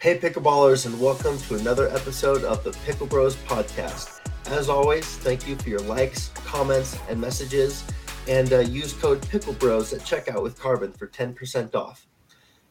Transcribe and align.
Hey, 0.00 0.18
Pickleballers, 0.18 0.86
and 0.86 0.98
welcome 0.98 1.36
to 1.40 1.56
another 1.56 1.90
episode 1.90 2.42
of 2.42 2.64
the 2.64 2.70
Pickle 2.86 3.06
Bros 3.06 3.36
podcast. 3.36 4.20
As 4.46 4.70
always, 4.70 5.04
thank 5.04 5.46
you 5.46 5.56
for 5.56 5.68
your 5.68 5.80
likes, 5.80 6.28
comments, 6.36 6.98
and 7.10 7.20
messages. 7.20 7.84
And 8.26 8.50
uh, 8.50 8.60
use 8.60 8.94
code 8.94 9.20
Pickle 9.28 9.52
Bros 9.52 9.92
at 9.92 10.00
checkout 10.00 10.42
with 10.42 10.58
Carbon 10.58 10.90
for 10.90 11.06
10% 11.06 11.74
off. 11.74 12.06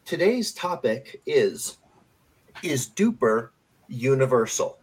Today's 0.05 0.52
topic 0.54 1.21
is 1.28 1.78
Is 2.63 2.89
DUPR 2.89 3.49
universal? 3.87 4.79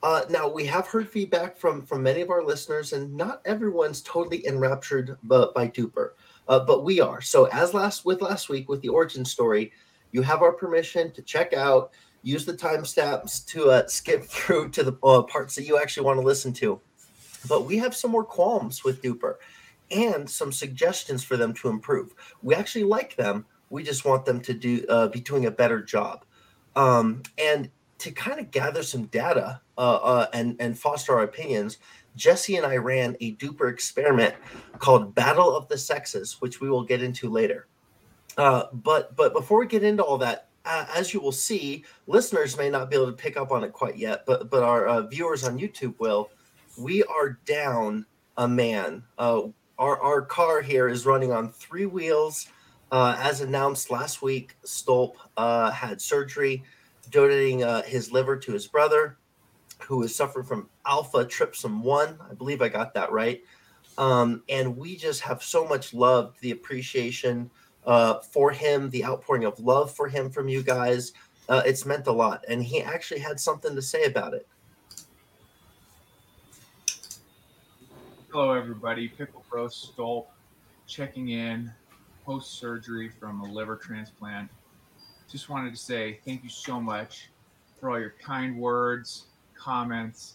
Uh, 0.00 0.22
now 0.30 0.48
we 0.48 0.64
have 0.66 0.86
heard 0.86 1.08
feedback 1.08 1.56
from 1.56 1.82
from 1.82 2.04
many 2.04 2.20
of 2.20 2.30
our 2.30 2.44
listeners, 2.44 2.92
and 2.92 3.12
not 3.16 3.42
everyone's 3.44 4.00
totally 4.00 4.46
enraptured 4.46 5.18
by, 5.24 5.46
by 5.56 5.66
DUPR, 5.66 6.10
uh, 6.46 6.60
but 6.60 6.84
we 6.84 7.00
are. 7.00 7.20
So 7.20 7.46
as 7.46 7.74
last 7.74 8.04
with 8.04 8.22
last 8.22 8.48
week 8.48 8.68
with 8.68 8.80
the 8.80 8.90
origin 8.90 9.24
story, 9.24 9.72
you 10.12 10.22
have 10.22 10.42
our 10.42 10.52
permission 10.52 11.12
to 11.12 11.22
check 11.22 11.52
out, 11.52 11.92
use 12.22 12.44
the 12.44 12.52
timestamps 12.52 13.44
to 13.46 13.70
uh, 13.70 13.86
skip 13.86 14.24
through 14.24 14.70
to 14.70 14.82
the 14.82 14.96
uh, 15.02 15.22
parts 15.22 15.54
that 15.54 15.64
you 15.64 15.78
actually 15.78 16.04
want 16.04 16.18
to 16.18 16.26
listen 16.26 16.52
to. 16.54 16.80
But 17.48 17.64
we 17.64 17.78
have 17.78 17.94
some 17.94 18.10
more 18.10 18.24
qualms 18.24 18.84
with 18.84 19.02
DUPR, 19.02 19.36
and 19.90 20.28
some 20.28 20.52
suggestions 20.52 21.24
for 21.24 21.36
them 21.36 21.54
to 21.54 21.68
improve. 21.68 22.14
We 22.42 22.54
actually 22.54 22.84
like 22.84 23.16
them. 23.16 23.46
We 23.70 23.82
just 23.82 24.04
want 24.04 24.24
them 24.24 24.40
to 24.42 24.54
do 24.54 24.84
uh, 24.88 25.08
be 25.08 25.20
doing 25.20 25.46
a 25.46 25.50
better 25.50 25.82
job. 25.82 26.24
Um, 26.76 27.22
and 27.38 27.70
to 27.98 28.10
kind 28.10 28.40
of 28.40 28.50
gather 28.50 28.82
some 28.82 29.06
data 29.06 29.60
uh, 29.76 29.96
uh, 29.96 30.26
and 30.32 30.56
and 30.60 30.78
foster 30.78 31.14
our 31.14 31.22
opinions, 31.22 31.78
Jesse 32.16 32.56
and 32.56 32.66
I 32.66 32.76
ran 32.76 33.16
a 33.20 33.34
DUPR 33.36 33.70
experiment 33.70 34.34
called 34.78 35.14
Battle 35.14 35.54
of 35.56 35.68
the 35.68 35.78
Sexes, 35.78 36.40
which 36.40 36.60
we 36.60 36.70
will 36.70 36.84
get 36.84 37.02
into 37.02 37.28
later. 37.30 37.66
Uh, 38.36 38.64
but 38.72 39.14
but 39.16 39.32
before 39.32 39.58
we 39.58 39.66
get 39.66 39.82
into 39.82 40.02
all 40.02 40.18
that, 40.18 40.48
uh, 40.64 40.86
as 40.94 41.12
you 41.12 41.20
will 41.20 41.32
see, 41.32 41.84
listeners 42.06 42.56
may 42.56 42.70
not 42.70 42.90
be 42.90 42.96
able 42.96 43.06
to 43.06 43.12
pick 43.12 43.36
up 43.36 43.50
on 43.50 43.64
it 43.64 43.72
quite 43.72 43.96
yet, 43.96 44.24
but 44.26 44.50
but 44.50 44.62
our 44.62 44.86
uh, 44.86 45.02
viewers 45.02 45.44
on 45.44 45.58
YouTube 45.58 45.98
will. 45.98 46.30
We 46.78 47.02
are 47.04 47.38
down 47.44 48.06
a 48.36 48.46
man. 48.48 49.02
Uh, 49.18 49.42
our 49.78 50.00
our 50.00 50.22
car 50.22 50.60
here 50.62 50.88
is 50.88 51.06
running 51.06 51.32
on 51.32 51.50
three 51.50 51.86
wheels. 51.86 52.48
as 52.92 53.40
announced 53.40 53.90
last 53.90 54.22
week, 54.22 54.56
Stolp 54.64 55.14
had 55.36 56.00
surgery 56.00 56.62
donating 57.10 57.62
uh, 57.62 57.82
his 57.82 58.12
liver 58.12 58.36
to 58.36 58.52
his 58.52 58.66
brother, 58.66 59.18
who 59.82 60.02
is 60.02 60.14
suffering 60.14 60.46
from 60.46 60.68
alpha 60.86 61.24
trypsin 61.24 61.82
1. 61.82 62.18
I 62.30 62.34
believe 62.34 62.62
I 62.62 62.68
got 62.68 62.94
that 62.94 63.12
right. 63.12 63.42
Um, 63.98 64.42
and 64.48 64.76
we 64.76 64.96
just 64.96 65.20
have 65.20 65.42
so 65.42 65.66
much 65.66 65.92
love, 65.92 66.36
the 66.40 66.52
appreciation 66.52 67.50
uh, 67.86 68.20
for 68.20 68.50
him, 68.50 68.90
the 68.90 69.04
outpouring 69.04 69.44
of 69.44 69.58
love 69.60 69.94
for 69.94 70.08
him 70.08 70.30
from 70.30 70.48
you 70.48 70.62
guys. 70.62 71.12
Uh, 71.48 71.62
it's 71.64 71.84
meant 71.84 72.06
a 72.06 72.12
lot. 72.12 72.44
And 72.48 72.62
he 72.62 72.82
actually 72.82 73.20
had 73.20 73.40
something 73.40 73.74
to 73.74 73.82
say 73.82 74.04
about 74.04 74.34
it. 74.34 74.46
Hello, 78.30 78.52
everybody. 78.52 79.08
Pickle 79.08 79.44
Bro 79.50 79.68
Stolp 79.68 80.26
checking 80.86 81.30
in 81.30 81.72
post 82.24 82.60
surgery 82.60 83.08
from 83.08 83.40
a 83.40 83.52
liver 83.52 83.76
transplant 83.76 84.50
just 85.30 85.48
wanted 85.48 85.70
to 85.70 85.76
say 85.76 86.18
thank 86.24 86.42
you 86.42 86.50
so 86.50 86.80
much 86.80 87.30
for 87.78 87.90
all 87.90 88.00
your 88.00 88.14
kind 88.20 88.58
words, 88.58 89.26
comments, 89.54 90.34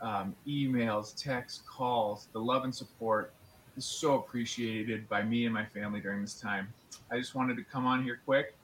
um, 0.00 0.34
emails, 0.46 1.14
texts, 1.20 1.62
calls. 1.66 2.28
The 2.32 2.38
love 2.38 2.64
and 2.64 2.74
support 2.74 3.34
is 3.76 3.84
so 3.84 4.14
appreciated 4.16 5.08
by 5.08 5.22
me 5.22 5.44
and 5.44 5.54
my 5.54 5.64
family 5.64 6.00
during 6.00 6.20
this 6.20 6.40
time. 6.40 6.72
I 7.10 7.18
just 7.18 7.34
wanted 7.34 7.56
to 7.56 7.64
come 7.64 7.86
on 7.86 8.02
here 8.02 8.20
quick 8.24 8.54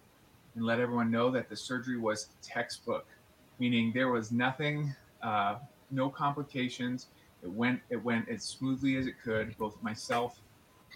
and 0.55 0.65
let 0.65 0.81
everyone 0.81 1.11
know 1.11 1.31
that 1.31 1.49
the 1.49 1.57
surgery 1.57 1.99
was 1.99 2.29
textbook, 2.43 3.07
meaning 3.59 3.93
there 3.95 4.09
was 4.09 4.33
nothing, 4.33 4.95
uh, 5.23 5.57
no 5.91 6.09
complications. 6.09 7.07
It 7.43 7.51
went 7.51 7.81
it 7.91 8.03
went 8.03 8.29
as 8.29 8.43
smoothly 8.43 8.97
as 8.97 9.07
it 9.07 9.15
could. 9.23 9.57
Both 9.59 9.81
myself 9.83 10.41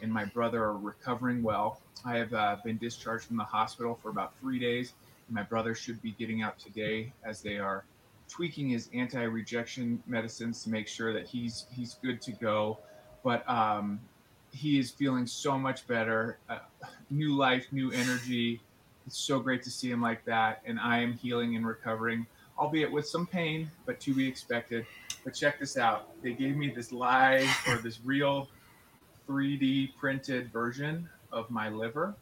and 0.02 0.12
my 0.12 0.24
brother 0.24 0.62
are 0.64 0.76
recovering 0.76 1.42
well. 1.42 1.80
I 2.04 2.16
have 2.16 2.32
uh, 2.32 2.56
been 2.64 2.78
discharged 2.78 3.26
from 3.26 3.36
the 3.36 3.44
hospital 3.44 3.94
for 3.94 4.08
about 4.08 4.36
three 4.40 4.58
days. 4.58 4.94
My 5.28 5.42
brother 5.42 5.74
should 5.74 6.02
be 6.02 6.12
getting 6.12 6.42
out 6.42 6.58
today 6.58 7.12
as 7.24 7.40
they 7.40 7.58
are 7.58 7.84
tweaking 8.28 8.70
his 8.70 8.88
anti-rejection 8.94 10.02
medicines 10.06 10.62
to 10.64 10.70
make 10.70 10.88
sure 10.88 11.12
that 11.12 11.26
he's 11.26 11.66
he's 11.70 11.94
good 12.02 12.20
to 12.22 12.32
go. 12.32 12.78
But 13.22 13.48
um, 13.48 14.00
he 14.52 14.78
is 14.78 14.90
feeling 14.90 15.26
so 15.26 15.58
much 15.58 15.86
better, 15.86 16.38
uh, 16.48 16.58
new 17.10 17.36
life, 17.36 17.66
new 17.72 17.90
energy. 17.92 18.60
It's 19.06 19.18
so 19.18 19.40
great 19.40 19.62
to 19.64 19.70
see 19.70 19.90
him 19.90 20.00
like 20.00 20.24
that, 20.26 20.62
and 20.64 20.78
I 20.78 20.98
am 21.00 21.14
healing 21.14 21.56
and 21.56 21.66
recovering, 21.66 22.26
albeit 22.58 22.90
with 22.90 23.06
some 23.06 23.26
pain, 23.26 23.70
but 23.86 23.98
to 24.00 24.14
be 24.14 24.26
expected. 24.28 24.86
But 25.24 25.34
check 25.34 25.58
this 25.58 25.76
out: 25.76 26.10
they 26.22 26.32
gave 26.32 26.56
me 26.56 26.70
this 26.70 26.92
live 26.92 27.48
or 27.68 27.76
this 27.76 28.00
real 28.04 28.48
3D 29.28 29.96
printed 29.96 30.52
version 30.52 31.08
of 31.32 31.50
my 31.50 31.68
liver. 31.68 32.14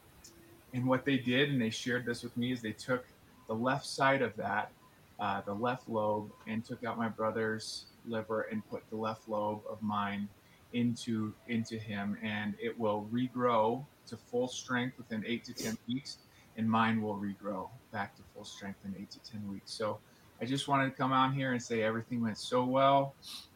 And 0.72 0.86
what 0.86 1.04
they 1.04 1.16
did, 1.16 1.50
and 1.50 1.60
they 1.60 1.70
shared 1.70 2.06
this 2.06 2.22
with 2.22 2.36
me, 2.36 2.52
is 2.52 2.62
they 2.62 2.72
took 2.72 3.04
the 3.48 3.54
left 3.54 3.84
side 3.84 4.22
of 4.22 4.36
that, 4.36 4.70
uh, 5.18 5.40
the 5.40 5.52
left 5.52 5.88
lobe, 5.88 6.30
and 6.46 6.64
took 6.64 6.84
out 6.84 6.96
my 6.96 7.08
brother's 7.08 7.86
liver 8.06 8.42
and 8.42 8.66
put 8.70 8.88
the 8.90 8.96
left 8.96 9.28
lobe 9.28 9.60
of 9.68 9.82
mine 9.82 10.28
into 10.72 11.32
into 11.48 11.76
him, 11.76 12.16
and 12.22 12.54
it 12.60 12.78
will 12.78 13.08
regrow 13.12 13.84
to 14.06 14.16
full 14.16 14.48
strength 14.48 14.98
within 14.98 15.24
eight 15.26 15.44
to 15.44 15.52
ten 15.52 15.76
weeks, 15.88 16.18
and 16.56 16.68
mine 16.68 17.02
will 17.02 17.16
regrow 17.16 17.68
back 17.92 18.16
to 18.16 18.22
full 18.34 18.44
strength 18.44 18.78
in 18.84 18.94
eight 19.00 19.10
to 19.10 19.18
ten 19.20 19.46
weeks. 19.50 19.72
So 19.72 19.98
I 20.40 20.44
just 20.44 20.68
wanted 20.68 20.90
to 20.90 20.96
come 20.96 21.12
out 21.12 21.34
here 21.34 21.52
and 21.52 21.62
say 21.62 21.82
everything 21.82 22.22
went 22.22 22.38
so 22.38 22.64
well. 22.64 23.14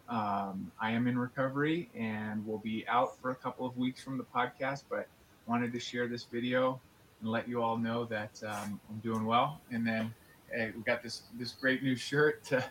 Um, 0.08 0.70
I 0.80 0.90
am 0.90 1.06
in 1.06 1.18
recovery 1.18 1.88
and 1.94 2.46
will 2.46 2.58
be 2.58 2.84
out 2.88 3.18
for 3.20 3.30
a 3.30 3.34
couple 3.34 3.66
of 3.66 3.76
weeks 3.78 4.02
from 4.02 4.18
the 4.18 4.24
podcast, 4.24 4.84
but 4.90 5.08
wanted 5.46 5.72
to 5.72 5.80
share 5.80 6.08
this 6.08 6.24
video 6.24 6.78
and 7.20 7.30
let 7.30 7.48
you 7.48 7.62
all 7.62 7.78
know 7.78 8.04
that 8.04 8.42
um, 8.46 8.80
I'm 8.90 8.98
doing 9.02 9.24
well. 9.24 9.60
And 9.70 9.86
then 9.86 10.12
hey, 10.52 10.72
we 10.76 10.82
got 10.82 11.02
this 11.02 11.22
this 11.38 11.52
great 11.52 11.82
new 11.82 11.96
shirt 11.96 12.44
to 12.44 12.64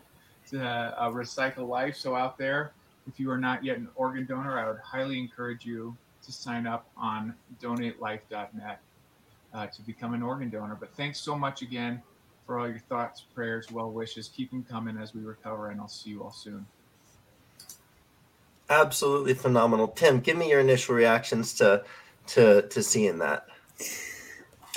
to 0.51 0.63
uh, 0.63 1.09
recycle 1.11 1.67
life. 1.67 1.95
So 1.95 2.15
out 2.15 2.37
there, 2.37 2.73
if 3.07 3.19
you 3.19 3.29
are 3.29 3.37
not 3.37 3.63
yet 3.63 3.77
an 3.77 3.89
organ 3.95 4.25
donor, 4.25 4.59
I 4.59 4.67
would 4.67 4.79
highly 4.79 5.19
encourage 5.19 5.65
you 5.65 5.95
to 6.23 6.31
sign 6.31 6.65
up 6.65 6.87
on 6.95 7.35
donatelife.net 7.61 8.79
uh, 9.53 9.67
to 9.67 9.81
become 9.81 10.13
an 10.13 10.23
organ 10.23 10.49
donor. 10.49 10.75
But 10.79 10.93
thanks 10.95 11.19
so 11.19 11.37
much 11.37 11.61
again 11.61 12.01
for 12.45 12.59
all 12.59 12.67
your 12.67 12.79
thoughts, 12.79 13.21
prayers, 13.33 13.71
well 13.71 13.91
wishes. 13.91 14.29
Keep 14.29 14.51
them 14.51 14.65
coming 14.69 14.97
as 14.97 15.13
we 15.13 15.21
recover, 15.21 15.69
and 15.69 15.79
I'll 15.79 15.87
see 15.87 16.11
you 16.11 16.23
all 16.23 16.31
soon. 16.31 16.65
Absolutely 18.69 19.33
phenomenal, 19.33 19.89
Tim. 19.89 20.19
Give 20.19 20.37
me 20.37 20.49
your 20.49 20.59
initial 20.59 20.95
reactions 20.95 21.53
to 21.55 21.83
to 22.27 22.63
to 22.63 22.83
seeing 22.83 23.19
that. 23.19 23.47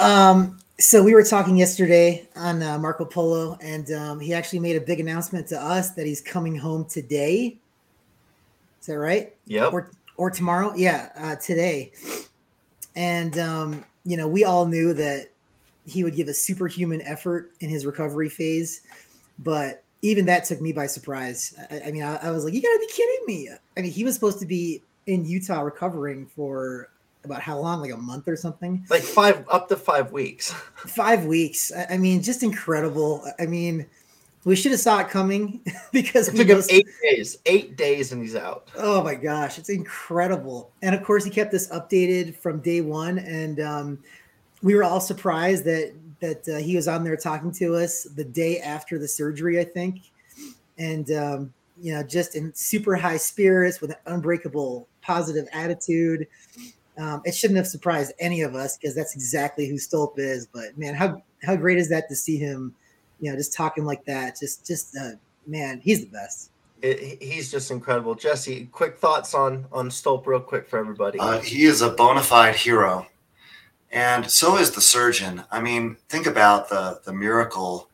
Um. 0.01 0.59
So 0.79 1.03
we 1.03 1.15
were 1.15 1.23
talking 1.23 1.57
yesterday 1.57 2.29
on 2.37 2.63
uh, 2.63 2.79
Marco 2.79 3.07
Polo, 3.07 3.57
and 3.63 3.91
um, 3.93 4.21
he 4.21 4.35
actually 4.35 4.59
made 4.59 4.77
a 4.77 4.81
big 4.81 5.01
announcement 5.01 5.47
to 5.49 5.59
us 5.59 5.93
that 5.93 6.05
he's 6.05 6.21
coming 6.21 6.55
home 6.55 6.85
today. 6.85 7.59
Is 8.87 8.93
that 8.95 9.01
right? 9.01 9.35
Yeah. 9.47 9.67
Or 9.67 9.91
or 10.17 10.31
tomorrow? 10.31 10.73
Yeah, 10.77 11.09
uh, 11.17 11.35
today. 11.35 11.91
And 12.95 13.37
um, 13.37 13.85
you 14.05 14.17
know, 14.17 14.29
we 14.29 14.45
all 14.45 14.67
knew 14.67 14.95
that 14.95 15.31
he 15.89 16.05
would 16.05 16.15
give 16.15 16.29
a 16.29 16.35
superhuman 16.35 17.03
effort 17.03 17.51
in 17.59 17.69
his 17.69 17.85
recovery 17.85 18.29
phase, 18.29 18.83
but 19.41 19.83
even 20.03 20.25
that 20.27 20.45
took 20.45 20.61
me 20.61 20.73
by 20.73 20.87
surprise. 20.87 21.53
I, 21.69 21.81
I 21.87 21.91
mean, 21.91 22.05
I, 22.05 22.15
I, 22.29 22.31
was 22.31 22.45
like, 22.45 22.55
"You 22.55 22.63
gotta 22.63 22.79
be 22.79 22.87
kidding 22.93 23.27
me!" 23.27 23.51
I 23.77 23.81
mean, 23.81 23.91
he 23.91 24.05
was 24.05 24.15
supposed 24.15 24.39
to 24.39 24.47
be 24.47 24.85
in 25.09 25.25
Utah 25.25 25.63
recovering 25.63 26.27
for 26.27 26.89
about 27.25 27.43
how 27.43 27.59
long? 27.59 27.81
Like 27.81 27.93
a 27.93 27.97
month 27.97 28.29
or 28.29 28.37
something? 28.37 28.87
Like 28.89 29.03
five, 29.03 29.45
up 29.51 29.69
to 29.71 29.77
five 29.77 30.13
weeks. 30.13 30.53
five 30.77 31.25
weeks. 31.25 31.73
I, 31.77 31.95
I, 31.95 31.99
mean, 31.99 32.23
just 32.23 32.45
incredible. 32.45 33.25
I 33.41 33.47
mean, 33.47 33.87
we 34.47 34.55
should 34.55 34.71
have 34.71 34.81
saw 34.81 35.01
it 35.01 35.09
coming 35.09 35.61
because 35.93 36.29
it 36.29 36.37
took 36.37 36.47
him 36.47 36.63
eight 36.71 36.87
days. 37.03 37.39
Eight 37.47 37.77
days, 37.77 38.13
and 38.13 38.23
he's 38.23 38.37
out. 38.37 38.69
Oh 38.77 39.03
my 39.03 39.17
gosh, 39.17 39.59
it's 39.59 39.69
incredible! 39.69 40.71
And 40.83 40.95
of 40.95 41.03
course, 41.03 41.25
he 41.25 41.31
kept 41.31 41.53
us 41.53 41.69
updated 41.69 42.37
from 42.37 42.61
day 42.61 42.81
one, 42.81 43.19
and 43.19 43.61
um, 43.61 43.99
we 44.63 44.75
were 44.77 44.85
all 44.85 45.01
surprised 45.01 45.65
that 45.65 45.93
that 46.21 46.49
uh, 46.49 46.59
he 46.59 46.77
was 46.77 46.87
on 46.87 47.03
there 47.03 47.17
talking 47.17 47.51
to 47.53 47.75
us 47.75 48.05
the 48.05 48.25
day 48.25 48.61
after 48.61 48.99
the 48.99 49.09
surgery, 49.09 49.59
I 49.61 49.65
think, 49.65 50.03
and 50.79 51.11
um, 51.11 51.53
you 51.83 51.93
know, 51.93 52.05
just 52.05 52.37
in 52.37 52.55
super 52.55 52.95
high 52.95 53.17
spirits 53.17 53.81
with 53.81 53.91
an 53.91 53.97
unbreakable 54.07 54.87
positive 55.03 55.49
attitude. 55.53 56.27
Um, 56.99 57.21
it 57.25 57.35
shouldn't 57.35 57.59
have 57.59 57.67
surprised 57.67 58.13
any 58.21 58.41
of 58.41 58.55
us 58.55 58.79
because 58.79 58.95
that's 58.95 59.15
exactly 59.15 59.69
who 59.69 59.75
Stolp 59.75 60.19
is. 60.19 60.47
But 60.47 60.79
man, 60.79 60.95
how 60.95 61.21
how 61.43 61.57
great 61.57 61.79
is 61.79 61.89
that 61.89 62.09
to 62.09 62.15
see 62.15 62.39
him, 62.39 62.75
you 63.21 63.31
know, 63.31 63.37
just 63.37 63.55
talking 63.55 63.85
like 63.85 64.05
that? 64.05 64.39
Just 64.39 64.67
just 64.67 64.97
uh, 64.97 65.13
man, 65.47 65.81
he's 65.83 66.01
the 66.01 66.11
best. 66.11 66.51
It, 66.83 67.23
he's 67.23 67.51
just 67.51 67.71
incredible. 67.71 68.15
Jesse, 68.15 68.67
quick 68.73 68.99
thoughts 68.99 69.35
on 69.35 69.67
on 69.73 69.91
Stolp, 69.91 70.27
real 70.27 70.41
quick 70.41 70.69
for 70.69 70.79
everybody. 70.79 71.19
Uh, 71.19 71.41
he 71.41 71.65
is 71.65 71.83
a 71.83 71.91
bona 71.91 72.23
fide 72.23 72.57
hero 72.57 73.07
and 73.91 74.31
so 74.31 74.59
is 74.59 74.73
the 74.73 74.81
surgeon. 74.81 75.45
I 75.51 75.61
mean, 75.61 75.97
think 76.09 76.27
about 76.27 76.69
the 76.69 77.01
the 77.05 77.13
miracle 77.13 77.89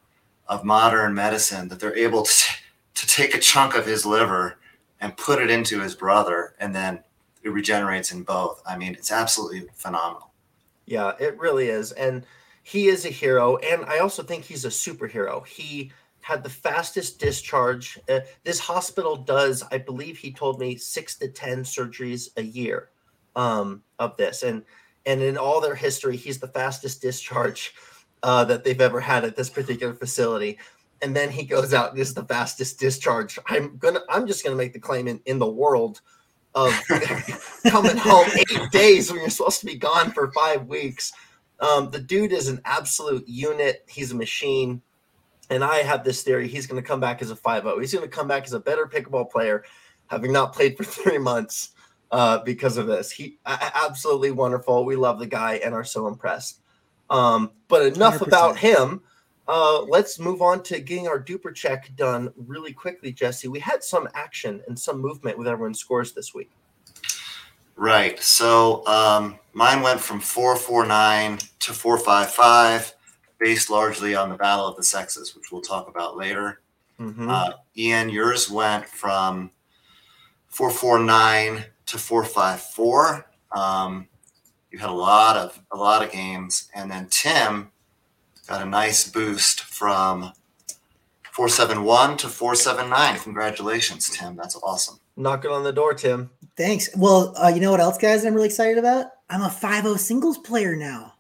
of 0.49 0.65
modern 0.65 1.15
medicine 1.15 1.69
that 1.69 1.81
they're 1.81 1.97
able 1.97 2.25
to 2.25 2.53
to 2.95 3.07
take 3.07 3.35
a 3.35 3.39
chunk 3.39 3.75
of 3.75 3.87
his 3.87 4.05
liver 4.05 4.59
and 5.01 5.17
put 5.17 5.41
it 5.41 5.51
into 5.51 5.81
his 5.81 5.95
brother, 5.95 6.55
and 6.59 6.75
then 6.75 7.01
it 7.43 7.51
regenerates 7.51 8.13
in 8.13 8.23
both. 8.23 8.63
I 8.67 8.77
mean, 8.77 8.95
it's 8.95 9.13
absolutely 9.13 9.67
phenomenal. 9.75 10.31
Yeah, 10.87 11.13
it 11.19 11.39
really 11.39 11.69
is, 11.69 11.93
and 11.93 12.27
he 12.63 12.89
is 12.89 13.05
a 13.05 13.11
hero, 13.11 13.57
and 13.59 13.85
I 13.87 13.99
also 13.99 14.23
think 14.23 14.45
he's 14.45 14.65
a 14.65 14.69
superhero. 14.69 15.47
He 15.47 15.91
had 16.21 16.45
the 16.45 16.51
fastest 16.51 17.19
discharge. 17.19 17.99
Uh, 18.09 18.21
this 18.45 18.61
hospital 18.61 19.17
does, 19.17 19.65
I 19.73 19.79
believe, 19.79 20.17
he 20.17 20.33
told 20.33 20.61
me 20.61 20.77
six 20.77 21.19
to 21.19 21.29
ten 21.29 21.65
surgeries 21.65 22.29
a 22.37 22.43
year 22.43 22.91
um, 23.35 23.83
of 23.99 24.17
this, 24.17 24.43
and 24.43 24.63
and 25.07 25.21
in 25.21 25.37
all 25.37 25.61
their 25.61 25.75
history, 25.75 26.17
he's 26.17 26.39
the 26.39 26.49
fastest 26.49 27.03
discharge 27.03 27.75
uh, 28.23 28.45
that 28.45 28.65
they've 28.65 28.81
ever 28.81 29.01
had 29.01 29.25
at 29.25 29.37
this 29.37 29.51
particular 29.51 29.95
facility. 29.95 30.59
And 31.03 31.17
then 31.17 31.31
he 31.31 31.45
goes 31.45 31.75
out 31.75 31.91
and 31.91 31.99
is 31.99 32.15
the 32.15 32.25
fastest 32.25 32.79
discharge. 32.79 33.37
I'm 33.49 33.77
gonna, 33.77 34.03
I'm 34.09 34.25
just 34.27 34.45
gonna 34.45 34.55
make 34.55 34.73
the 34.73 34.79
claim 34.79 35.09
in, 35.09 35.21
in 35.27 35.41
the 35.41 35.51
world 35.51 36.01
of 36.55 36.73
coming 37.67 37.97
home 37.97 38.29
eight 38.37 38.71
days 38.71 39.11
when 39.11 39.21
you're 39.21 39.31
supposed 39.31 39.59
to 39.61 39.67
be 39.67 39.75
gone 39.75 40.13
for 40.13 40.31
five 40.31 40.67
weeks. 40.67 41.13
Um, 41.63 41.91
the 41.91 42.01
dude 42.01 42.33
is 42.33 42.49
an 42.49 42.61
absolute 42.65 43.27
unit. 43.27 43.85
He's 43.89 44.11
a 44.11 44.17
machine. 44.17 44.83
And 45.49 45.63
I 45.63 45.77
have 45.79 46.03
this 46.03 46.23
theory 46.23 46.49
he's 46.49 46.67
going 46.67 46.83
to 46.83 46.87
come 46.87 47.01
back 47.01 47.23
as 47.23 47.31
a 47.31 47.37
5 47.37 47.63
0. 47.63 47.79
He's 47.79 47.95
going 47.95 48.05
to 48.05 48.15
come 48.15 48.27
back 48.29 48.45
as 48.45 48.53
a 48.53 48.61
better 48.61 48.87
pickleball 48.87 49.31
player, 49.31 49.65
having 50.09 50.33
not 50.33 50.53
played 50.53 50.77
for 50.77 50.85
three 50.85 51.19
months 51.19 51.71
uh, 52.11 52.39
because 52.39 52.77
of 52.77 52.87
this. 52.87 53.11
He 53.11 53.39
absolutely 53.47 54.33
wonderful. 54.33 54.85
We 54.85 54.97
love 54.97 55.19
the 55.19 55.27
guy 55.27 55.61
and 55.65 55.73
are 55.75 55.85
so 55.85 56.09
impressed. 56.09 56.61
Um, 57.11 57.53
but 57.69 57.95
enough 57.95 58.19
100%. 58.19 58.27
about 58.27 58.57
him. 58.59 59.03
Uh, 59.47 59.83
let's 59.83 60.19
move 60.19 60.41
on 60.41 60.63
to 60.63 60.81
getting 60.81 61.09
our 61.09 61.23
DUPR 61.23 61.55
check 61.55 61.91
done 61.97 62.33
really 62.37 62.73
quickly, 62.73 63.13
Jesse. 63.13 63.49
We 63.49 63.59
had 63.61 63.85
some 63.85 64.09
action 64.15 64.63
and 64.67 64.79
some 64.79 65.01
movement 65.01 65.37
with 65.37 65.49
everyone's 65.49 65.81
scores 65.81 66.13
this 66.13 66.33
week. 66.33 66.51
Right. 67.83 68.23
So 68.23 68.87
um, 68.87 69.41
mine 69.55 69.83
went 69.83 69.99
from 69.99 70.21
449 70.21 71.39
to 71.59 71.73
455, 71.73 72.95
based 73.41 73.71
largely 73.71 74.15
on 74.15 74.29
the 74.29 74.37
Battle 74.37 74.69
of 74.69 74.77
the 74.77 74.85
Sexes, 74.85 75.35
which 75.35 75.51
we'll 75.51 75.63
talk 75.63 75.89
about 75.89 76.17
later. 76.17 76.61
Mm-hmm. 77.01 77.29
Uh, 77.29 77.55
Eoin, 77.77 78.13
yours 78.13 78.49
went 78.49 78.87
from 78.87 79.51
449 80.47 81.65
to 81.87 81.99
454. 81.99 83.27
Um, 83.51 84.07
you 84.71 84.79
had 84.79 84.89
a 84.89 84.93
lot 84.93 85.37
of 85.37 85.61
a 85.73 85.77
lot 85.77 86.05
of 86.05 86.13
games, 86.13 86.71
and 86.77 86.89
then 86.89 87.09
Tim 87.11 87.73
got 88.47 88.63
a 88.63 88.65
nice 88.65 89.11
boost 89.11 89.63
from 89.63 90.31
471 91.33 92.19
to 92.19 92.29
479. 92.29 93.19
Congratulations, 93.19 94.09
Tim. 94.09 94.37
That's 94.37 94.55
awesome. 94.63 95.01
Knocking 95.17 95.51
on 95.51 95.65
the 95.65 95.73
door, 95.73 95.95
Tim. 95.95 96.31
Thanks. 96.57 96.95
Well, 96.97 97.35
uh, 97.43 97.49
you 97.49 97.61
know 97.61 97.71
what 97.71 97.81
else, 97.81 97.99
guys? 97.99 98.25
I'm 98.25 98.35
really 98.35 98.49
excited 98.49 98.79
about. 98.79 99.07
I'm 99.31 99.43
a 99.43 99.49
5-0 99.49 99.99
singles 99.99 100.39
player 100.39 100.77
now. 100.77 101.15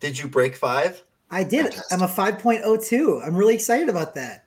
Did 0.00 0.18
you 0.18 0.28
break 0.28 0.56
five? 0.56 1.02
I 1.30 1.44
did. 1.44 1.74
Fantastic. 1.74 1.92
I'm 1.92 2.02
a 2.02 2.08
5.02. 2.08 3.26
I'm 3.26 3.36
really 3.36 3.54
excited 3.54 3.88
about 3.88 4.14
that. 4.14 4.44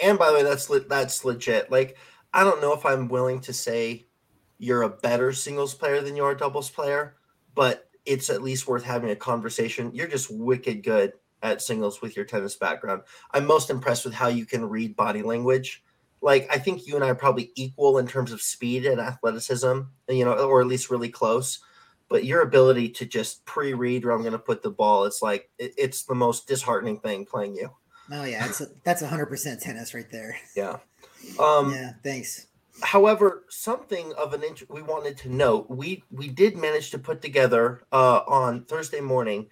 And 0.00 0.18
by 0.18 0.28
the 0.28 0.34
way, 0.34 0.42
that's 0.42 0.68
le- 0.68 0.80
that's 0.80 1.24
legit. 1.24 1.70
Like, 1.70 1.96
I 2.32 2.42
don't 2.42 2.60
know 2.60 2.72
if 2.72 2.84
I'm 2.84 3.08
willing 3.08 3.40
to 3.42 3.52
say 3.52 4.06
you're 4.58 4.82
a 4.82 4.88
better 4.88 5.32
singles 5.32 5.74
player 5.74 6.00
than 6.00 6.16
you 6.16 6.24
are 6.24 6.32
a 6.32 6.36
doubles 6.36 6.70
player, 6.70 7.16
but 7.54 7.88
it's 8.04 8.30
at 8.30 8.42
least 8.42 8.66
worth 8.66 8.82
having 8.82 9.10
a 9.10 9.16
conversation. 9.16 9.90
You're 9.94 10.08
just 10.08 10.30
wicked 10.30 10.82
good 10.82 11.12
at 11.42 11.62
singles 11.62 12.00
with 12.02 12.16
your 12.16 12.24
tennis 12.24 12.56
background. 12.56 13.02
I'm 13.32 13.46
most 13.46 13.70
impressed 13.70 14.04
with 14.04 14.14
how 14.14 14.28
you 14.28 14.46
can 14.46 14.68
read 14.68 14.96
body 14.96 15.22
language. 15.22 15.84
Like 16.24 16.48
I 16.50 16.58
think 16.58 16.86
you 16.86 16.96
and 16.96 17.04
I 17.04 17.10
are 17.10 17.14
probably 17.14 17.52
equal 17.54 17.98
in 17.98 18.08
terms 18.08 18.32
of 18.32 18.42
speed 18.42 18.86
and 18.86 19.00
athleticism, 19.00 19.80
you 20.08 20.24
know, 20.24 20.34
or 20.34 20.60
at 20.60 20.66
least 20.66 20.90
really 20.90 21.10
close. 21.10 21.60
But 22.08 22.24
your 22.24 22.42
ability 22.42 22.90
to 22.90 23.06
just 23.06 23.44
pre-read 23.44 24.04
where 24.04 24.14
I'm 24.14 24.22
going 24.22 24.32
to 24.32 24.38
put 24.38 24.62
the 24.62 24.70
ball, 24.70 25.04
it's 25.04 25.22
like 25.22 25.50
it, 25.58 25.74
it's 25.78 26.02
the 26.02 26.14
most 26.14 26.48
disheartening 26.48 26.98
thing 27.00 27.24
playing 27.24 27.54
you. 27.54 27.70
Oh 28.10 28.24
yeah, 28.24 28.46
it's 28.46 28.60
a, 28.60 28.66
that's 28.82 29.02
100% 29.02 29.60
tennis 29.60 29.94
right 29.94 30.10
there. 30.10 30.36
Yeah. 30.56 30.78
Um, 31.38 31.72
yeah. 31.72 31.92
Thanks 32.02 32.46
however, 32.82 33.44
something 33.48 34.12
of 34.14 34.34
an 34.34 34.42
int- 34.42 34.70
we 34.70 34.82
wanted 34.82 35.16
to 35.18 35.28
note 35.28 35.70
we 35.70 36.02
we 36.10 36.28
did 36.28 36.56
manage 36.56 36.90
to 36.90 36.98
put 36.98 37.22
together 37.22 37.82
uh, 37.92 38.20
on 38.26 38.64
Thursday 38.64 39.00
morning 39.00 39.48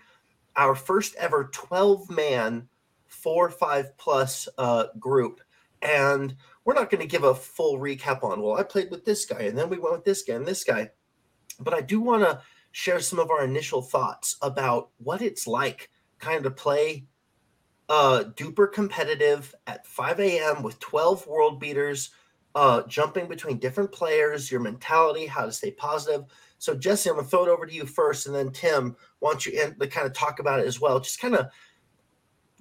our 0.56 0.74
first 0.74 1.14
ever 1.16 1.48
twelve 1.52 2.10
man 2.10 2.68
four 3.06 3.50
five 3.50 3.96
plus 3.98 4.48
uh, 4.58 4.86
group, 4.98 5.40
and 5.82 6.34
we're 6.64 6.74
not 6.74 6.90
going 6.90 7.00
to 7.00 7.06
give 7.08 7.24
a 7.24 7.34
full 7.34 7.78
recap 7.78 8.22
on. 8.22 8.40
Well, 8.40 8.56
I 8.56 8.62
played 8.62 8.90
with 8.90 9.04
this 9.04 9.24
guy, 9.24 9.42
and 9.42 9.58
then 9.58 9.68
we 9.68 9.78
went 9.78 9.94
with 9.94 10.04
this 10.04 10.22
guy 10.22 10.34
and 10.34 10.46
this 10.46 10.64
guy, 10.64 10.90
but 11.60 11.74
I 11.74 11.80
do 11.80 12.00
want 12.00 12.22
to 12.22 12.40
share 12.70 13.00
some 13.00 13.18
of 13.18 13.30
our 13.30 13.44
initial 13.44 13.82
thoughts 13.82 14.36
about 14.42 14.90
what 14.98 15.22
it's 15.22 15.46
like, 15.46 15.90
kind 16.18 16.46
of 16.46 16.56
play 16.56 17.04
uh, 17.88 18.24
DUPR 18.36 18.72
competitive 18.72 19.54
at 19.66 19.86
5 19.86 20.20
a.m. 20.20 20.62
with 20.62 20.78
12 20.78 21.26
world 21.26 21.60
beaters 21.60 22.10
uh, 22.54 22.82
jumping 22.86 23.28
between 23.28 23.58
different 23.58 23.90
players, 23.92 24.50
your 24.50 24.60
mentality, 24.60 25.26
how 25.26 25.44
to 25.44 25.52
stay 25.52 25.70
positive. 25.70 26.24
So, 26.58 26.74
Jesse, 26.74 27.10
I'm 27.10 27.16
going 27.16 27.26
to 27.26 27.30
throw 27.30 27.44
it 27.44 27.48
over 27.48 27.66
to 27.66 27.74
you 27.74 27.86
first, 27.86 28.26
and 28.26 28.34
then 28.34 28.50
Tim, 28.50 28.96
why 29.18 29.32
don't 29.32 29.46
you 29.46 29.60
end, 29.60 29.80
to 29.80 29.86
kind 29.86 30.06
of 30.06 30.12
talk 30.12 30.38
about 30.38 30.60
it 30.60 30.66
as 30.66 30.80
well? 30.80 31.00
Just 31.00 31.20
kind 31.20 31.34
of 31.34 31.46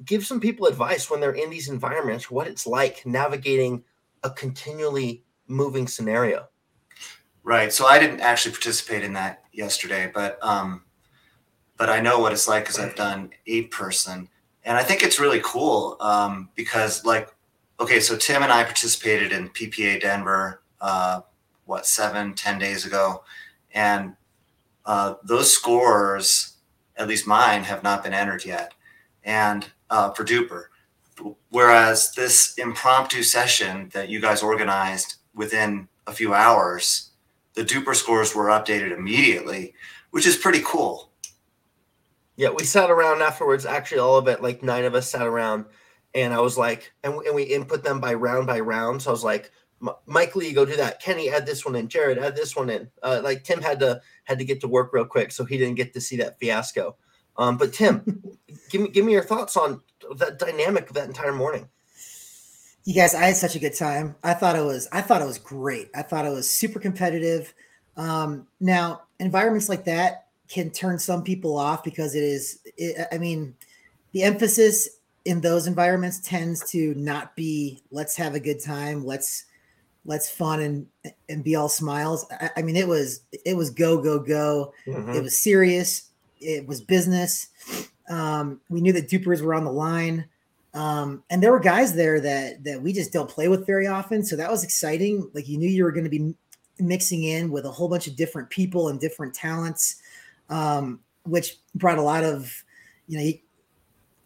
give 0.05 0.25
some 0.25 0.39
people 0.39 0.67
advice 0.67 1.09
when 1.09 1.19
they're 1.19 1.31
in 1.31 1.49
these 1.49 1.69
environments, 1.69 2.31
what 2.31 2.47
it's 2.47 2.65
like 2.67 3.05
navigating 3.05 3.83
a 4.23 4.29
continually 4.29 5.23
moving 5.47 5.87
scenario. 5.87 6.47
Right. 7.43 7.73
So 7.73 7.85
I 7.85 7.99
didn't 7.99 8.21
actually 8.21 8.51
participate 8.51 9.03
in 9.03 9.13
that 9.13 9.43
yesterday, 9.51 10.11
but 10.13 10.37
um, 10.43 10.83
but 11.77 11.89
I 11.89 11.99
know 11.99 12.19
what 12.19 12.31
it's 12.31 12.47
like 12.47 12.63
because 12.63 12.79
I've 12.79 12.95
done 12.95 13.31
eight 13.47 13.71
person, 13.71 14.29
and 14.63 14.77
I 14.77 14.83
think 14.83 15.01
it's 15.01 15.19
really 15.19 15.41
cool 15.43 15.97
um, 15.99 16.49
because 16.55 17.03
like 17.03 17.33
okay, 17.79 17.99
so 17.99 18.15
Tim 18.15 18.43
and 18.43 18.51
I 18.51 18.63
participated 18.63 19.31
in 19.31 19.49
PPA 19.49 20.01
Denver, 20.01 20.61
uh, 20.79 21.21
what, 21.65 21.87
seven, 21.87 22.35
ten 22.35 22.59
days 22.59 22.85
ago. 22.85 23.23
And 23.73 24.15
uh, 24.85 25.15
those 25.23 25.51
scores, 25.51 26.57
at 26.95 27.07
least 27.07 27.25
mine, 27.25 27.63
have 27.63 27.81
not 27.81 28.03
been 28.03 28.13
entered 28.13 28.45
yet. 28.45 28.73
And 29.23 29.67
uh, 29.91 30.11
for 30.11 30.23
DUPR. 30.23 30.65
Whereas 31.49 32.13
this 32.13 32.57
impromptu 32.57 33.21
session 33.21 33.89
that 33.93 34.09
you 34.09 34.19
guys 34.19 34.41
organized 34.41 35.17
within 35.35 35.87
a 36.07 36.13
few 36.13 36.33
hours, 36.33 37.11
the 37.53 37.63
DUPR 37.63 37.93
scores 37.93 38.33
were 38.33 38.45
updated 38.45 38.97
immediately, 38.97 39.75
which 40.09 40.25
is 40.25 40.37
pretty 40.37 40.61
cool. 40.65 41.11
Yeah, 42.37 42.49
we 42.49 42.63
sat 42.63 42.89
around 42.89 43.21
afterwards. 43.21 43.67
Actually, 43.67 43.99
all 43.99 44.17
of 44.17 44.27
it, 44.27 44.41
like 44.41 44.63
nine 44.63 44.85
of 44.85 44.95
us 44.95 45.11
sat 45.11 45.27
around 45.27 45.65
and 46.15 46.33
I 46.33 46.39
was 46.39 46.57
like, 46.57 46.91
and, 47.03 47.13
and 47.13 47.35
we 47.35 47.43
input 47.43 47.83
them 47.83 47.99
by 47.99 48.13
round 48.13 48.47
by 48.47 48.59
round. 48.59 49.01
So 49.01 49.11
I 49.11 49.13
was 49.13 49.23
like, 49.23 49.51
Mike 50.05 50.35
Lee, 50.35 50.53
go 50.53 50.65
do 50.65 50.75
that. 50.75 51.01
Kenny, 51.01 51.29
add 51.29 51.45
this 51.45 51.65
one 51.65 51.75
in. 51.75 51.87
Jared, 51.87 52.19
add 52.19 52.35
this 52.35 52.55
one 52.55 52.69
in. 52.69 52.89
Uh, 53.01 53.21
like 53.23 53.43
Tim 53.43 53.61
had 53.61 53.79
to 53.79 54.01
had 54.25 54.37
to 54.39 54.45
get 54.45 54.61
to 54.61 54.67
work 54.67 54.93
real 54.93 55.05
quick, 55.05 55.31
so 55.31 55.43
he 55.43 55.57
didn't 55.57 55.75
get 55.75 55.93
to 55.93 56.01
see 56.01 56.17
that 56.17 56.39
fiasco. 56.39 56.95
Um, 57.37 57.57
but 57.57 57.73
Tim, 57.73 58.23
give 58.69 58.81
me 58.81 58.89
give 58.89 59.05
me 59.05 59.13
your 59.13 59.23
thoughts 59.23 59.57
on 59.57 59.81
that 60.17 60.39
dynamic 60.39 60.89
of 60.89 60.95
that 60.95 61.07
entire 61.07 61.33
morning. 61.33 61.67
You 62.83 62.95
guys, 62.95 63.13
I 63.13 63.25
had 63.25 63.35
such 63.35 63.55
a 63.55 63.59
good 63.59 63.75
time. 63.75 64.15
I 64.23 64.33
thought 64.33 64.55
it 64.55 64.63
was 64.63 64.87
I 64.91 65.01
thought 65.01 65.21
it 65.21 65.27
was 65.27 65.37
great. 65.37 65.89
I 65.95 66.01
thought 66.01 66.25
it 66.25 66.31
was 66.31 66.49
super 66.49 66.79
competitive. 66.79 67.53
Um, 67.97 68.47
now, 68.59 69.03
environments 69.19 69.69
like 69.69 69.85
that 69.85 70.27
can 70.47 70.71
turn 70.71 70.99
some 70.99 71.23
people 71.23 71.57
off 71.57 71.83
because 71.83 72.15
it 72.15 72.23
is. 72.23 72.59
It, 72.77 73.07
I 73.11 73.17
mean, 73.17 73.55
the 74.11 74.23
emphasis 74.23 74.89
in 75.25 75.41
those 75.41 75.67
environments 75.67 76.19
tends 76.19 76.69
to 76.71 76.93
not 76.95 77.35
be 77.35 77.83
let's 77.91 78.15
have 78.15 78.33
a 78.35 78.39
good 78.39 78.59
time 78.59 79.05
let's 79.05 79.45
let's 80.05 80.29
fun 80.29 80.59
and 80.59 80.87
and 81.29 81.43
be 81.43 81.55
all 81.55 81.69
smiles 81.69 82.25
i, 82.39 82.49
I 82.57 82.61
mean 82.61 82.75
it 82.75 82.87
was 82.87 83.21
it 83.45 83.55
was 83.55 83.69
go 83.69 84.01
go 84.01 84.19
go 84.19 84.73
mm-hmm. 84.87 85.11
it 85.11 85.21
was 85.21 85.37
serious 85.37 86.09
it 86.41 86.67
was 86.67 86.81
business 86.81 87.49
um, 88.09 88.59
we 88.69 88.81
knew 88.81 88.93
that 88.93 89.09
DUPRs 89.09 89.41
were 89.41 89.53
on 89.53 89.65
the 89.65 89.71
line 89.71 90.25
um, 90.73 91.23
and 91.29 91.43
there 91.43 91.51
were 91.51 91.59
guys 91.59 91.93
there 91.93 92.19
that 92.19 92.63
that 92.63 92.81
we 92.81 92.93
just 92.93 93.13
don't 93.13 93.29
play 93.29 93.47
with 93.47 93.65
very 93.65 93.87
often 93.87 94.23
so 94.23 94.35
that 94.35 94.51
was 94.51 94.63
exciting 94.63 95.29
like 95.33 95.47
you 95.47 95.57
knew 95.57 95.69
you 95.69 95.83
were 95.83 95.91
going 95.91 96.03
to 96.03 96.09
be 96.09 96.33
mixing 96.79 97.23
in 97.23 97.51
with 97.51 97.65
a 97.65 97.71
whole 97.71 97.87
bunch 97.87 98.07
of 98.07 98.15
different 98.15 98.49
people 98.49 98.87
and 98.87 98.99
different 98.99 99.33
talents 99.33 100.01
um, 100.49 100.99
which 101.23 101.57
brought 101.75 101.97
a 101.97 102.01
lot 102.01 102.23
of 102.23 102.63
you 103.07 103.17
know 103.17 103.31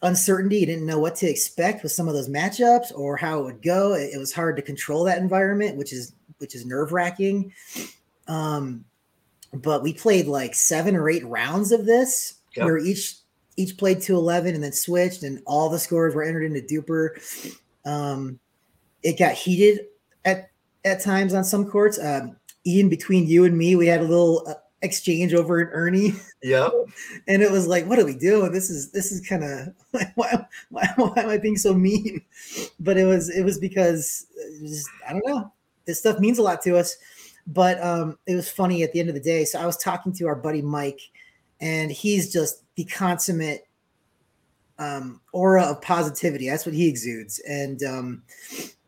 uncertainty. 0.05 0.59
You 0.59 0.65
didn't 0.65 0.85
know 0.85 0.99
what 0.99 1.15
to 1.17 1.29
expect 1.29 1.83
with 1.83 1.91
some 1.91 2.07
of 2.07 2.13
those 2.13 2.29
matchups 2.29 2.97
or 2.97 3.17
how 3.17 3.39
it 3.39 3.43
would 3.43 3.61
go. 3.61 3.93
It, 3.93 4.13
it 4.13 4.17
was 4.17 4.33
hard 4.33 4.55
to 4.55 4.61
control 4.61 5.03
that 5.05 5.17
environment, 5.17 5.77
which 5.77 5.91
is 5.91 6.13
which 6.37 6.55
is 6.55 6.65
nerve 6.65 6.91
wracking. 6.91 7.53
Um, 8.27 8.85
but 9.53 9.83
we 9.83 9.93
played 9.93 10.27
like 10.27 10.55
seven 10.55 10.95
or 10.95 11.09
eight 11.09 11.25
rounds 11.25 11.71
of 11.71 11.85
this, 11.85 12.35
Yep. 12.55 12.65
We 12.65 12.71
were 12.71 12.79
each 12.79 13.17
each 13.57 13.77
played 13.77 14.01
to 14.01 14.15
11 14.15 14.53
and 14.53 14.63
then 14.63 14.73
switched, 14.73 15.23
and 15.23 15.41
all 15.45 15.69
the 15.69 15.79
scores 15.79 16.13
were 16.13 16.23
entered 16.23 16.43
into 16.43 16.61
DUPR. 16.61 17.55
Um, 17.85 18.39
it 19.03 19.17
got 19.17 19.33
heated 19.33 19.87
at 20.25 20.49
at 20.83 21.01
times 21.01 21.33
on 21.33 21.43
some 21.43 21.69
courts. 21.69 21.99
Um, 21.99 22.37
Eoin, 22.67 22.89
between 22.89 23.27
you 23.27 23.45
and 23.45 23.57
me, 23.57 23.75
we 23.75 23.87
had 23.87 24.01
a 24.01 24.05
little 24.05 24.43
uh, 24.47 24.55
exchange 24.81 25.33
over 25.33 25.59
an 25.59 25.69
Ernie. 25.71 26.13
Yeah. 26.41 26.69
and 27.27 27.41
it 27.41 27.51
was 27.51 27.67
like, 27.67 27.85
what 27.85 27.99
are 27.99 28.05
we 28.05 28.15
doing? 28.15 28.51
This 28.51 28.69
is 28.69 28.91
this 28.91 29.11
is 29.11 29.25
kind 29.27 29.43
of 29.43 29.67
why, 30.15 30.45
why, 30.69 30.87
why 30.95 31.13
am 31.17 31.29
I 31.29 31.37
being 31.37 31.57
so 31.57 31.73
mean? 31.73 32.21
But 32.79 32.97
it 32.97 33.05
was 33.05 33.29
it 33.29 33.43
was 33.43 33.59
because 33.59 34.27
it 34.35 34.61
was 34.61 34.71
just, 34.71 34.89
I 35.07 35.13
don't 35.13 35.25
know. 35.25 35.51
This 35.85 35.99
stuff 35.99 36.19
means 36.19 36.39
a 36.39 36.43
lot 36.43 36.61
to 36.63 36.77
us. 36.77 36.97
But 37.47 37.81
um, 37.83 38.17
it 38.25 38.35
was 38.35 38.49
funny 38.49 38.83
at 38.83 38.91
the 38.91 38.99
end 38.99 39.09
of 39.09 39.15
the 39.15 39.21
day. 39.21 39.45
So 39.45 39.59
I 39.59 39.65
was 39.65 39.77
talking 39.77 40.13
to 40.13 40.27
our 40.27 40.35
buddy 40.35 40.61
Mike, 40.61 41.01
and 41.59 41.91
he's 41.91 42.31
just 42.31 42.63
the 42.75 42.85
consummate 42.85 43.67
um, 44.77 45.21
aura 45.31 45.63
of 45.63 45.81
positivity. 45.81 46.49
That's 46.49 46.65
what 46.65 46.75
he 46.75 46.87
exudes, 46.87 47.39
and 47.47 47.81
um, 47.83 48.23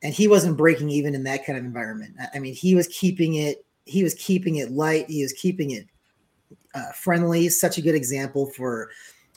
and 0.02 0.14
he 0.14 0.28
wasn't 0.28 0.58
breaking 0.58 0.90
even 0.90 1.16
in 1.16 1.24
that 1.24 1.46
kind 1.46 1.58
of 1.58 1.64
environment. 1.64 2.16
I 2.34 2.40
mean, 2.40 2.54
he 2.54 2.76
was 2.76 2.88
keeping 2.88 3.36
it. 3.36 3.66
He 3.86 4.04
was 4.04 4.14
keeping 4.16 4.58
it 4.58 4.72
light. 4.72 5.10
He 5.10 5.22
was 5.22 5.34
keeping 5.34 5.72
it 5.72 5.88
uh, 6.76 6.92
friendly. 6.94 7.50
Such 7.50 7.78
a 7.78 7.82
good 7.82 7.96
example 7.96 8.48
for 8.48 8.90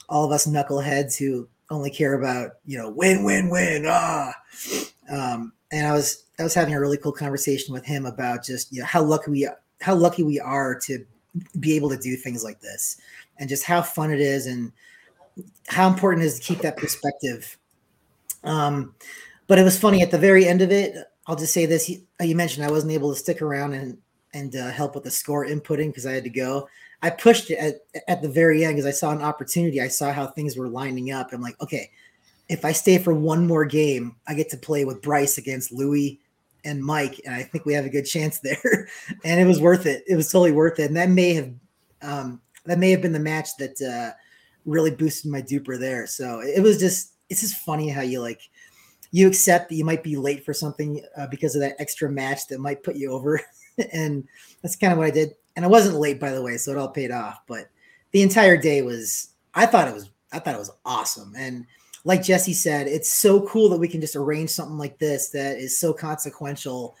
all 0.09 0.25
of 0.25 0.31
us 0.31 0.45
knuckleheads 0.45 1.17
who 1.17 1.47
only 1.69 1.89
care 1.89 2.13
about 2.13 2.51
you 2.65 2.77
know 2.77 2.89
win, 2.89 3.23
win, 3.23 3.49
win. 3.49 3.85
Ah, 3.87 4.33
um, 5.09 5.53
and 5.71 5.87
I 5.87 5.93
was 5.93 6.25
I 6.39 6.43
was 6.43 6.53
having 6.53 6.73
a 6.73 6.79
really 6.79 6.97
cool 6.97 7.11
conversation 7.11 7.73
with 7.73 7.85
him 7.85 8.05
about 8.05 8.43
just 8.43 8.71
you 8.71 8.79
know 8.79 8.85
how 8.85 9.01
lucky 9.01 9.31
we 9.31 9.47
how 9.79 9.95
lucky 9.95 10.23
we 10.23 10.39
are 10.39 10.77
to 10.79 11.05
be 11.59 11.75
able 11.75 11.89
to 11.89 11.97
do 11.97 12.15
things 12.15 12.43
like 12.43 12.59
this, 12.59 12.97
and 13.37 13.49
just 13.49 13.63
how 13.63 13.81
fun 13.81 14.11
it 14.11 14.19
is, 14.19 14.47
and 14.47 14.71
how 15.67 15.87
important 15.87 16.23
it 16.23 16.27
is 16.27 16.39
to 16.39 16.45
keep 16.45 16.59
that 16.59 16.77
perspective. 16.77 17.57
Um, 18.43 18.95
but 19.47 19.59
it 19.59 19.63
was 19.63 19.79
funny 19.79 20.01
at 20.01 20.11
the 20.11 20.17
very 20.17 20.45
end 20.45 20.61
of 20.61 20.71
it. 20.71 20.95
I'll 21.27 21.35
just 21.35 21.53
say 21.53 21.65
this: 21.65 21.89
you, 21.89 22.01
you 22.21 22.35
mentioned 22.35 22.65
I 22.65 22.71
wasn't 22.71 22.93
able 22.93 23.13
to 23.13 23.19
stick 23.19 23.41
around 23.41 23.73
and 23.73 23.97
and 24.33 24.55
uh, 24.55 24.71
help 24.71 24.95
with 24.95 25.03
the 25.03 25.11
score 25.11 25.45
inputting 25.45 25.87
because 25.87 26.05
I 26.05 26.13
had 26.13 26.23
to 26.23 26.29
go. 26.29 26.67
I 27.01 27.09
pushed 27.09 27.49
it 27.49 27.57
at, 27.57 27.75
at 28.07 28.21
the 28.21 28.29
very 28.29 28.63
end 28.63 28.75
because 28.75 28.85
I 28.85 28.91
saw 28.91 29.11
an 29.11 29.21
opportunity. 29.21 29.81
I 29.81 29.87
saw 29.87 30.11
how 30.11 30.27
things 30.27 30.55
were 30.55 30.67
lining 30.67 31.11
up. 31.11 31.33
I'm 31.33 31.41
like, 31.41 31.59
okay, 31.61 31.89
if 32.51 32.65
I 32.65 32.73
stay 32.73 32.97
for 32.97 33.13
one 33.13 33.47
more 33.47 33.63
game, 33.63 34.17
I 34.27 34.33
get 34.33 34.49
to 34.49 34.57
play 34.57 34.83
with 34.83 35.01
Bryce 35.01 35.37
against 35.37 35.71
Louis 35.71 36.19
and 36.65 36.83
Mike, 36.83 37.21
and 37.25 37.33
I 37.33 37.43
think 37.43 37.65
we 37.65 37.73
have 37.73 37.85
a 37.85 37.89
good 37.89 38.03
chance 38.03 38.39
there. 38.43 38.89
and 39.23 39.39
it 39.39 39.45
was 39.45 39.61
worth 39.61 39.85
it. 39.85 40.03
It 40.05 40.17
was 40.17 40.29
totally 40.29 40.51
worth 40.51 40.77
it. 40.77 40.87
And 40.87 40.97
that 40.97 41.09
may 41.09 41.33
have 41.33 41.53
um, 42.01 42.41
that 42.65 42.77
may 42.77 42.91
have 42.91 43.01
been 43.01 43.13
the 43.13 43.19
match 43.19 43.55
that 43.57 43.81
uh, 43.81 44.13
really 44.65 44.91
boosted 44.91 45.31
my 45.31 45.41
DUPR 45.41 45.79
there. 45.79 46.05
So 46.05 46.41
it 46.41 46.61
was 46.61 46.77
just 46.77 47.13
it's 47.29 47.39
just 47.39 47.55
funny 47.61 47.87
how 47.87 48.01
you 48.01 48.19
like 48.19 48.41
you 49.11 49.29
accept 49.29 49.69
that 49.69 49.75
you 49.75 49.85
might 49.85 50.03
be 50.03 50.17
late 50.17 50.43
for 50.43 50.53
something 50.53 51.01
uh, 51.15 51.27
because 51.27 51.55
of 51.55 51.61
that 51.61 51.77
extra 51.79 52.09
match 52.09 52.47
that 52.47 52.59
might 52.59 52.83
put 52.83 52.97
you 52.97 53.13
over, 53.13 53.39
and 53.93 54.27
that's 54.61 54.75
kind 54.75 54.91
of 54.91 54.99
what 54.99 55.07
I 55.07 55.11
did. 55.11 55.35
And 55.55 55.63
I 55.63 55.69
wasn't 55.69 55.99
late, 55.99 56.19
by 56.19 56.31
the 56.31 56.41
way, 56.41 56.57
so 56.57 56.71
it 56.71 56.77
all 56.77 56.89
paid 56.89 57.11
off. 57.11 57.43
But 57.47 57.69
the 58.11 58.21
entire 58.21 58.57
day 58.57 58.81
was 58.81 59.29
I 59.53 59.65
thought 59.65 59.87
it 59.87 59.93
was 59.93 60.09
I 60.33 60.39
thought 60.39 60.55
it 60.55 60.59
was 60.59 60.71
awesome 60.83 61.33
and 61.37 61.65
like 62.03 62.23
Jesse 62.23 62.53
said, 62.53 62.87
it's 62.87 63.09
so 63.09 63.45
cool 63.47 63.69
that 63.69 63.77
we 63.77 63.87
can 63.87 64.01
just 64.01 64.15
arrange 64.15 64.49
something 64.49 64.77
like 64.77 64.97
this 64.97 65.29
that 65.29 65.57
is 65.57 65.77
so 65.77 65.93
consequential. 65.93 66.95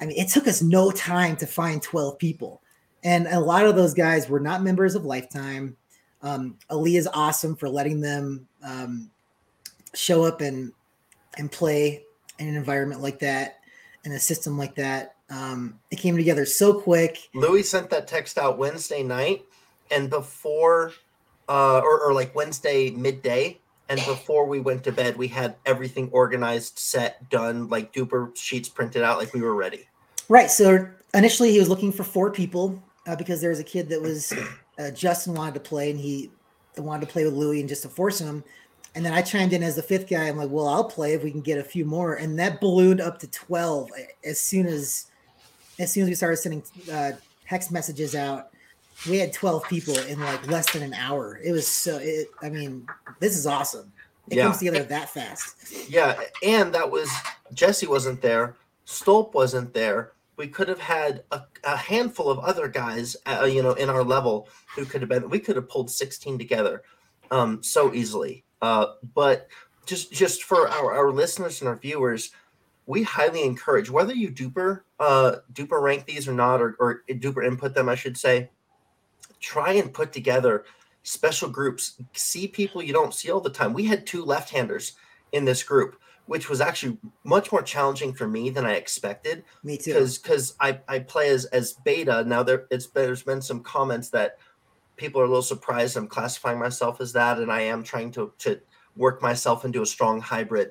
I 0.00 0.06
mean, 0.06 0.18
it 0.18 0.28
took 0.28 0.48
us 0.48 0.62
no 0.62 0.90
time 0.90 1.36
to 1.36 1.46
find 1.46 1.80
12 1.80 2.18
people. 2.18 2.60
And 3.04 3.26
a 3.28 3.40
lot 3.40 3.66
of 3.66 3.76
those 3.76 3.94
guys 3.94 4.28
were 4.28 4.40
not 4.40 4.62
members 4.62 4.94
of 4.94 5.04
Lifetime. 5.04 5.76
Um, 6.22 6.56
Ali 6.70 6.96
is 6.96 7.08
awesome 7.12 7.56
for 7.56 7.68
letting 7.68 8.00
them 8.00 8.46
um, 8.64 9.10
show 9.94 10.24
up 10.24 10.40
and 10.40 10.72
and 11.38 11.50
play 11.50 12.04
in 12.38 12.48
an 12.48 12.56
environment 12.56 13.00
like 13.00 13.18
that, 13.20 13.60
in 14.04 14.12
a 14.12 14.20
system 14.20 14.58
like 14.58 14.74
that. 14.74 15.16
Um, 15.30 15.78
it 15.90 15.96
came 15.96 16.16
together 16.16 16.44
so 16.44 16.78
quick. 16.80 17.30
Louis 17.34 17.62
sent 17.62 17.88
that 17.90 18.06
text 18.06 18.36
out 18.36 18.58
Wednesday 18.58 19.02
night, 19.02 19.44
and 19.90 20.10
before, 20.10 20.92
uh, 21.48 21.78
or, 21.78 22.00
or 22.00 22.12
like 22.12 22.34
Wednesday 22.34 22.90
midday, 22.90 23.58
and 23.88 24.00
before 24.06 24.46
we 24.46 24.60
went 24.60 24.84
to 24.84 24.92
bed, 24.92 25.16
we 25.16 25.28
had 25.28 25.56
everything 25.66 26.08
organized, 26.12 26.78
set, 26.78 27.28
done, 27.30 27.68
like 27.68 27.92
DUPR 27.92 28.36
sheets 28.36 28.68
printed 28.68 29.02
out, 29.02 29.18
like 29.18 29.32
we 29.34 29.40
were 29.40 29.54
ready. 29.54 29.86
Right. 30.28 30.50
So 30.50 30.88
initially, 31.14 31.50
he 31.50 31.58
was 31.58 31.68
looking 31.68 31.92
for 31.92 32.04
four 32.04 32.30
people 32.30 32.82
uh, 33.06 33.16
because 33.16 33.40
there 33.40 33.50
was 33.50 33.60
a 33.60 33.64
kid 33.64 33.88
that 33.90 34.00
was 34.00 34.32
uh, 34.78 34.90
Justin 34.92 35.34
wanted 35.34 35.54
to 35.54 35.60
play, 35.60 35.90
and 35.90 36.00
he 36.00 36.30
wanted 36.76 37.06
to 37.06 37.12
play 37.12 37.24
with 37.24 37.34
Louis 37.34 37.60
and 37.60 37.68
just 37.68 37.82
to 37.82 37.88
force 37.88 38.18
him. 38.18 38.42
And 38.94 39.04
then 39.04 39.12
I 39.12 39.22
chimed 39.22 39.52
in 39.52 39.62
as 39.62 39.76
the 39.76 39.82
fifth 39.82 40.08
guy. 40.08 40.28
I'm 40.28 40.36
like, 40.36 40.50
well, 40.50 40.68
I'll 40.68 40.84
play 40.84 41.14
if 41.14 41.22
we 41.22 41.30
can 41.30 41.40
get 41.40 41.58
a 41.58 41.64
few 41.64 41.84
more. 41.84 42.14
And 42.14 42.38
that 42.38 42.60
ballooned 42.60 43.00
up 43.00 43.18
to 43.20 43.26
12 43.26 43.90
as 44.24 44.38
soon 44.38 44.66
as 44.66 45.06
as 45.78 45.90
soon 45.90 46.02
as 46.04 46.08
we 46.10 46.14
started 46.14 46.36
sending 46.36 46.62
uh, 46.92 47.12
text 47.48 47.72
messages 47.72 48.14
out 48.14 48.51
we 49.08 49.18
had 49.18 49.32
12 49.32 49.68
people 49.68 49.98
in 49.98 50.20
like 50.20 50.46
less 50.48 50.70
than 50.72 50.82
an 50.82 50.94
hour. 50.94 51.40
It 51.42 51.52
was 51.52 51.66
so 51.66 51.98
it 52.00 52.28
I 52.40 52.50
mean, 52.50 52.86
this 53.20 53.36
is 53.36 53.46
awesome. 53.46 53.92
It 54.28 54.36
yeah. 54.36 54.44
comes 54.44 54.58
together 54.58 54.84
that 54.84 55.10
fast. 55.10 55.56
Yeah, 55.88 56.18
and 56.42 56.72
that 56.74 56.90
was 56.90 57.10
Jesse 57.52 57.86
wasn't 57.86 58.22
there, 58.22 58.56
Stolp 58.86 59.34
wasn't 59.34 59.74
there. 59.74 60.12
We 60.36 60.48
could 60.48 60.68
have 60.68 60.80
had 60.80 61.24
a, 61.30 61.42
a 61.64 61.76
handful 61.76 62.30
of 62.30 62.38
other 62.38 62.66
guys, 62.66 63.16
uh, 63.26 63.44
you 63.44 63.62
know, 63.62 63.72
in 63.74 63.90
our 63.90 64.02
level 64.02 64.48
who 64.74 64.84
could 64.84 65.02
have 65.02 65.10
been. 65.10 65.28
We 65.28 65.38
could 65.38 65.56
have 65.56 65.68
pulled 65.68 65.90
16 65.90 66.38
together, 66.38 66.82
um, 67.30 67.62
so 67.62 67.92
easily. 67.92 68.44
Uh, 68.62 68.86
but 69.14 69.48
just 69.86 70.12
just 70.12 70.44
for 70.44 70.68
our, 70.68 70.92
our 70.92 71.10
listeners 71.10 71.60
and 71.60 71.68
our 71.68 71.76
viewers, 71.76 72.30
we 72.86 73.02
highly 73.02 73.42
encourage 73.44 73.90
whether 73.90 74.14
you 74.14 74.30
DUPR 74.30 74.82
uh, 75.00 75.36
DUPR 75.52 75.82
rank 75.82 76.06
these 76.06 76.28
or 76.28 76.32
not, 76.32 76.60
or, 76.60 76.76
or 76.78 77.02
DUPR 77.08 77.44
input 77.44 77.74
them, 77.74 77.88
I 77.88 77.96
should 77.96 78.16
say 78.16 78.50
try 79.42 79.72
and 79.72 79.92
put 79.92 80.12
together 80.12 80.64
special 81.02 81.50
groups. 81.50 82.00
See 82.14 82.46
people 82.46 82.82
you 82.82 82.92
don't 82.92 83.12
see 83.12 83.30
all 83.30 83.40
the 83.40 83.50
time. 83.50 83.74
We 83.74 83.84
had 83.84 84.06
two 84.06 84.24
left-handers 84.24 84.92
in 85.32 85.44
this 85.44 85.62
group, 85.62 86.00
which 86.26 86.48
was 86.48 86.60
actually 86.60 86.96
much 87.24 87.52
more 87.52 87.62
challenging 87.62 88.14
for 88.14 88.28
me 88.28 88.48
than 88.50 88.64
I 88.64 88.74
expected. 88.74 89.44
Me 89.64 89.76
too. 89.76 89.92
Because 89.92 90.18
because 90.18 90.54
I, 90.60 90.80
I 90.88 91.00
play 91.00 91.28
as 91.28 91.44
as 91.46 91.74
beta 91.84 92.24
now. 92.24 92.42
There 92.42 92.66
it's 92.70 92.86
there's 92.86 93.22
been 93.22 93.42
some 93.42 93.62
comments 93.62 94.08
that 94.10 94.38
people 94.96 95.20
are 95.20 95.24
a 95.24 95.28
little 95.28 95.42
surprised 95.42 95.96
I'm 95.96 96.06
classifying 96.06 96.58
myself 96.58 97.00
as 97.00 97.12
that, 97.14 97.38
and 97.38 97.50
I 97.50 97.62
am 97.62 97.82
trying 97.82 98.12
to 98.12 98.32
to 98.38 98.60
work 98.96 99.20
myself 99.20 99.64
into 99.64 99.82
a 99.82 99.86
strong 99.86 100.20
hybrid. 100.20 100.70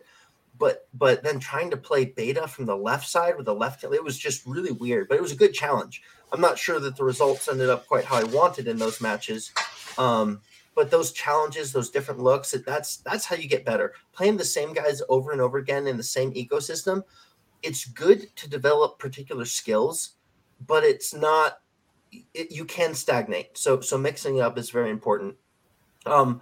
But 0.57 0.87
but 0.93 1.23
then 1.23 1.39
trying 1.39 1.71
to 1.71 1.77
play 1.77 2.05
beta 2.05 2.47
from 2.47 2.65
the 2.65 2.77
left 2.77 3.07
side 3.07 3.35
with 3.35 3.47
the 3.47 3.55
left, 3.55 3.83
it 3.83 4.03
was 4.03 4.17
just 4.17 4.45
really 4.45 4.71
weird. 4.71 5.09
But 5.09 5.17
it 5.17 5.21
was 5.21 5.31
a 5.33 5.35
good 5.43 5.53
challenge. 5.53 6.03
I'm 6.31 6.41
not 6.41 6.57
sure 6.57 6.79
that 6.79 6.95
the 6.95 7.03
results 7.03 7.47
ended 7.47 7.69
up 7.69 7.87
quite 7.87 8.05
how 8.05 8.17
I 8.17 8.23
wanted 8.23 8.67
in 8.67 8.77
those 8.77 9.01
matches. 9.01 9.51
Um, 9.97 10.41
but 10.75 10.89
those 10.89 11.11
challenges, 11.11 11.71
those 11.71 11.89
different 11.89 12.21
looks, 12.21 12.51
that's 12.65 12.97
that's 12.97 13.25
how 13.25 13.35
you 13.35 13.47
get 13.47 13.65
better. 13.65 13.93
Playing 14.13 14.37
the 14.37 14.45
same 14.45 14.73
guys 14.73 15.01
over 15.09 15.31
and 15.31 15.41
over 15.41 15.57
again 15.57 15.87
in 15.87 15.97
the 15.97 16.03
same 16.03 16.33
ecosystem, 16.33 17.03
it's 17.61 17.85
good 17.85 18.33
to 18.37 18.49
develop 18.49 18.97
particular 18.97 19.45
skills, 19.45 20.11
but 20.65 20.83
it's 20.83 21.13
not. 21.13 21.59
It, 22.33 22.51
you 22.51 22.65
can 22.65 22.93
stagnate. 22.93 23.57
So 23.57 23.81
so 23.81 23.97
mixing 23.97 24.39
up 24.39 24.57
is 24.57 24.69
very 24.69 24.89
important. 24.89 25.35
Um, 26.05 26.41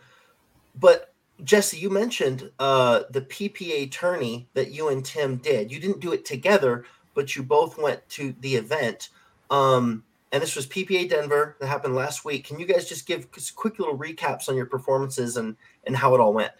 but 0.75 1.13
Jesse, 1.43 1.77
you 1.77 1.89
mentioned 1.89 2.51
uh, 2.59 3.03
the 3.09 3.21
PPA 3.21 3.91
tourney 3.91 4.47
that 4.53 4.71
you 4.71 4.89
and 4.89 5.03
Tim 5.03 5.37
did. 5.37 5.71
You 5.71 5.79
didn't 5.79 6.01
do 6.01 6.11
it 6.11 6.25
together, 6.25 6.85
but 7.13 7.35
you 7.35 7.43
both 7.43 7.77
went 7.77 8.07
to 8.09 8.35
the 8.41 8.55
event. 8.55 9.09
Um, 9.49 10.03
and 10.31 10.41
this 10.43 10.55
was 10.55 10.67
PPA 10.67 11.09
Denver 11.09 11.57
that 11.59 11.67
happened 11.67 11.95
last 11.95 12.23
week. 12.23 12.45
Can 12.45 12.59
you 12.59 12.65
guys 12.65 12.87
just 12.87 13.07
give 13.07 13.27
quick 13.55 13.79
little 13.79 13.97
recaps 13.97 14.47
on 14.47 14.55
your 14.55 14.67
performances 14.67 15.37
and 15.37 15.55
and 15.85 15.95
how 15.95 16.13
it 16.13 16.21
all 16.21 16.33
went? 16.33 16.51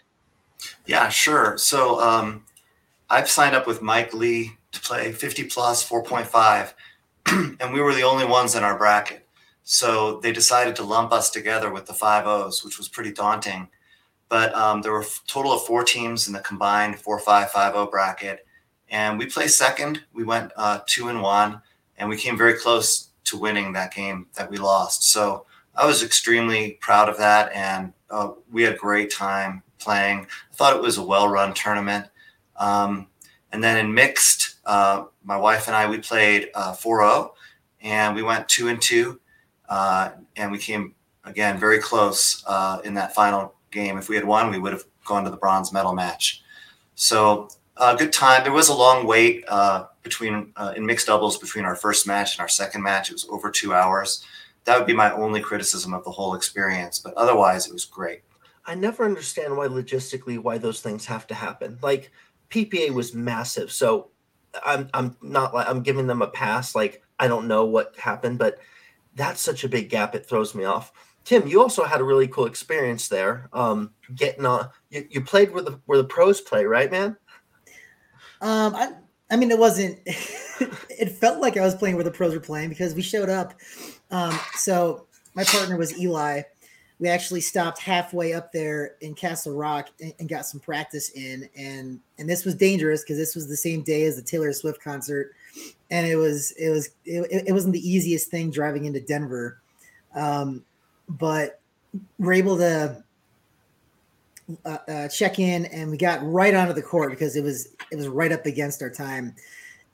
Yeah, 0.86 1.08
sure. 1.08 1.56
So 1.56 2.00
um, 2.00 2.44
I've 3.08 3.30
signed 3.30 3.54
up 3.54 3.66
with 3.66 3.80
Mike 3.80 4.12
Lee 4.12 4.56
to 4.72 4.80
play 4.80 5.12
50 5.12 5.44
plus 5.44 5.88
4.5, 5.88 6.74
and 7.60 7.72
we 7.72 7.80
were 7.80 7.94
the 7.94 8.02
only 8.02 8.24
ones 8.24 8.54
in 8.54 8.62
our 8.62 8.76
bracket. 8.76 9.26
So 9.62 10.20
they 10.20 10.32
decided 10.32 10.74
to 10.76 10.82
lump 10.82 11.12
us 11.12 11.30
together 11.30 11.72
with 11.72 11.86
the 11.86 11.94
five 11.94 12.26
O's, 12.26 12.64
which 12.64 12.78
was 12.78 12.88
pretty 12.88 13.12
daunting. 13.12 13.68
But 14.28 14.54
um, 14.54 14.82
there 14.82 14.92
were 14.92 15.02
a 15.02 15.06
total 15.26 15.52
of 15.52 15.62
four 15.62 15.84
teams 15.84 16.26
in 16.26 16.32
the 16.32 16.40
combined 16.40 16.98
4 16.98 17.18
5 17.18 17.50
5 17.50 17.72
0 17.72 17.86
bracket. 17.86 18.46
And 18.88 19.18
we 19.18 19.26
placed 19.26 19.56
second. 19.56 20.02
We 20.12 20.24
went 20.24 20.52
uh, 20.56 20.80
two 20.86 21.08
and 21.08 21.22
one 21.22 21.62
and 22.00 22.08
we 22.08 22.16
came 22.16 22.36
very 22.36 22.54
close 22.54 23.10
to 23.24 23.38
winning 23.38 23.72
that 23.74 23.94
game 23.94 24.26
that 24.34 24.50
we 24.50 24.56
lost. 24.56 25.04
So 25.04 25.46
I 25.76 25.86
was 25.86 26.02
extremely 26.02 26.72
proud 26.80 27.08
of 27.08 27.18
that, 27.18 27.52
and 27.52 27.92
uh, 28.10 28.32
we 28.50 28.64
had 28.64 28.74
a 28.74 28.78
great 28.78 29.12
time 29.12 29.62
playing. 29.78 30.26
I 30.50 30.54
thought 30.54 30.74
it 30.74 30.82
was 30.82 30.98
a 30.98 31.04
well-run 31.04 31.54
tournament. 31.54 32.06
Um, 32.56 33.06
and 33.52 33.62
then 33.62 33.76
in 33.76 33.94
mixed, 33.94 34.56
uh, 34.64 35.04
my 35.22 35.36
wife 35.36 35.68
and 35.68 35.76
I 35.76 35.88
we 35.88 35.98
played 35.98 36.48
uh, 36.54 36.72
4-0, 36.72 37.32
and 37.82 38.16
we 38.16 38.22
went 38.22 38.48
two 38.48 38.68
and 38.68 38.80
two, 38.80 39.20
uh, 39.68 40.10
and 40.36 40.50
we 40.50 40.58
came 40.58 40.94
again, 41.24 41.58
very 41.58 41.78
close 41.78 42.42
uh, 42.46 42.80
in 42.84 42.94
that 42.94 43.14
final 43.14 43.54
game. 43.70 43.98
If 43.98 44.08
we 44.08 44.16
had 44.16 44.24
won, 44.24 44.50
we 44.50 44.58
would 44.58 44.72
have 44.72 44.84
gone 45.04 45.24
to 45.24 45.30
the 45.30 45.36
bronze 45.36 45.72
medal 45.72 45.94
match. 45.94 46.42
So 46.94 47.50
uh, 47.80 47.94
good 47.94 48.12
time. 48.12 48.44
There 48.44 48.52
was 48.52 48.68
a 48.68 48.74
long 48.74 49.06
wait 49.06 49.44
uh, 49.48 49.86
between 50.02 50.52
uh, 50.56 50.74
in 50.76 50.84
mixed 50.84 51.06
doubles 51.06 51.38
between 51.38 51.64
our 51.64 51.74
first 51.74 52.06
match 52.06 52.36
and 52.36 52.42
our 52.42 52.48
second 52.48 52.82
match. 52.82 53.08
It 53.08 53.14
was 53.14 53.26
over 53.30 53.50
two 53.50 53.72
hours. 53.72 54.24
That 54.64 54.78
would 54.78 54.86
be 54.86 54.92
my 54.92 55.10
only 55.12 55.40
criticism 55.40 55.94
of 55.94 56.04
the 56.04 56.10
whole 56.10 56.34
experience. 56.34 56.98
But 56.98 57.14
otherwise, 57.14 57.66
it 57.66 57.72
was 57.72 57.86
great. 57.86 58.20
I 58.66 58.74
never 58.74 59.04
understand 59.04 59.56
why 59.56 59.66
logistically 59.66 60.38
why 60.38 60.58
those 60.58 60.82
things 60.82 61.06
have 61.06 61.26
to 61.28 61.34
happen. 61.34 61.78
Like 61.82 62.12
PPA 62.50 62.90
was 62.90 63.14
massive, 63.14 63.72
so 63.72 64.10
I'm 64.64 64.90
I'm 64.92 65.16
not 65.22 65.54
like 65.54 65.66
I'm 65.66 65.82
giving 65.82 66.06
them 66.06 66.20
a 66.20 66.28
pass. 66.28 66.74
Like 66.74 67.02
I 67.18 67.28
don't 67.28 67.48
know 67.48 67.64
what 67.64 67.96
happened, 67.96 68.38
but 68.38 68.58
that's 69.14 69.40
such 69.40 69.64
a 69.64 69.68
big 69.68 69.88
gap. 69.88 70.14
It 70.14 70.26
throws 70.26 70.54
me 70.54 70.64
off. 70.64 70.92
Tim, 71.24 71.46
you 71.46 71.62
also 71.62 71.84
had 71.84 72.00
a 72.00 72.04
really 72.04 72.28
cool 72.28 72.46
experience 72.46 73.08
there. 73.08 73.48
Um, 73.52 73.92
getting 74.14 74.46
on, 74.46 74.68
you, 74.90 75.06
you 75.10 75.20
played 75.22 75.52
where 75.52 75.62
the 75.62 75.80
where 75.86 75.98
the 75.98 76.04
pros 76.04 76.42
play, 76.42 76.64
right, 76.64 76.90
man? 76.90 77.16
Um, 78.40 78.74
I 78.74 78.92
I 79.30 79.36
mean, 79.36 79.50
it 79.50 79.58
wasn't. 79.58 79.98
it 80.06 81.10
felt 81.12 81.40
like 81.40 81.56
I 81.56 81.60
was 81.60 81.74
playing 81.74 81.94
where 81.94 82.04
the 82.04 82.10
pros 82.10 82.34
were 82.34 82.40
playing 82.40 82.68
because 82.68 82.94
we 82.94 83.02
showed 83.02 83.28
up. 83.28 83.54
Um, 84.10 84.38
so 84.54 85.06
my 85.34 85.44
partner 85.44 85.76
was 85.76 85.98
Eli. 85.98 86.42
We 86.98 87.08
actually 87.08 87.40
stopped 87.40 87.80
halfway 87.80 88.34
up 88.34 88.52
there 88.52 88.96
in 89.00 89.14
Castle 89.14 89.54
Rock 89.54 89.88
and, 90.00 90.12
and 90.18 90.28
got 90.28 90.44
some 90.46 90.60
practice 90.60 91.10
in, 91.10 91.48
and 91.56 92.00
and 92.18 92.28
this 92.28 92.44
was 92.44 92.54
dangerous 92.54 93.02
because 93.02 93.16
this 93.16 93.34
was 93.34 93.48
the 93.48 93.56
same 93.56 93.82
day 93.82 94.02
as 94.04 94.16
the 94.16 94.22
Taylor 94.22 94.52
Swift 94.52 94.82
concert, 94.82 95.32
and 95.90 96.06
it 96.06 96.16
was 96.16 96.50
it 96.52 96.68
was 96.70 96.90
it, 97.04 97.44
it 97.46 97.52
wasn't 97.52 97.72
the 97.72 97.88
easiest 97.88 98.30
thing 98.30 98.50
driving 98.50 98.84
into 98.84 99.00
Denver, 99.00 99.62
um, 100.14 100.62
but 101.08 101.60
we're 102.18 102.34
able 102.34 102.58
to 102.58 103.02
uh, 104.64 104.78
uh, 104.88 105.08
check 105.08 105.38
in 105.38 105.66
and 105.66 105.90
we 105.90 105.96
got 105.96 106.20
right 106.24 106.54
onto 106.54 106.72
the 106.72 106.82
court 106.82 107.10
because 107.10 107.36
it 107.36 107.42
was 107.42 107.68
it 107.90 107.96
was 107.96 108.08
right 108.08 108.32
up 108.32 108.46
against 108.46 108.82
our 108.82 108.90
time 108.90 109.34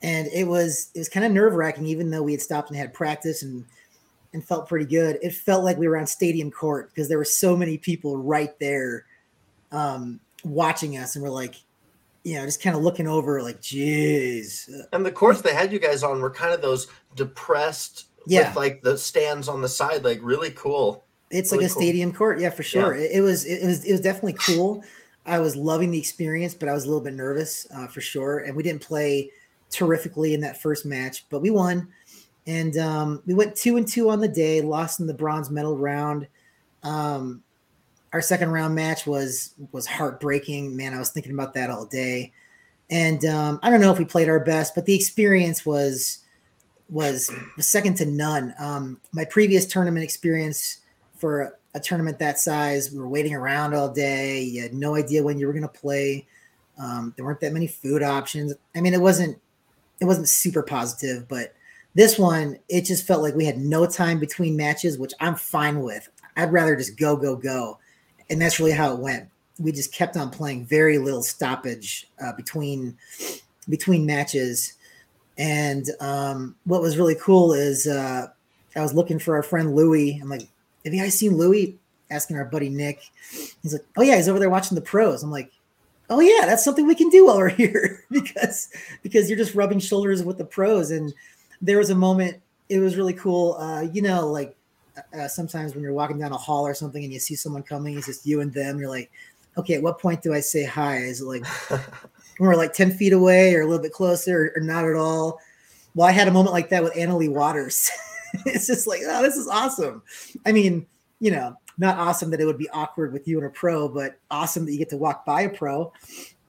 and 0.01 0.27
it 0.27 0.45
was 0.47 0.91
it 0.93 0.99
was 0.99 1.09
kind 1.09 1.25
of 1.25 1.31
nerve 1.31 1.53
wracking 1.53 1.85
even 1.85 2.09
though 2.09 2.23
we 2.23 2.31
had 2.31 2.41
stopped 2.41 2.69
and 2.69 2.77
had 2.77 2.93
practice 2.93 3.43
and 3.43 3.65
and 4.33 4.43
felt 4.45 4.67
pretty 4.67 4.85
good 4.85 5.17
it 5.21 5.33
felt 5.33 5.63
like 5.63 5.77
we 5.77 5.87
were 5.87 5.97
on 5.97 6.05
stadium 6.07 6.51
court 6.51 6.89
because 6.89 7.07
there 7.09 7.17
were 7.17 7.23
so 7.25 7.55
many 7.55 7.77
people 7.77 8.17
right 8.17 8.57
there 8.59 9.05
um 9.71 10.19
watching 10.43 10.97
us 10.97 11.15
and 11.15 11.23
we're 11.23 11.29
like 11.29 11.55
you 12.23 12.35
know 12.35 12.45
just 12.45 12.61
kind 12.61 12.75
of 12.75 12.81
looking 12.83 13.07
over 13.07 13.41
like 13.41 13.59
jeez 13.61 14.69
And 14.93 15.05
the 15.05 15.11
courts 15.11 15.41
they 15.41 15.53
had 15.53 15.71
you 15.71 15.79
guys 15.79 16.03
on 16.03 16.21
were 16.21 16.29
kind 16.31 16.53
of 16.53 16.61
those 16.61 16.87
depressed, 17.15 18.07
Yeah. 18.27 18.49
with 18.49 18.57
like 18.57 18.81
the 18.81 18.97
stands 18.97 19.47
on 19.47 19.61
the 19.61 19.69
side, 19.69 20.03
like 20.03 20.19
really 20.21 20.51
cool. 20.51 21.05
It's 21.29 21.51
Really 21.51 21.63
like 21.65 21.71
a 21.71 21.73
cool. 21.73 21.81
stadium 21.81 22.13
court, 22.13 22.39
yeah, 22.39 22.49
for 22.49 22.63
sure. 22.63 22.93
It, 22.95 23.11
it 23.11 23.21
was 23.21 23.45
it 23.45 23.65
was 23.65 23.83
it 23.83 23.91
was 23.91 24.01
definitely 24.01 24.33
cool. 24.33 24.83
I 25.25 25.39
was 25.39 25.55
loving 25.55 25.91
the 25.91 25.99
experience, 25.99 26.53
but 26.53 26.69
I 26.69 26.73
was 26.73 26.85
a 26.85 26.87
little 26.87 27.03
bit 27.03 27.13
nervous 27.13 27.67
uh, 27.75 27.87
for 27.87 27.99
sure. 27.99 28.39
And 28.39 28.55
we 28.55 28.63
didn't 28.63 28.81
play 28.81 29.29
terrifically 29.69 30.33
in 30.33 30.39
that 30.41 30.61
first 30.61 30.85
match, 30.85 31.25
but 31.29 31.41
we 31.41 31.49
won. 31.49 31.89
And 32.45 32.77
um, 32.77 33.21
we 33.25 33.33
went 33.33 33.55
two 33.55 33.75
and 33.75 33.85
two 33.85 34.09
on 34.09 34.21
the 34.21 34.27
day, 34.29 34.61
lost 34.61 35.01
in 35.01 35.07
the 35.07 35.13
bronze 35.13 35.49
medal 35.49 35.77
round. 35.77 36.27
Um, 36.83 37.43
our 38.13 38.21
second 38.21 38.51
round 38.51 38.73
match 38.73 39.05
was 39.05 39.53
was 39.73 39.85
heartbreaking. 39.85 40.75
Man, 40.77 40.93
I 40.93 40.99
was 40.99 41.09
thinking 41.09 41.33
about 41.33 41.53
that 41.55 41.69
all 41.69 41.85
day. 41.85 42.31
And 42.89 43.25
um, 43.25 43.59
I 43.63 43.69
don't 43.69 43.81
know 43.81 43.91
if 43.91 43.99
we 43.99 44.05
played 44.05 44.29
our 44.29 44.39
best, 44.39 44.75
but 44.75 44.85
the 44.85 44.95
experience 44.95 45.65
was 45.65 46.19
was, 46.89 47.29
was 47.57 47.67
second 47.67 47.95
to 47.95 48.05
none. 48.05 48.53
Um, 48.59 49.01
my 49.11 49.25
previous 49.25 49.65
tournament 49.65 50.05
experience 50.05 50.79
for 51.17 51.57
a, 51.73 51.79
tournament 51.79 52.17
that 52.17 52.39
size, 52.39 52.91
we 52.91 52.97
were 52.97 53.07
waiting 53.07 53.35
around 53.35 53.75
all 53.75 53.87
day. 53.87 54.41
You 54.41 54.63
had 54.63 54.73
no 54.73 54.95
idea 54.95 55.21
when 55.21 55.37
you 55.37 55.45
were 55.45 55.53
going 55.53 55.61
to 55.61 55.69
play. 55.69 56.25
Um, 56.79 57.13
there 57.15 57.23
weren't 57.23 57.39
that 57.41 57.53
many 57.53 57.67
food 57.67 58.01
options. 58.01 58.51
I 58.75 58.81
mean, 58.81 58.95
it 58.95 59.01
wasn't 59.01 59.39
it 59.99 60.05
wasn't 60.05 60.27
super 60.27 60.63
positive, 60.63 61.27
but 61.27 61.53
this 61.93 62.17
one 62.17 62.57
it 62.67 62.81
just 62.81 63.05
felt 63.05 63.21
like 63.21 63.35
we 63.35 63.45
had 63.45 63.59
no 63.59 63.85
time 63.85 64.19
between 64.19 64.57
matches, 64.57 64.97
which 64.97 65.13
I'm 65.19 65.35
fine 65.35 65.81
with. 65.81 66.09
I'd 66.35 66.51
rather 66.51 66.75
just 66.75 66.97
go 66.97 67.15
go 67.15 67.35
go, 67.35 67.77
and 68.29 68.41
that's 68.41 68.59
really 68.59 68.71
how 68.71 68.93
it 68.93 68.99
went. 68.99 69.29
We 69.59 69.71
just 69.71 69.93
kept 69.93 70.17
on 70.17 70.31
playing, 70.31 70.65
very 70.65 70.97
little 70.97 71.23
stoppage 71.23 72.07
uh, 72.19 72.33
between 72.33 72.97
between 73.69 74.05
matches. 74.05 74.73
And 75.37 75.85
um, 75.99 76.55
what 76.65 76.81
was 76.81 76.97
really 76.97 77.15
cool 77.15 77.53
is 77.53 77.85
uh, 77.85 78.27
I 78.75 78.81
was 78.81 78.93
looking 78.93 79.19
for 79.19 79.35
our 79.35 79.43
friend 79.43 79.75
Louie. 79.75 80.19
I'm 80.21 80.29
like, 80.29 80.47
have 80.87 80.93
you 80.93 81.01
guys 81.01 81.17
seen 81.17 81.35
Louis? 81.37 81.77
Asking 82.09 82.37
our 82.37 82.45
buddy 82.45 82.69
Nick. 82.69 83.01
He's 83.61 83.73
like, 83.73 83.85
oh 83.97 84.01
yeah, 84.01 84.15
he's 84.15 84.29
over 84.29 84.39
there 84.39 84.49
watching 84.49 84.75
the 84.75 84.81
pros. 84.81 85.23
I'm 85.23 85.31
like, 85.31 85.51
oh 86.09 86.21
yeah, 86.21 86.45
that's 86.45 86.63
something 86.63 86.87
we 86.87 86.95
can 86.95 87.09
do 87.09 87.25
while 87.25 87.35
we're 87.35 87.49
here 87.49 88.05
because 88.09 88.69
because 89.03 89.29
you're 89.29 89.37
just 89.37 89.55
rubbing 89.55 89.79
shoulders 89.79 90.23
with 90.23 90.37
the 90.37 90.45
pros. 90.45 90.91
And 90.91 91.13
there 91.61 91.77
was 91.77 91.89
a 91.89 91.95
moment. 91.95 92.41
It 92.69 92.79
was 92.79 92.95
really 92.95 93.13
cool. 93.13 93.55
Uh, 93.55 93.81
you 93.81 94.01
know, 94.01 94.27
like 94.27 94.55
uh, 95.13 95.27
sometimes 95.27 95.73
when 95.73 95.83
you're 95.83 95.93
walking 95.93 96.19
down 96.19 96.31
a 96.31 96.37
hall 96.37 96.65
or 96.65 96.73
something 96.73 97.03
and 97.03 97.11
you 97.11 97.19
see 97.19 97.35
someone 97.35 97.63
coming, 97.63 97.97
it's 97.97 98.07
just 98.07 98.25
you 98.25 98.39
and 98.39 98.53
them. 98.53 98.79
You're 98.79 98.89
like, 98.89 99.11
okay, 99.57 99.75
at 99.75 99.83
what 99.83 99.99
point 99.99 100.21
do 100.21 100.33
I 100.33 100.39
say 100.39 100.63
hi? 100.63 100.97
Is 100.97 101.21
it 101.21 101.25
like 101.25 101.45
when 101.67 102.49
we're 102.49 102.55
like 102.55 102.73
10 102.73 102.91
feet 102.91 103.13
away 103.13 103.53
or 103.53 103.61
a 103.61 103.65
little 103.65 103.81
bit 103.81 103.93
closer 103.93 104.45
or, 104.45 104.61
or 104.61 104.65
not 104.65 104.85
at 104.85 104.95
all? 104.95 105.39
Well, 105.93 106.07
I 106.07 106.11
had 106.11 106.27
a 106.27 106.31
moment 106.31 106.53
like 106.53 106.69
that 106.69 106.83
with 106.83 106.95
Anna 106.95 107.17
Leigh 107.17 107.27
Waters. 107.27 107.89
it's 108.45 108.67
just 108.67 108.87
like, 108.87 109.01
oh, 109.05 109.21
this 109.21 109.35
is 109.35 109.47
awesome. 109.47 110.01
I 110.45 110.51
mean, 110.51 110.85
you 111.19 111.31
know, 111.31 111.55
not 111.77 111.97
awesome 111.97 112.31
that 112.31 112.41
it 112.41 112.45
would 112.45 112.57
be 112.57 112.69
awkward 112.69 113.13
with 113.13 113.27
you 113.27 113.37
and 113.37 113.47
a 113.47 113.49
pro, 113.49 113.87
but 113.87 114.17
awesome 114.31 114.65
that 114.65 114.71
you 114.71 114.77
get 114.77 114.89
to 114.89 114.97
walk 114.97 115.25
by 115.25 115.41
a 115.41 115.49
pro. 115.49 115.91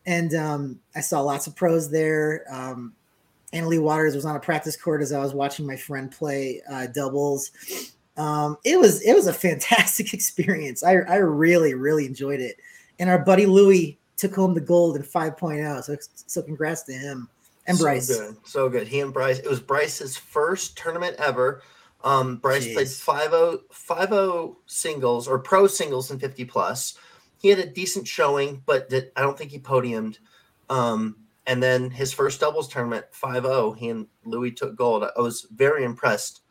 And 0.07 0.35
um, 0.35 0.81
I 0.97 1.01
saw 1.01 1.21
lots 1.21 1.47
of 1.47 1.55
pros 1.55 1.91
there. 1.91 2.45
Um, 2.51 2.95
Anna 3.53 3.69
Leigh 3.69 3.79
Waters 3.79 4.15
was 4.15 4.25
on 4.25 4.37
a 4.37 4.41
practice 4.41 4.77
court 4.77 5.03
as 5.03 5.13
I 5.13 5.21
was 5.21 5.35
watching 5.35 5.67
my 5.67 5.77
friend 5.77 6.11
play 6.11 6.63
uh, 6.71 6.87
doubles. 6.87 7.51
Um, 8.17 8.57
it 8.65 8.79
was 8.79 9.01
it 9.03 9.15
was 9.15 9.27
a 9.27 9.33
fantastic 9.33 10.13
experience. 10.15 10.83
I, 10.83 10.93
I 10.93 11.17
really 11.17 11.75
really 11.75 12.07
enjoyed 12.07 12.41
it. 12.41 12.57
And 12.99 13.09
our 13.09 13.19
buddy 13.19 13.47
Louie 13.47 13.99
took 14.17 14.35
home 14.35 14.55
the 14.55 14.61
gold 14.61 14.97
in 14.97 15.03
5.0. 15.03 15.85
So 15.85 15.97
so 16.27 16.43
congrats 16.43 16.83
to 16.85 16.93
him 16.93 17.29
and 17.67 17.79
Bryce. 17.79 18.09
So 18.09 18.19
good. 18.19 18.37
So 18.45 18.69
good. 18.69 18.89
He 18.89 19.01
and 19.01 19.13
Bryce. 19.13 19.39
It 19.39 19.49
was 19.49 19.61
Bryce's 19.61 20.17
first 20.17 20.77
tournament 20.77 21.17
ever. 21.19 21.63
Um, 22.05 22.37
Bryce 22.37 22.67
Jeez. 22.67 22.75
played 22.75 23.31
5-0, 23.31 23.61
5-0 23.73 24.57
singles 24.67 25.27
or 25.27 25.39
pro 25.39 25.67
singles 25.67 26.11
in 26.11 26.19
50 26.19 26.45
plus. 26.45 26.95
He 27.41 27.49
had 27.49 27.59
a 27.59 27.67
decent 27.67 28.07
showing, 28.07 28.63
but 28.67 28.89
did, 28.89 29.11
I 29.17 29.23
don't 29.23 29.37
think 29.37 29.51
he 29.51 29.59
podiumed. 29.59 30.19
Um, 30.71 31.17
and 31.47 31.63
then 31.63 31.91
his 31.91 32.13
first 32.13 32.41
doubles 32.41 32.69
tournament, 32.69 33.07
5-0, 33.13 33.77
he 33.77 33.89
and 33.89 34.07
Louis 34.25 34.53
took 34.53 34.77
gold. 34.77 35.05
I 35.05 35.21
was 35.21 35.47
very 35.55 35.85
impressed 35.85 36.43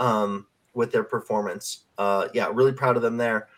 um, 0.00 0.46
with 0.74 0.92
their 0.92 1.04
performance. 1.04 1.84
Uh, 1.98 2.28
yeah, 2.32 2.50
really 2.52 2.72
proud 2.72 2.96
of 2.96 3.02
them 3.02 3.16
there. 3.16 3.48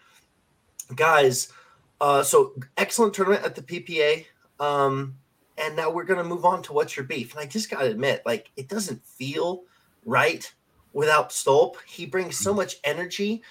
Guys, 0.97 1.53
uh, 2.01 2.23
so 2.23 2.55
excellent 2.77 3.15
tournament 3.15 3.45
at 3.45 3.55
the 3.55 3.63
PPA. 3.63 4.27
Um, 4.61 5.17
and 5.57 5.77
now 5.77 5.91
we're 5.91 6.05
going 6.05 6.23
to 6.23 6.25
move 6.25 6.45
on 6.45 6.63
to 6.63 6.73
what's 6.73 6.97
your 6.97 7.05
beef. 7.05 7.33
And 7.33 7.41
I 7.41 7.47
just 7.47 7.71
got 7.71 7.81
to 7.81 7.87
admit, 7.87 8.23
like, 8.25 8.51
it 8.57 8.69
doesn't 8.69 9.05
feel 9.05 9.63
right 10.05 10.53
without 10.93 11.31
Stolp. 11.31 11.77
He 11.87 12.07
brings 12.07 12.37
so 12.37 12.53
much 12.55 12.77
energy. 12.85 13.43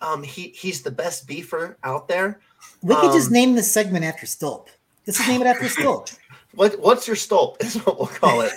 Um, 0.00 0.22
he 0.22 0.48
he's 0.48 0.82
the 0.82 0.90
best 0.90 1.26
beefer 1.26 1.76
out 1.84 2.08
there. 2.08 2.40
We 2.82 2.94
could 2.96 3.12
just 3.12 3.28
Um, 3.28 3.34
name 3.34 3.54
this 3.54 3.70
segment 3.70 4.04
after 4.04 4.26
Stolp. 4.26 4.68
Let's 5.06 5.18
just 5.18 5.28
name 5.28 5.40
it 5.40 5.46
after 5.46 5.64
Stolp. 5.68 6.16
What 6.54 6.78
what's 6.80 7.06
your 7.06 7.16
Stolp 7.16 7.62
is 7.62 7.76
what 7.84 7.98
we'll 7.98 8.08
call 8.08 8.42
it. 8.42 8.52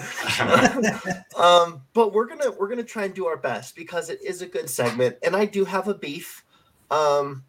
um, 1.38 1.82
but 1.94 2.14
we're 2.14 2.28
gonna 2.28 2.52
we're 2.52 2.68
gonna 2.68 2.84
try 2.84 3.06
and 3.06 3.14
do 3.14 3.26
our 3.26 3.38
best 3.38 3.76
because 3.76 4.10
it 4.10 4.22
is 4.22 4.42
a 4.42 4.46
good 4.48 4.70
segment, 4.70 5.18
and 5.24 5.36
I 5.36 5.46
do 5.46 5.66
have 5.66 5.88
a 5.88 5.94
beef. 5.94 6.44
Um, 6.92 7.44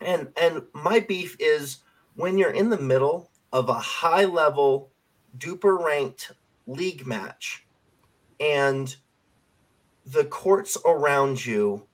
and 0.00 0.28
and 0.40 0.62
my 0.72 1.00
beef 1.00 1.36
is 1.40 1.78
when 2.14 2.38
you're 2.38 2.50
in 2.52 2.70
the 2.70 2.78
middle 2.78 3.30
of 3.52 3.68
a 3.68 3.74
high 3.74 4.24
level, 4.24 4.90
DUPR 5.38 5.84
ranked 5.84 6.32
league 6.66 7.06
match, 7.06 7.66
and 8.40 8.94
the 10.06 10.24
courts 10.24 10.76
around 10.84 11.44
you 11.44 11.86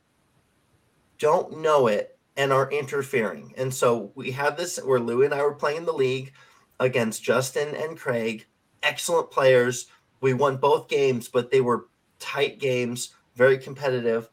don't 1.19 1.61
know 1.61 1.87
it 1.87 2.19
and 2.37 2.53
are 2.53 2.71
interfering. 2.71 3.53
And 3.57 3.73
so 3.75 4.13
we 4.15 4.31
had 4.31 4.57
this 4.57 4.79
where 4.79 5.01
Lou 5.01 5.25
and 5.25 5.35
I 5.35 5.43
were 5.43 5.55
playing 5.55 5.85
the 5.85 5.93
league 5.93 6.33
against 6.81 7.23
Justin 7.23 7.75
and 7.75 7.99
Craig, 7.99 8.47
excellent 8.83 9.31
players. 9.31 9.89
We 10.21 10.35
won 10.35 10.57
both 10.57 10.89
games, 10.89 11.29
but 11.29 11.51
they 11.51 11.61
were 11.61 11.89
tight 12.21 12.61
games, 12.61 13.15
very 13.35 13.59
competitive. 13.59 14.31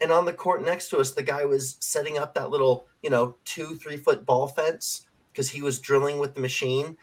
And 0.00 0.12
on 0.12 0.24
the 0.24 0.32
court 0.32 0.64
next 0.64 0.90
to 0.90 0.98
us, 0.98 1.10
the 1.10 1.22
guy 1.22 1.44
was 1.44 1.76
setting 1.80 2.18
up 2.18 2.34
that 2.34 2.50
little, 2.50 2.86
you 3.02 3.10
know, 3.10 3.36
two, 3.44 3.74
three 3.74 3.96
foot 3.96 4.24
ball 4.24 4.46
fence 4.46 5.06
because 5.32 5.50
he 5.50 5.60
was 5.60 5.80
drilling 5.80 6.18
with 6.18 6.34
the 6.34 6.40
machine. 6.40 6.96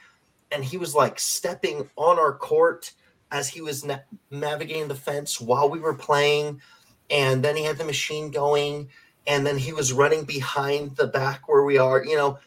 And 0.52 0.64
he 0.64 0.78
was 0.78 0.96
like 0.96 1.20
stepping 1.20 1.90
on 1.98 2.18
our 2.18 2.34
court 2.34 2.94
as 3.32 3.50
he 3.50 3.62
was 3.62 3.84
na- 3.84 4.00
navigating 4.32 4.88
the 4.88 4.96
fence 4.96 5.42
while 5.42 5.70
we 5.70 5.80
were 5.80 5.96
playing. 5.96 6.62
And 7.10 7.44
then 7.44 7.56
he 7.56 7.64
had 7.64 7.78
the 7.78 7.86
machine 7.86 8.32
going. 8.32 8.90
and 9.28 9.46
then 9.46 9.58
he 9.58 9.74
was 9.74 9.92
running 9.94 10.24
behind 10.24 10.96
the 10.98 11.08
back 11.08 11.48
where 11.48 11.64
we 11.64 11.78
are, 11.78 12.04
you 12.04 12.16
know. 12.16 12.38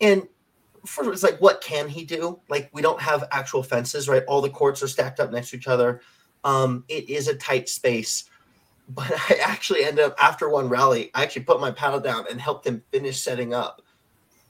And 0.00 0.28
first 0.84 1.10
it's 1.10 1.22
like, 1.22 1.40
what 1.40 1.60
can 1.60 1.88
he 1.88 2.04
do? 2.04 2.40
Like, 2.48 2.70
we 2.72 2.82
don't 2.82 3.00
have 3.00 3.28
actual 3.30 3.62
fences, 3.62 4.08
right? 4.08 4.24
All 4.26 4.40
the 4.40 4.50
courts 4.50 4.82
are 4.82 4.88
stacked 4.88 5.20
up 5.20 5.30
next 5.30 5.50
to 5.50 5.56
each 5.56 5.68
other. 5.68 6.00
Um, 6.44 6.84
it 6.88 7.08
is 7.08 7.28
a 7.28 7.34
tight 7.36 7.68
space. 7.68 8.24
But 8.88 9.12
I 9.30 9.38
actually 9.44 9.84
ended 9.84 10.04
up 10.04 10.14
after 10.18 10.48
one 10.48 10.68
rally, 10.68 11.10
I 11.14 11.22
actually 11.22 11.42
put 11.42 11.60
my 11.60 11.70
paddle 11.70 12.00
down 12.00 12.24
and 12.30 12.40
helped 12.40 12.66
him 12.66 12.82
finish 12.90 13.20
setting 13.20 13.54
up 13.54 13.82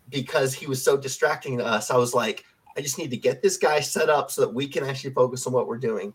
because 0.08 0.54
he 0.54 0.66
was 0.66 0.82
so 0.82 0.96
distracting 0.96 1.58
to 1.58 1.66
us. 1.66 1.90
I 1.90 1.96
was 1.96 2.14
like, 2.14 2.44
I 2.78 2.80
just 2.80 2.96
need 2.96 3.10
to 3.10 3.16
get 3.16 3.42
this 3.42 3.56
guy 3.56 3.80
set 3.80 4.08
up 4.08 4.30
so 4.30 4.40
that 4.42 4.54
we 4.54 4.68
can 4.68 4.84
actually 4.84 5.12
focus 5.12 5.48
on 5.48 5.52
what 5.52 5.66
we're 5.66 5.78
doing. 5.78 6.14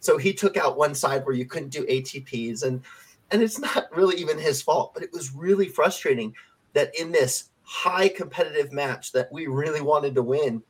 So 0.00 0.16
he 0.16 0.32
took 0.32 0.56
out 0.56 0.78
one 0.78 0.94
side 0.94 1.26
where 1.26 1.34
you 1.34 1.44
couldn't 1.44 1.68
do 1.68 1.84
ATPs 1.84 2.62
and 2.62 2.82
and 3.30 3.42
it's 3.42 3.58
not 3.76 3.94
really 3.94 4.16
even 4.16 4.38
his 4.38 4.62
fault, 4.62 4.94
but 4.94 5.02
it 5.02 5.12
was 5.12 5.34
really 5.34 5.68
frustrating 5.68 6.34
that 6.72 6.98
in 6.98 7.12
this 7.12 7.50
high 7.62 8.08
competitive 8.08 8.72
match 8.72 9.12
that 9.12 9.30
we 9.30 9.48
really 9.48 9.82
wanted 9.82 10.14
to 10.14 10.22
win, 10.22 10.62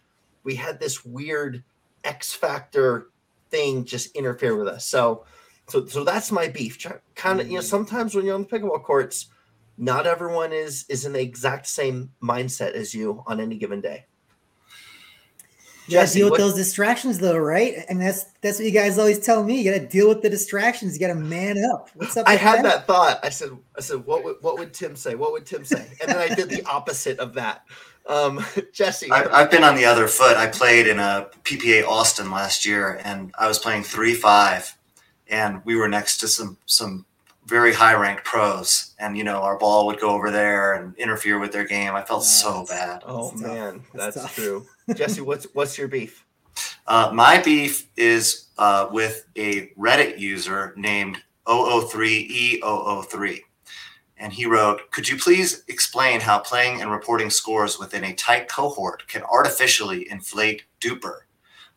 we 0.43 0.57
had 0.57 0.81
this 0.81 1.05
weird 1.05 1.63
X 2.03 2.35
factor 2.35 3.11
thing 3.51 3.85
just 3.85 4.17
interfere 4.17 4.57
with 4.57 4.67
us. 4.67 4.85
So 4.87 5.25
so 5.69 5.87
so 5.87 6.03
that's 6.03 6.33
my 6.33 6.49
beef. 6.49 6.85
Kind 7.15 7.41
of, 7.41 7.47
you 7.47 7.55
know, 7.55 7.61
mm. 7.61 7.65
sometimes 7.65 8.17
when 8.17 8.25
you're 8.25 8.35
on 8.35 8.43
the 8.43 8.49
pickleball 8.49 8.83
courts, 8.83 9.27
not 9.77 10.05
everyone 10.05 10.53
is 10.53 10.85
is 10.89 11.05
in 11.05 11.13
the 11.13 11.21
exact 11.21 11.69
same 11.69 12.11
mindset 12.21 12.73
as 12.73 12.93
you 12.93 13.23
on 13.29 13.39
any 13.39 13.57
given 13.57 13.81
day. 13.81 14.07
You 15.89 15.95
gotta 15.95 16.13
deal 16.13 16.27
with 16.27 16.33
what, 16.33 16.39
those 16.39 16.55
distractions 16.55 17.19
though, 17.19 17.39
right? 17.39 17.85
And 17.89 18.01
that's 18.01 18.25
that's 18.43 18.59
what 18.59 18.67
you 18.67 18.73
guys 18.73 18.99
always 18.99 19.19
tell 19.19 19.43
me. 19.43 19.59
You 19.61 19.73
gotta 19.73 19.87
deal 19.87 20.07
with 20.07 20.21
the 20.21 20.29
distractions. 20.29 20.95
You 20.95 21.01
gotta 21.07 21.19
man 21.19 21.57
up. 21.65 21.89
What's 21.95 22.17
up? 22.17 22.29
I 22.29 22.37
had 22.37 22.59
that? 22.59 22.63
that 22.63 22.87
thought. 22.87 23.21
I 23.23 23.31
said, 23.31 23.51
I 23.77 23.81
said, 23.81 24.05
what 24.05 24.23
would 24.23 24.37
what 24.43 24.59
would 24.59 24.75
Tim 24.75 24.95
say? 24.95 25.15
What 25.15 25.33
would 25.33 25.47
Tim 25.47 25.65
say? 25.65 25.87
And 26.01 26.11
then 26.11 26.19
I 26.19 26.35
did 26.35 26.51
the 26.51 26.63
opposite 26.65 27.19
of 27.19 27.33
that. 27.35 27.65
Um, 28.07 28.45
Jesse, 28.73 29.11
I've, 29.11 29.33
I've, 29.33 29.51
been 29.51 29.65
on 29.65 29.77
the 29.77 29.87
other 29.87 30.09
foot. 30.09 30.37
I 30.37 30.47
played 30.47 30.87
in 30.87 30.99
a 30.99 31.29
PPA 31.45 31.87
Austin 31.87 32.31
last 32.31 32.67
year, 32.67 33.01
and 33.05 33.33
I 33.39 33.49
was 33.49 33.59
playing 33.59 33.85
three 33.85 34.15
five, 34.15 34.77
and 35.29 35.65
we 35.65 35.75
were 35.77 35.89
next 35.89 36.19
to 36.19 36.29
some 36.29 36.59
some 36.67 37.07
very 37.47 37.73
high 37.73 37.95
ranked 37.95 38.25
pros, 38.25 38.95
and 38.99 39.17
you 39.17 39.25
know 39.25 39.41
our 39.41 39.59
ball 39.59 39.87
would 39.87 40.01
go 40.01 40.11
over 40.11 40.31
there 40.31 40.75
and 40.75 40.95
interfere 40.97 41.39
with 41.39 41.51
their 41.51 41.65
game. 41.65 41.95
I 41.95 42.03
felt 42.03 42.25
so 42.25 42.67
bad. 42.69 43.03
Oh 43.07 43.31
that's 43.31 43.41
man, 43.41 43.85
that's, 43.95 44.17
that's 44.17 44.35
true. 44.35 44.67
Jesse, 44.95 45.21
what's 45.21 45.47
what's 45.55 45.77
your 45.77 45.89
beef? 45.89 46.25
Uh, 46.87 47.11
my 47.13 47.41
beef 47.41 47.89
is 47.97 48.49
uh, 48.57 48.89
with 48.91 49.27
a 49.37 49.69
Reddit 49.79 50.19
user 50.19 50.73
named 50.77 51.19
003E003. 51.47 53.41
And 54.17 54.33
he 54.33 54.47
wrote, 54.47 54.91
Could 54.91 55.09
you 55.09 55.17
please 55.17 55.63
explain 55.69 56.21
how 56.21 56.39
playing 56.41 56.81
and 56.81 56.91
reporting 56.91 57.31
scores 57.31 57.79
within 57.79 58.05
a 58.05 58.15
tight 58.15 58.49
cohort 58.49 59.07
can 59.07 59.23
artificially 59.23 60.11
inflate 60.11 60.65
DUPR? 60.81 61.21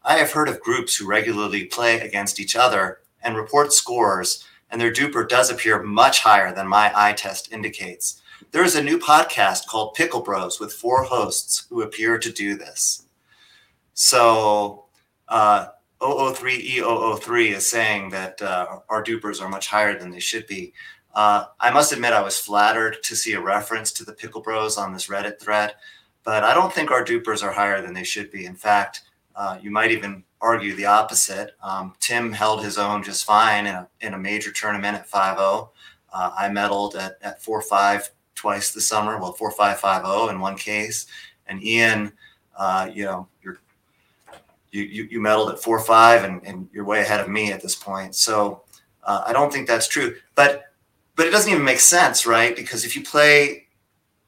I 0.03 0.17
have 0.17 0.31
heard 0.31 0.49
of 0.49 0.59
groups 0.61 0.95
who 0.95 1.05
regularly 1.07 1.65
play 1.65 1.99
against 1.99 2.39
each 2.39 2.55
other 2.55 3.01
and 3.21 3.37
report 3.37 3.71
scores, 3.73 4.43
and 4.71 4.81
their 4.81 4.91
DUPR 4.91 5.29
does 5.29 5.51
appear 5.51 5.83
much 5.83 6.21
higher 6.21 6.51
than 6.53 6.67
my 6.67 6.91
eye 6.95 7.13
test 7.13 7.51
indicates. 7.51 8.20
There 8.51 8.65
is 8.65 8.75
a 8.75 8.83
new 8.83 8.99
podcast 8.99 9.67
called 9.67 9.93
Pickle 9.93 10.19
Bros 10.19 10.59
with 10.59 10.73
four 10.73 11.03
hosts 11.03 11.67
who 11.69 11.83
appear 11.83 12.19
to 12.19 12.29
do 12.29 12.57
this. 12.57 13.05
So, 13.93 14.87
uh, 15.29 15.67
003E003 16.01 17.55
is 17.55 17.69
saying 17.69 18.09
that 18.09 18.41
uh, 18.41 18.79
our 18.89 19.01
DUPRs 19.01 19.41
are 19.41 19.47
much 19.47 19.67
higher 19.67 19.97
than 19.97 20.11
they 20.11 20.19
should 20.19 20.47
be. 20.47 20.73
Uh, 21.15 21.45
I 21.61 21.71
must 21.71 21.93
admit, 21.93 22.11
I 22.11 22.21
was 22.21 22.39
flattered 22.39 22.97
to 23.03 23.15
see 23.15 23.33
a 23.33 23.41
reference 23.41 23.93
to 23.93 24.03
the 24.03 24.11
Pickle 24.11 24.41
Bros 24.41 24.77
on 24.77 24.91
this 24.91 25.07
Reddit 25.07 25.39
thread, 25.39 25.75
but 26.25 26.43
I 26.43 26.53
don't 26.53 26.73
think 26.73 26.91
our 26.91 27.05
DUPRs 27.05 27.43
are 27.43 27.53
higher 27.53 27.81
than 27.81 27.93
they 27.93 28.03
should 28.03 28.31
be. 28.31 28.45
In 28.45 28.55
fact, 28.55 29.03
uh, 29.33 29.59
you 29.61 29.71
might 29.71 29.91
even 29.91 30.25
argue 30.41 30.75
the 30.75 30.87
opposite. 30.87 31.51
Um, 31.63 31.93
Tim 32.01 32.33
held 32.33 32.65
his 32.65 32.77
own 32.77 33.01
just 33.01 33.23
fine 33.23 33.65
in 33.65 33.75
a, 33.75 33.87
in 34.01 34.13
a 34.13 34.19
major 34.19 34.51
tournament 34.51 34.97
at 34.97 35.07
5 35.07 35.37
0. 35.37 35.71
Uh, 36.11 36.31
I 36.37 36.49
medaled 36.49 36.95
at, 36.95 37.17
at 37.21 37.41
4 37.41 37.61
5 37.61 38.09
twice 38.41 38.71
this 38.71 38.87
summer. 38.87 39.19
Well, 39.19 39.33
four 39.33 39.51
five 39.51 39.79
five 39.79 40.03
zero 40.03 40.21
oh 40.21 40.29
in 40.29 40.39
one 40.39 40.57
case, 40.57 41.05
and 41.45 41.61
Eoin, 41.61 42.11
uh, 42.57 42.89
you 42.91 43.05
know, 43.05 43.27
you're 43.43 43.59
you, 44.71 44.81
you 44.83 45.03
you 45.11 45.19
medaled 45.19 45.51
at 45.53 45.61
four 45.61 45.79
five, 45.79 46.23
and, 46.23 46.45
and 46.45 46.67
you're 46.73 46.85
way 46.85 47.01
ahead 47.01 47.19
of 47.19 47.29
me 47.29 47.51
at 47.51 47.61
this 47.61 47.75
point. 47.75 48.15
So 48.15 48.63
uh, 49.03 49.23
I 49.27 49.33
don't 49.33 49.53
think 49.53 49.67
that's 49.67 49.87
true, 49.87 50.15
but 50.33 50.65
but 51.15 51.27
it 51.27 51.31
doesn't 51.31 51.51
even 51.51 51.63
make 51.63 51.79
sense, 51.79 52.25
right? 52.25 52.55
Because 52.55 52.83
if 52.83 52.95
you 52.95 53.03
play 53.03 53.67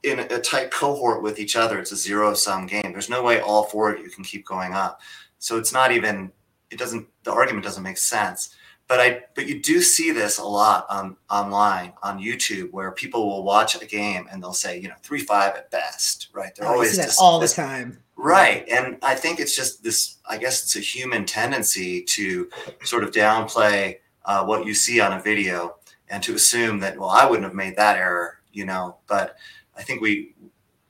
in 0.04 0.20
a 0.20 0.40
tight 0.40 0.70
cohort 0.70 1.24
with 1.24 1.40
each 1.40 1.56
other, 1.56 1.80
it's 1.80 1.92
a 1.92 1.96
zero 1.96 2.34
sum 2.36 2.68
game. 2.68 2.92
There's 2.92 3.10
no 3.10 3.24
way 3.24 3.40
all 3.40 3.64
four 3.64 3.94
of 3.94 4.00
you 4.00 4.10
can 4.10 4.24
keep 4.24 4.46
going 4.46 4.74
up. 4.74 5.02
So 5.40 5.58
it's 5.58 5.74
not 5.74 5.92
even. 5.92 6.32
It 6.70 6.78
doesn't. 6.78 7.08
The 7.24 7.32
argument 7.32 7.66
doesn't 7.66 7.84
make 7.84 7.98
sense 7.98 8.56
but 8.88 9.00
I 9.00 9.22
but 9.36 9.48
you 9.48 9.62
do 9.62 9.82
see 9.82 10.12
this 10.12 10.38
a 10.38 10.44
lot 10.44 10.86
on 10.90 11.16
online 11.30 11.94
on 12.04 12.20
YouTube 12.20 12.72
where 12.72 12.92
people 12.92 13.28
will 13.28 13.44
watch 13.44 13.82
a 13.82 13.86
game 13.86 14.28
and 14.32 14.42
they'll 14.42 14.54
say 14.54 14.80
you 14.80 14.88
know 14.88 14.96
three 15.02 15.22
five 15.22 15.56
at 15.56 15.72
best 15.72 16.30
right? 16.34 16.54
They're 16.56 16.68
oh, 16.68 16.74
always 16.74 16.96
just, 16.96 17.20
all 17.20 17.40
the 17.40 17.48
time. 17.48 18.00
Right 18.16 18.68
and 18.70 18.98
I 19.02 19.16
think 19.16 19.40
it's 19.40 19.56
just 19.56 19.84
this 19.84 20.18
I 20.28 20.38
guess 20.38 20.64
it's 20.64 20.76
a 20.76 20.80
human 20.80 21.26
tendency 21.26 22.04
to 22.04 22.50
sort 22.84 23.04
of 23.04 23.12
downplay 23.12 24.00
uh, 24.26 24.46
what 24.46 24.66
you 24.66 24.74
see 24.74 25.02
on 25.02 25.14
a 25.14 25.22
video 25.22 25.76
and 26.10 26.22
to 26.24 26.36
assume 26.36 26.80
that 26.80 26.98
well 26.98 27.10
I 27.10 27.26
wouldn't 27.26 27.46
have 27.46 27.56
made 27.56 27.76
that 27.78 27.98
error 27.98 28.40
you 28.52 28.66
know? 28.66 28.98
But 29.08 29.38
I 29.76 29.82
think 29.82 30.02
we 30.02 30.36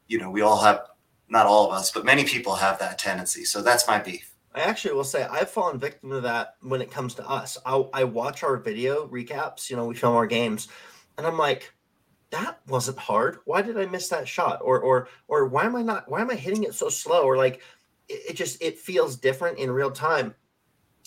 you 0.08 0.20
know 0.20 0.30
we 0.30 0.42
all 0.42 0.62
have 0.62 0.88
not 1.30 1.46
all 1.46 1.68
of 1.68 1.74
us 1.74 1.92
but 1.92 2.06
many 2.06 2.24
people 2.24 2.56
have 2.56 2.80
that 2.80 3.00
tendency. 3.00 3.46
So 3.46 3.62
that's 3.62 3.88
my 3.88 4.00
beef 4.00 4.33
I 4.56 4.62
actually 4.62 4.94
will 4.94 5.04
say 5.04 5.24
I've 5.24 5.50
fallen 5.50 5.80
victim 5.80 6.12
to 6.12 6.22
that 6.22 6.56
when 6.62 6.82
it 6.82 6.92
comes 6.92 7.16
to 7.16 7.28
us. 7.28 7.58
I, 7.66 7.84
I 7.94 8.04
watch 8.04 8.44
our 8.44 8.58
video 8.58 9.08
recaps, 9.08 9.70
you 9.70 9.76
know, 9.76 9.86
we 9.86 9.96
film 9.96 10.16
our 10.16 10.28
games, 10.28 10.68
and 11.18 11.26
I'm 11.26 11.38
like, 11.38 11.74
that 12.30 12.60
wasn't 12.68 12.98
hard. 12.98 13.40
Why 13.46 13.62
did 13.62 13.78
I 13.78 13.86
miss 13.86 14.10
that 14.10 14.28
shot? 14.28 14.60
Or 14.62 14.80
or 14.80 15.08
or 15.28 15.48
why 15.48 15.66
am 15.66 15.76
I 15.76 15.82
not? 15.82 16.10
Why 16.10 16.22
am 16.22 16.32
I 16.32 16.36
hitting 16.36 16.64
it 16.64 16.74
so 16.74 16.90
slow? 16.90 17.24
Or 17.24 17.38
like, 17.38 17.62
it, 18.10 18.22
it 18.30 18.36
just 18.36 18.62
it 18.62 18.80
feels 18.80 19.16
different 19.16 19.60
in 19.60 19.72
real 19.72 19.92
time. 19.92 20.36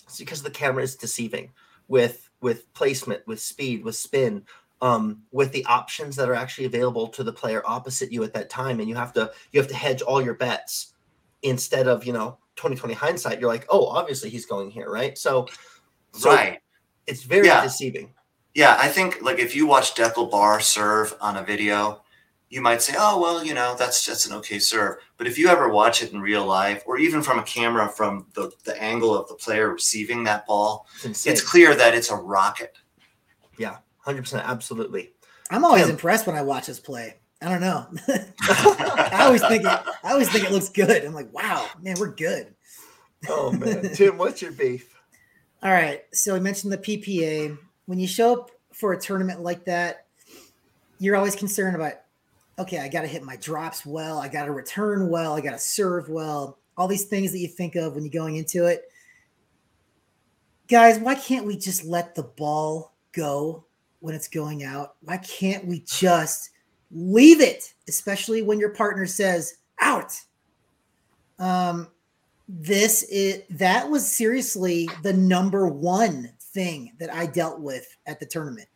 It's 0.03 0.19
because 0.19 0.41
the 0.41 0.49
camera 0.49 0.83
is 0.83 0.95
deceiving 0.95 1.51
with 1.87 2.29
with 2.41 2.71
placement, 2.73 3.25
with 3.27 3.41
speed, 3.41 3.83
with 3.83 3.95
spin, 3.95 4.43
um, 4.81 5.23
with 5.31 5.51
the 5.51 5.65
options 5.65 6.15
that 6.15 6.29
are 6.29 6.35
actually 6.35 6.65
available 6.65 7.07
to 7.09 7.23
the 7.23 7.33
player 7.33 7.61
opposite 7.65 8.11
you 8.11 8.23
at 8.23 8.33
that 8.33 8.49
time, 8.49 8.79
and 8.79 8.87
you 8.87 8.95
have 8.95 9.13
to 9.13 9.31
you 9.51 9.59
have 9.59 9.69
to 9.69 9.75
hedge 9.75 10.01
all 10.01 10.21
your 10.21 10.33
bets 10.33 10.93
instead 11.43 11.87
of 11.87 12.05
you 12.05 12.13
know 12.13 12.37
2020 12.57 12.93
hindsight, 12.93 13.39
you're 13.39 13.49
like, 13.49 13.65
oh, 13.69 13.85
obviously 13.87 14.29
he's 14.29 14.45
going 14.45 14.69
here, 14.69 14.89
right? 14.89 15.17
So, 15.17 15.47
so 16.11 16.33
right, 16.33 16.59
it's 17.05 17.23
very 17.23 17.47
yeah. 17.47 17.63
deceiving. 17.63 18.13
Yeah, 18.53 18.75
I 18.79 18.87
think 18.87 19.21
like 19.21 19.39
if 19.39 19.55
you 19.55 19.67
watch 19.67 19.93
Dekel 19.93 20.29
Bar 20.31 20.59
serve 20.59 21.15
on 21.21 21.37
a 21.37 21.43
video, 21.43 22.01
you 22.49 22.61
might 22.61 22.81
say, 22.81 22.95
oh 22.97 23.21
well, 23.21 23.43
you 23.43 23.53
know 23.53 23.75
that's 23.77 24.05
that's 24.05 24.25
an 24.25 24.33
okay 24.37 24.57
serve. 24.57 24.97
But 25.17 25.27
if 25.27 25.37
you 25.37 25.47
ever 25.47 25.69
watch 25.69 26.01
it 26.01 26.11
in 26.11 26.21
real 26.21 26.45
life, 26.45 26.81
or 26.87 26.97
even 26.97 27.21
from 27.21 27.39
a 27.39 27.43
camera 27.43 27.87
from 27.87 28.25
the 28.33 28.51
the 28.63 28.81
angle 28.81 29.15
of 29.15 29.27
the 29.27 29.35
player 29.35 29.71
receiving 29.71 30.23
that 30.23 30.47
ball, 30.47 30.87
it's, 31.03 31.27
it's 31.27 31.41
clear 31.41 31.75
that 31.75 31.93
it's 31.93 32.09
a 32.09 32.15
rocket. 32.15 32.75
Yeah, 33.59 33.77
hundred 33.99 34.23
percent, 34.23 34.47
absolutely. 34.47 35.13
I'm 35.51 35.63
always 35.63 35.83
Tim. 35.83 35.91
impressed 35.91 36.25
when 36.25 36.35
I 36.35 36.41
watch 36.41 36.65
his 36.65 36.79
play. 36.79 37.19
I 37.41 37.49
don't 37.49 37.61
know. 37.61 37.85
I 38.41 39.19
always 39.21 39.45
think 39.45 39.63
it. 39.63 39.67
I 40.03 40.11
always 40.11 40.29
think 40.29 40.45
it 40.45 40.51
looks 40.51 40.69
good. 40.69 41.05
I'm 41.05 41.13
like, 41.13 41.31
wow, 41.33 41.67
man, 41.81 41.95
we're 41.99 42.13
good. 42.13 42.55
Oh 43.29 43.51
man, 43.51 43.93
Tim, 43.93 44.17
what's 44.17 44.41
your 44.41 44.51
beef? 44.51 44.95
All 45.61 45.71
right, 45.71 46.03
so 46.13 46.35
I 46.35 46.39
mentioned 46.39 46.71
the 46.71 46.77
PPA. 46.77 47.57
When 47.85 47.99
you 47.99 48.07
show 48.07 48.33
up 48.33 48.51
for 48.73 48.93
a 48.93 48.99
tournament 48.99 49.41
like 49.41 49.65
that, 49.65 50.07
you're 50.99 51.15
always 51.15 51.35
concerned 51.35 51.75
about. 51.75 51.93
Okay, 52.59 52.79
I 52.79 52.87
got 52.87 53.01
to 53.01 53.07
hit 53.07 53.21
my 53.21 53.35
drops 53.35 53.85
well. 53.85 54.17
I 54.17 54.27
got 54.29 54.45
to 54.45 54.51
return 54.51 55.09
well. 55.09 55.33
I 55.33 55.41
got 55.41 55.51
to 55.51 55.59
serve 55.59 56.09
well. 56.09 56.57
All 56.75 56.87
these 56.87 57.05
things 57.05 57.31
that 57.31 57.39
you 57.39 57.47
think 57.47 57.75
of 57.75 57.93
when 57.93 58.03
you're 58.03 58.11
going 58.11 58.37
into 58.37 58.65
it. 58.65 58.83
Guys, 60.67 60.97
why 60.97 61.13
can't 61.13 61.45
we 61.45 61.55
just 61.55 61.85
let 61.85 62.15
the 62.15 62.23
ball 62.23 62.93
go 63.11 63.65
when 63.99 64.15
it's 64.15 64.27
going 64.27 64.63
out? 64.63 64.95
Why 65.01 65.17
can't 65.17 65.65
we 65.65 65.81
just 65.81 66.49
leave 66.91 67.41
it, 67.41 67.73
especially 67.87 68.41
when 68.41 68.59
your 68.59 68.69
partner 68.69 69.05
says 69.05 69.57
out. 69.81 70.19
Um, 71.39 71.87
this 72.47 73.03
is 73.03 73.43
that 73.49 73.89
was 73.89 74.09
seriously 74.09 74.89
the 75.03 75.13
number 75.13 75.67
one 75.67 76.31
thing 76.39 76.93
that 76.99 77.13
I 77.13 77.25
dealt 77.25 77.59
with 77.59 77.95
at 78.05 78.19
the 78.19 78.25
tournament. 78.25 78.67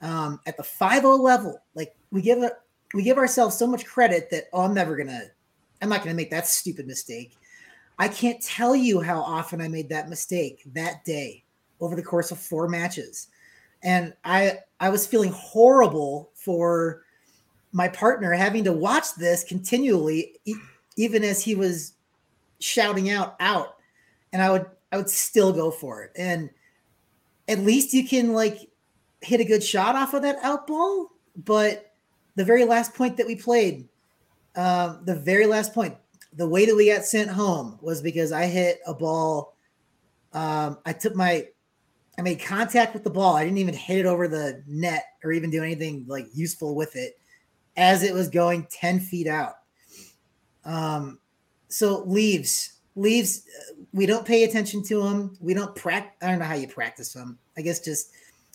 Um, 0.00 0.40
at 0.46 0.56
the 0.56 0.62
5-0 0.62 1.20
level, 1.20 1.62
like 1.74 1.94
we 2.10 2.22
give 2.22 2.42
a 2.42 2.52
we 2.94 3.02
give 3.02 3.18
ourselves 3.18 3.56
so 3.56 3.66
much 3.66 3.86
credit 3.86 4.30
that 4.30 4.44
oh, 4.52 4.62
I'm 4.62 4.74
never 4.74 4.96
gonna, 4.96 5.22
I'm 5.80 5.88
not 5.88 6.02
gonna 6.02 6.14
make 6.14 6.30
that 6.30 6.46
stupid 6.46 6.86
mistake. 6.86 7.36
I 7.98 8.08
can't 8.08 8.42
tell 8.42 8.74
you 8.74 9.00
how 9.00 9.20
often 9.20 9.60
I 9.60 9.68
made 9.68 9.88
that 9.90 10.08
mistake 10.08 10.62
that 10.74 11.04
day 11.04 11.44
over 11.80 11.96
the 11.96 12.02
course 12.02 12.30
of 12.30 12.38
four 12.38 12.68
matches. 12.68 13.28
and 13.82 14.14
I 14.24 14.58
I 14.80 14.90
was 14.90 15.06
feeling 15.06 15.32
horrible 15.32 16.30
for 16.34 17.02
my 17.72 17.88
partner 17.88 18.32
having 18.32 18.64
to 18.64 18.72
watch 18.72 19.14
this 19.16 19.44
continually, 19.44 20.36
even 20.96 21.24
as 21.24 21.42
he 21.42 21.54
was 21.54 21.94
shouting 22.60 23.10
out 23.10 23.34
out, 23.40 23.76
and 24.32 24.42
I 24.42 24.50
would 24.50 24.66
I 24.92 24.98
would 24.98 25.10
still 25.10 25.52
go 25.52 25.70
for 25.70 26.02
it, 26.02 26.12
and 26.16 26.50
at 27.48 27.60
least 27.60 27.92
you 27.92 28.06
can 28.06 28.32
like 28.32 28.70
hit 29.20 29.40
a 29.40 29.44
good 29.44 29.62
shot 29.62 29.96
off 29.96 30.14
of 30.14 30.22
that 30.22 30.38
out 30.42 30.66
ball, 30.66 31.08
but 31.36 31.92
the 32.34 32.44
very 32.44 32.64
last 32.64 32.94
point 32.94 33.16
that 33.16 33.26
we 33.26 33.36
played, 33.36 33.88
um, 34.56 35.00
the 35.04 35.14
very 35.14 35.46
last 35.46 35.72
point, 35.72 35.96
the 36.34 36.48
way 36.48 36.66
that 36.66 36.74
we 36.74 36.92
got 36.92 37.04
sent 37.04 37.30
home 37.30 37.78
was 37.80 38.02
because 38.02 38.32
I 38.32 38.46
hit 38.46 38.80
a 38.86 38.94
ball. 38.94 39.54
Um, 40.32 40.78
I 40.86 40.92
took 40.92 41.14
my, 41.14 41.46
I 42.18 42.22
made 42.22 42.40
contact 42.40 42.94
with 42.94 43.04
the 43.04 43.10
ball. 43.10 43.36
I 43.36 43.44
didn't 43.44 43.58
even 43.58 43.74
hit 43.74 43.98
it 43.98 44.06
over 44.06 44.28
the 44.28 44.62
net 44.66 45.04
or 45.22 45.32
even 45.32 45.50
do 45.50 45.62
anything 45.62 46.04
like 46.08 46.26
useful 46.32 46.74
with 46.74 46.96
it 46.96 47.18
as 47.76 48.02
it 48.02 48.14
was 48.14 48.28
going 48.28 48.66
10 48.70 49.00
feet 49.00 49.26
out. 49.26 49.54
Um, 50.64 51.18
so 51.68 52.02
leaves, 52.06 52.74
leaves, 52.96 53.42
we 53.92 54.06
don't 54.06 54.26
pay 54.26 54.44
attention 54.44 54.82
to 54.84 55.02
them. 55.02 55.36
We 55.40 55.54
don't 55.54 55.74
practice. 55.74 56.12
I 56.22 56.30
don't 56.30 56.38
know 56.38 56.44
how 56.44 56.54
you 56.54 56.68
practice 56.68 57.12
them. 57.12 57.38
I 57.56 57.62
guess 57.62 57.80
just 57.80 58.10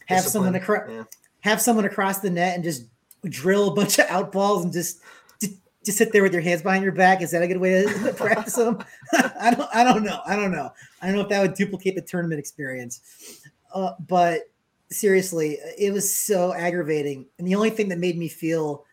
have 0.05 0.23
Discipline, 0.23 0.31
someone 0.31 0.55
across, 0.55 0.89
yeah. 0.89 1.03
have 1.41 1.61
someone 1.61 1.85
across 1.85 2.19
the 2.19 2.29
net 2.29 2.55
and 2.55 2.63
just 2.63 2.85
drill 3.25 3.69
a 3.69 3.73
bunch 3.73 3.99
of 3.99 4.05
out 4.09 4.31
balls 4.31 4.63
and 4.63 4.71
just 4.71 5.01
just, 5.41 5.55
just 5.83 5.97
sit 5.97 6.11
there 6.11 6.23
with 6.23 6.33
your 6.33 6.41
hands 6.41 6.61
behind 6.61 6.83
your 6.83 6.93
back. 6.93 7.21
Is 7.21 7.31
that 7.31 7.41
a 7.41 7.47
good 7.47 7.57
way 7.57 7.85
to 7.85 8.13
practice 8.17 8.55
them? 8.55 8.83
I 9.39 9.53
don't 9.53 9.69
I 9.73 9.83
don't 9.83 10.03
know. 10.03 10.21
I 10.25 10.35
don't 10.35 10.51
know. 10.51 10.71
I 11.01 11.07
don't 11.07 11.15
know 11.15 11.21
if 11.21 11.29
that 11.29 11.41
would 11.41 11.55
duplicate 11.55 11.95
the 11.95 12.01
tournament 12.01 12.39
experience. 12.39 13.41
Uh, 13.73 13.91
but 14.07 14.49
seriously, 14.89 15.57
it 15.77 15.91
was 15.91 16.11
so 16.11 16.53
aggravating. 16.53 17.25
And 17.37 17.47
the 17.47 17.55
only 17.55 17.69
thing 17.69 17.89
that 17.89 17.99
made 17.99 18.17
me 18.17 18.27
feel 18.27 18.85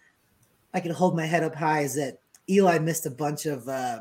I 0.74 0.80
could 0.80 0.90
hold 0.90 1.16
my 1.16 1.24
head 1.24 1.44
up 1.44 1.54
high 1.54 1.82
is 1.82 1.94
that 1.94 2.18
Eli 2.50 2.78
missed 2.78 3.06
a 3.06 3.10
bunch 3.10 3.46
of 3.46 3.66
uh, 3.68 4.00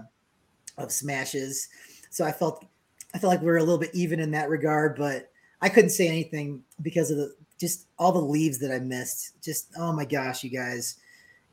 of 0.78 0.92
smashes. 0.92 1.70
So 2.10 2.26
I 2.26 2.32
felt 2.32 2.66
I 3.14 3.20
felt 3.20 3.32
like 3.32 3.42
we 3.42 3.48
were 3.48 3.58
a 3.58 3.64
little 3.64 3.78
bit 3.78 3.92
even 3.94 4.20
in 4.20 4.32
that 4.32 4.50
regard, 4.50 4.96
but 4.98 5.32
I 5.62 5.70
couldn't 5.70 5.92
say 5.92 6.08
anything 6.08 6.64
because 6.82 7.12
of 7.12 7.18
the 7.18 7.34
just 7.60 7.88
all 7.98 8.12
the 8.12 8.20
leaves 8.20 8.60
that 8.60 8.74
I 8.74 8.80
missed. 8.80 9.42
Just 9.42 9.72
oh 9.78 9.94
my 9.94 10.06
gosh, 10.06 10.44
you 10.44 10.50
guys. 10.50 10.98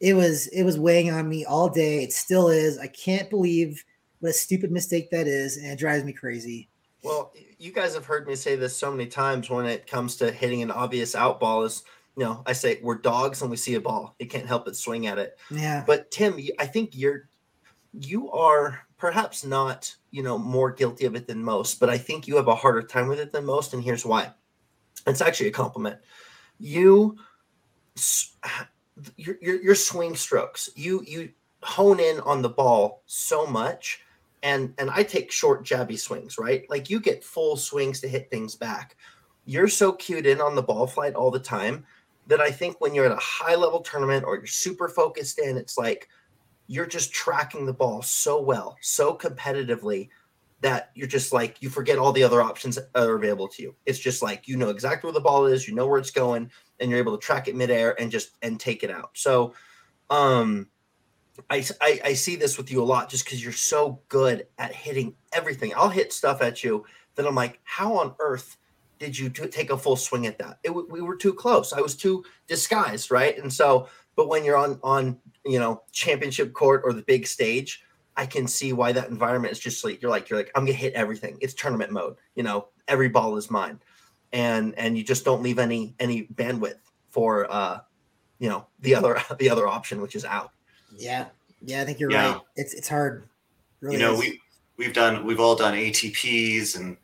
It 0.01 0.15
was 0.15 0.47
it 0.49 0.63
was 0.63 0.79
weighing 0.79 1.11
on 1.11 1.29
me 1.29 1.45
all 1.45 1.69
day. 1.69 2.03
It 2.03 2.13
still 2.13 2.49
is. 2.49 2.79
I 2.79 2.87
can't 2.87 3.29
believe 3.29 3.85
what 4.21 4.31
a 4.31 4.33
stupid 4.33 4.73
mistake 4.73 5.11
that 5.11 5.27
is, 5.27 5.59
and 5.59 5.67
it 5.67 5.79
drives 5.79 6.05
me 6.05 6.13
crazy. 6.13 6.69
Well, 7.03 7.33
you 7.59 7.73
guys 7.73 7.95
have 7.95 8.05
heard 8.05 8.27
me 8.27 8.35
say 8.35 8.57
this 8.57 8.77
so 8.77 8.91
many 8.91 9.07
times 9.07 9.49
when 9.49 9.67
it 9.67 9.87
comes 9.87 10.17
to 10.17 10.31
hitting 10.31 10.63
an 10.63 10.71
obvious 10.71 11.15
out 11.15 11.41
ball 11.41 11.65
is, 11.65 11.83
you 12.21 12.27
know, 12.27 12.43
I 12.45 12.53
say 12.53 12.79
we're 12.83 12.99
dogs 12.99 13.41
and 13.41 13.51
we 13.51 13.57
see 13.57 13.77
a 13.77 13.81
ball. 13.81 14.15
It 14.19 14.27
can't 14.27 14.47
help 14.47 14.67
but 14.67 14.77
swing 14.77 15.07
at 15.07 15.17
it. 15.17 15.39
Yeah. 15.51 15.83
But 15.87 16.11
Tim, 16.11 16.39
I 16.59 16.67
think 16.67 16.91
you're 16.93 17.31
you 17.99 18.31
are 18.31 18.79
perhaps 18.99 19.43
not, 19.43 19.97
you 20.11 20.23
know, 20.23 20.37
more 20.37 20.71
guilty 20.71 21.07
of 21.07 21.17
it 21.17 21.27
than 21.27 21.43
most, 21.43 21.81
but 21.81 21.89
I 21.89 21.97
think 21.97 22.29
you 22.29 22.37
have 22.37 22.47
a 22.47 22.55
harder 22.55 22.83
time 22.83 23.09
with 23.09 23.21
it 23.21 23.33
than 23.33 23.47
most 23.47 23.73
and 23.73 23.83
here's 23.83 24.05
why. 24.05 24.33
It's 25.07 25.23
actually 25.23 25.49
a 25.49 25.53
compliment. 25.53 25.99
You 26.59 27.17
your 29.17 29.37
your, 29.41 29.63
your 29.63 29.75
swing 29.75 30.15
strokes. 30.15 30.69
You 30.77 31.03
you 31.07 31.31
hone 31.63 32.01
in 32.01 32.21
on 32.21 32.43
the 32.43 32.51
ball 32.51 33.03
so 33.07 33.47
much 33.47 34.03
and 34.43 34.75
and 34.77 34.91
I 34.91 35.05
take 35.05 35.33
short 35.33 35.65
jabby 35.65 35.99
swings, 35.99 36.37
right? 36.37 36.69
Like 36.69 36.91
you 36.91 37.01
get 37.01 37.25
full 37.25 37.57
swings 37.57 37.99
to 38.01 38.09
hit 38.09 38.29
things 38.29 38.57
back. 38.57 38.99
You're 39.47 39.69
so 39.69 39.95
cued 39.95 40.27
in 40.27 40.43
on 40.43 40.55
the 40.55 40.63
ball 40.63 40.87
flight 40.87 41.15
all 41.15 41.31
the 41.31 41.41
time 41.41 41.87
that 42.31 42.41
I 42.41 42.51
think 42.53 42.81
when 42.81 42.95
you're 42.95 43.07
at 43.07 43.13
a 43.13 43.17
high 43.17 43.57
level 43.57 43.81
tournament 43.81 44.25
or 44.25 44.37
you're 44.37 44.47
super 44.47 44.89
focused 44.89 45.41
in, 45.41 45.57
it's 45.57 45.77
like 45.77 46.09
you're 46.69 46.87
just 46.87 47.13
tracking 47.13 47.67
the 47.67 47.73
ball 47.73 48.03
so 48.03 48.41
well, 48.41 48.77
so 48.81 49.13
competitively 49.15 50.09
that 50.61 50.91
you're 50.95 51.09
just 51.09 51.33
like 51.33 51.61
you 51.61 51.69
forget 51.69 51.99
all 51.99 52.13
the 52.13 52.23
other 52.23 52.41
options 52.41 52.77
that 52.77 52.89
are 52.95 53.17
available 53.17 53.49
to 53.49 53.63
you. 53.63 53.75
It's 53.85 53.99
just 53.99 54.23
like 54.23 54.47
you 54.47 54.57
know 54.57 54.69
exactly 54.69 55.09
where 55.09 55.15
the 55.15 55.21
ball 55.21 55.47
is, 55.47 55.67
you 55.67 55.75
know 55.75 55.89
where 55.89 55.99
it's 55.99 56.13
going, 56.13 56.51
and 56.79 56.89
you're 56.89 57.01
able 57.01 57.19
to 57.19 57.27
track 57.27 57.49
it 57.49 57.57
midair 57.57 58.01
and 58.01 58.13
just 58.13 58.37
and 58.43 58.61
take 58.61 58.85
it 58.85 58.91
out. 58.91 59.11
So 59.15 59.55
um 60.09 60.69
I, 61.49 61.65
I, 61.81 62.01
I 62.05 62.13
see 62.13 62.37
this 62.37 62.59
with 62.59 62.71
you 62.71 62.83
a 62.83 62.85
lot 62.85 63.09
just 63.09 63.25
because 63.25 63.43
you're 63.43 63.53
so 63.53 64.03
good 64.09 64.47
at 64.59 64.75
hitting 64.75 65.15
everything. 65.33 65.73
I'll 65.75 65.89
hit 65.89 66.13
stuff 66.13 66.43
at 66.43 66.63
you 66.63 66.85
that 67.15 67.27
I'm 67.27 67.35
like, 67.35 67.61
how 67.65 67.95
on 67.95 68.15
earth 68.19 68.57
did 69.01 69.19
you 69.19 69.31
do, 69.31 69.49
take 69.49 69.71
a 69.71 69.79
full 69.79 69.97
swing 69.97 70.27
at 70.27 70.39
that? 70.39 70.59
It, 70.63 70.71
we 70.71 71.01
were 71.01 71.17
too 71.17 71.33
close. 71.33 71.73
I 71.73 71.81
was 71.81 71.97
too 71.97 72.23
disguised, 72.47 73.11
right? 73.11 73.37
And 73.39 73.53
so, 73.53 73.89
but 74.15 74.29
when 74.29 74.45
you're 74.45 74.59
on 74.59 74.79
on 74.85 75.19
you 75.45 75.59
know 75.59 75.83
championship 75.91 76.53
court 76.53 76.83
or 76.85 76.93
the 76.93 77.03
big 77.03 77.27
stage, 77.27 77.83
I 78.17 78.27
can 78.27 78.47
see 78.47 78.73
why 78.75 78.93
that 78.93 79.09
environment 79.09 79.53
is 79.53 79.59
just 79.59 79.83
like 79.83 80.03
you're 80.03 80.11
like 80.11 80.29
you're 80.29 80.39
like 80.39 80.51
I'm 80.55 80.65
gonna 80.65 80.75
hit 80.75 80.93
everything. 80.93 81.39
It's 81.41 81.55
tournament 81.55 81.91
mode. 81.91 82.17
You 82.37 82.43
know, 82.43 82.69
every 82.87 83.09
ball 83.09 83.37
is 83.37 83.51
mine, 83.51 83.81
and 84.33 84.75
and 84.79 84.97
you 84.97 85.03
just 85.03 85.25
don't 85.25 85.43
leave 85.43 85.59
any 85.59 85.95
any 85.99 86.27
bandwidth 86.35 86.79
for 87.09 87.51
uh 87.51 87.81
you 88.39 88.51
know 88.51 88.67
the 88.81 88.95
other 88.95 89.21
the 89.39 89.49
other 89.49 89.67
option, 89.67 90.03
which 90.03 90.15
is 90.15 90.27
out. 90.27 90.51
Yeah. 90.95 91.27
Yeah, 91.63 91.81
I 91.81 91.85
think 91.87 91.99
you're 92.01 92.11
Yeah. 92.13 92.33
right. 92.33 92.41
It's 92.57 92.75
it's 92.75 92.89
hard. 92.89 93.29
Really 93.81 93.97
you 93.97 94.03
know, 94.03 94.13
is. 94.13 94.21
we 94.21 94.41
we've 94.77 94.93
done 94.93 95.25
we've 95.25 95.41
all 95.41 95.57
done 95.57 95.75
ATPs 95.75 96.77
and 96.79 96.99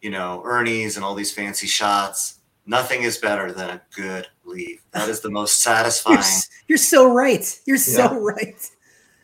you 0.00 0.10
know 0.10 0.42
Ernie's 0.44 0.96
and 0.96 1.04
all 1.04 1.14
these 1.14 1.32
fancy 1.32 1.66
shots. 1.66 2.36
Nothing 2.66 3.02
is 3.02 3.18
better 3.18 3.52
than 3.52 3.70
a 3.70 3.82
good 3.94 4.28
leave. 4.44 4.82
That 4.92 5.08
is 5.08 5.20
the 5.20 5.30
most 5.30 5.64
you're, 5.66 5.74
satisfying. 5.74 6.42
you're 6.68 6.78
so 6.78 7.12
right. 7.12 7.60
You're 7.66 7.78
so 7.78 8.20
right. 8.20 8.70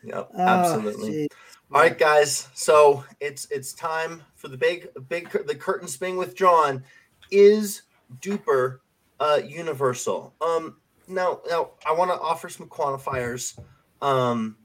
Yep, 0.03 0.29
Oh, 0.35 0.41
absolutely. 0.41 1.11
gee. 1.11 1.27
All 1.73 1.81
right, 1.81 1.97
guys. 1.97 2.47
So 2.53 3.03
it's 3.19 3.47
it's 3.51 3.73
time 3.73 4.23
for 4.35 4.47
the 4.47 4.57
big 4.57 4.89
big 5.09 5.29
the 5.47 5.55
curtains 5.55 5.97
being 5.97 6.17
withdrawn. 6.17 6.83
Is 7.31 7.83
DUPR 8.21 8.79
uh, 9.19 9.41
universal? 9.45 10.33
Um, 10.41 10.77
now 11.07 11.41
now 11.49 11.71
I 11.85 11.91
want 11.93 12.11
to 12.11 12.19
offer 12.19 12.47
some 12.49 12.67
quantifiers. 12.69 13.59
Um, 14.01 14.55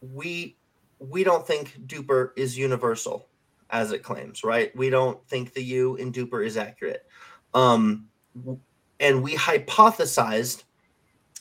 we 0.00 0.56
we 1.00 1.24
don't 1.24 1.46
think 1.46 1.80
DUPR 1.86 2.30
is 2.36 2.56
universal 2.56 3.26
as 3.70 3.92
it 3.92 4.02
claims, 4.02 4.44
right? 4.44 4.74
We 4.76 4.90
don't 4.90 5.24
think 5.28 5.52
the 5.52 5.62
U 5.62 5.96
in 5.96 6.12
DUPR 6.12 6.44
is 6.44 6.56
accurate. 6.56 7.06
Um, 7.54 8.08
and 9.00 9.22
we 9.22 9.34
hypothesized 9.34 10.64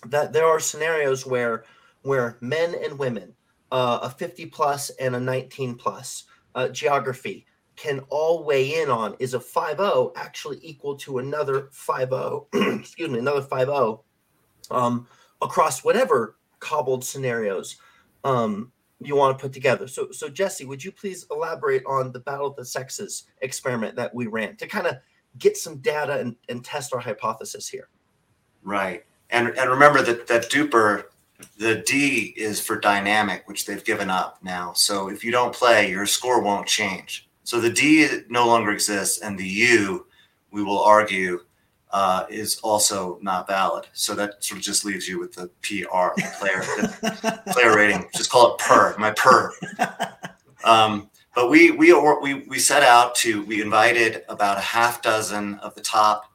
that 0.07 0.33
there 0.33 0.45
are 0.45 0.59
scenarios 0.59 1.25
where 1.25 1.65
where 2.03 2.37
men 2.39 2.75
and 2.83 2.97
women 2.97 3.33
uh, 3.71 3.99
a 4.03 4.09
50 4.09 4.45
plus 4.47 4.89
and 4.91 5.15
a 5.15 5.19
19 5.19 5.75
plus 5.75 6.23
uh, 6.55 6.69
geography 6.69 7.45
can 7.75 7.99
all 8.09 8.43
weigh 8.43 8.81
in 8.81 8.89
on 8.89 9.15
is 9.19 9.33
a 9.33 9.39
5-0 9.39 10.11
actually 10.15 10.59
equal 10.61 10.95
to 10.95 11.19
another 11.19 11.69
5-0 11.73 12.45
excuse 12.79 13.09
me 13.09 13.19
another 13.19 13.41
5-0 13.41 14.01
um, 14.71 15.07
across 15.41 15.83
whatever 15.83 16.37
cobbled 16.59 17.03
scenarios 17.03 17.77
um, 18.23 18.71
you 19.01 19.15
want 19.15 19.37
to 19.37 19.41
put 19.41 19.53
together 19.53 19.87
so 19.87 20.11
so 20.11 20.27
jesse 20.27 20.65
would 20.65 20.83
you 20.83 20.91
please 20.91 21.25
elaborate 21.31 21.83
on 21.85 22.11
the 22.11 22.19
battle 22.19 22.47
of 22.47 22.55
the 22.55 22.65
sexes 22.65 23.25
experiment 23.41 23.95
that 23.95 24.13
we 24.13 24.27
ran 24.27 24.55
to 24.55 24.67
kind 24.67 24.87
of 24.87 24.95
get 25.37 25.55
some 25.55 25.77
data 25.77 26.19
and, 26.19 26.35
and 26.49 26.65
test 26.65 26.93
our 26.93 26.99
hypothesis 26.99 27.67
here 27.67 27.87
Right. 28.63 29.05
And 29.29 29.49
and 29.57 29.69
remember 29.69 30.01
that 30.01 30.27
that 30.27 30.49
DUPR, 30.49 31.05
the 31.57 31.83
D 31.85 32.33
is 32.35 32.59
for 32.59 32.79
dynamic, 32.79 33.47
which 33.47 33.65
they've 33.65 33.83
given 33.83 34.09
up 34.09 34.39
now. 34.43 34.73
So 34.73 35.09
if 35.09 35.23
you 35.23 35.31
don't 35.31 35.53
play, 35.53 35.89
your 35.89 36.05
score 36.05 36.41
won't 36.41 36.67
change. 36.67 37.27
So 37.43 37.59
the 37.59 37.69
D 37.69 38.07
no 38.29 38.47
longer 38.47 38.71
exists, 38.71 39.19
and 39.19 39.37
the 39.37 39.47
U, 39.47 40.05
we 40.51 40.63
will 40.63 40.81
argue, 40.81 41.41
uh, 41.91 42.25
is 42.29 42.59
also 42.59 43.17
not 43.21 43.47
valid. 43.47 43.87
So 43.93 44.13
that 44.15 44.43
sort 44.43 44.59
of 44.59 44.63
just 44.63 44.85
leaves 44.85 45.07
you 45.07 45.19
with 45.19 45.33
the 45.33 45.47
PR, 45.61 46.13
the 46.15 46.31
player, 46.39 46.61
the 46.61 47.41
player 47.53 47.75
rating. 47.75 48.05
Just 48.15 48.29
call 48.29 48.53
it 48.53 48.59
per, 48.59 48.95
my 48.97 49.11
per. 49.11 49.51
Um, 50.63 51.09
but 51.35 51.49
we 51.49 51.71
we 51.71 51.93
we 52.21 52.33
we 52.47 52.59
set 52.59 52.83
out 52.83 53.15
to 53.15 53.43
we 53.45 53.61
invited 53.61 54.23
about 54.29 54.57
a 54.57 54.61
half 54.61 55.01
dozen 55.01 55.55
of 55.55 55.73
the 55.75 55.81
top 55.81 56.29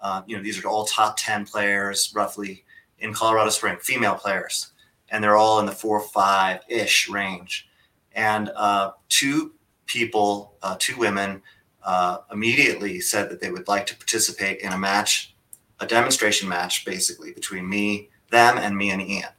uh, 0.00 0.22
you 0.26 0.36
know, 0.36 0.42
these 0.42 0.62
are 0.62 0.68
all 0.68 0.84
top 0.84 1.16
10 1.18 1.46
players 1.46 2.12
roughly 2.14 2.64
in 3.00 3.12
Colorado 3.12 3.50
Spring, 3.50 3.76
female 3.80 4.14
players, 4.14 4.72
and 5.08 5.22
they're 5.22 5.36
all 5.36 5.58
in 5.58 5.66
the 5.66 5.72
four, 5.72 6.00
five 6.00 6.60
ish 6.68 7.08
range. 7.08 7.68
And 8.12 8.50
uh, 8.54 8.92
two 9.08 9.54
people, 9.86 10.54
uh, 10.62 10.76
two 10.78 10.96
women, 10.96 11.42
uh, 11.86 12.18
immediately 12.32 13.00
said 13.00 13.30
that 13.30 13.40
they 13.40 13.50
would 13.50 13.68
like 13.68 13.86
to 13.86 13.96
participate 13.96 14.60
in 14.60 14.72
a 14.72 14.78
match, 14.78 15.34
a 15.80 15.86
demonstration 15.86 16.48
match, 16.48 16.84
basically 16.84 17.32
between 17.32 17.68
me, 17.68 18.10
them, 18.30 18.58
and 18.58 18.76
me 18.76 18.90
and 18.90 19.00
Eoin. 19.00 19.30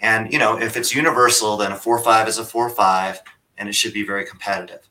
And 0.00 0.32
you 0.32 0.38
know, 0.38 0.58
if 0.58 0.76
it's 0.76 0.94
universal, 0.94 1.56
then 1.56 1.72
a 1.72 1.76
four-five 1.76 2.28
is 2.28 2.38
a 2.38 2.44
four-five, 2.44 3.20
and 3.58 3.68
it 3.68 3.74
should 3.74 3.92
be 3.92 4.04
very 4.04 4.24
competitive. 4.24 4.88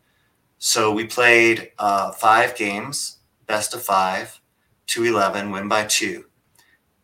So 0.59 0.91
we 0.91 1.05
played 1.05 1.71
uh, 1.79 2.11
five 2.11 2.55
games, 2.55 3.17
best 3.47 3.73
of 3.73 3.81
five 3.81 4.39
to 4.87 5.05
11, 5.05 5.51
win 5.51 5.69
by 5.69 5.85
two. 5.85 6.25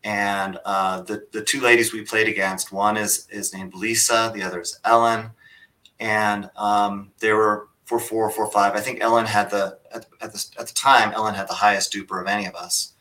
And 0.04 0.58
uh, 0.64 1.00
the, 1.02 1.26
the 1.32 1.42
two 1.42 1.60
ladies 1.60 1.92
we 1.92 2.02
played 2.02 2.28
against, 2.28 2.70
one 2.70 2.96
is, 2.96 3.26
is 3.30 3.54
named 3.54 3.74
Lisa, 3.74 4.30
the 4.34 4.42
other 4.42 4.60
is 4.60 4.78
Ellen. 4.84 5.30
And 5.98 6.50
um, 6.54 7.12
they 7.18 7.32
were 7.32 7.68
four, 7.86 7.98
four, 7.98 8.30
four, 8.30 8.50
five. 8.50 8.74
I 8.74 8.80
think 8.80 9.00
Ellen 9.00 9.26
had 9.26 9.50
the, 9.50 9.78
at, 9.96 10.06
at, 10.20 10.32
the, 10.32 10.46
at 10.58 10.66
the 10.68 10.74
time, 10.74 11.12
Ellen 11.12 11.34
had 11.34 11.48
the 11.48 11.54
highest 11.54 11.92
DUPR 11.92 12.20
of 12.20 12.26
any 12.26 12.46
of 12.46 12.54
us. 12.54 12.92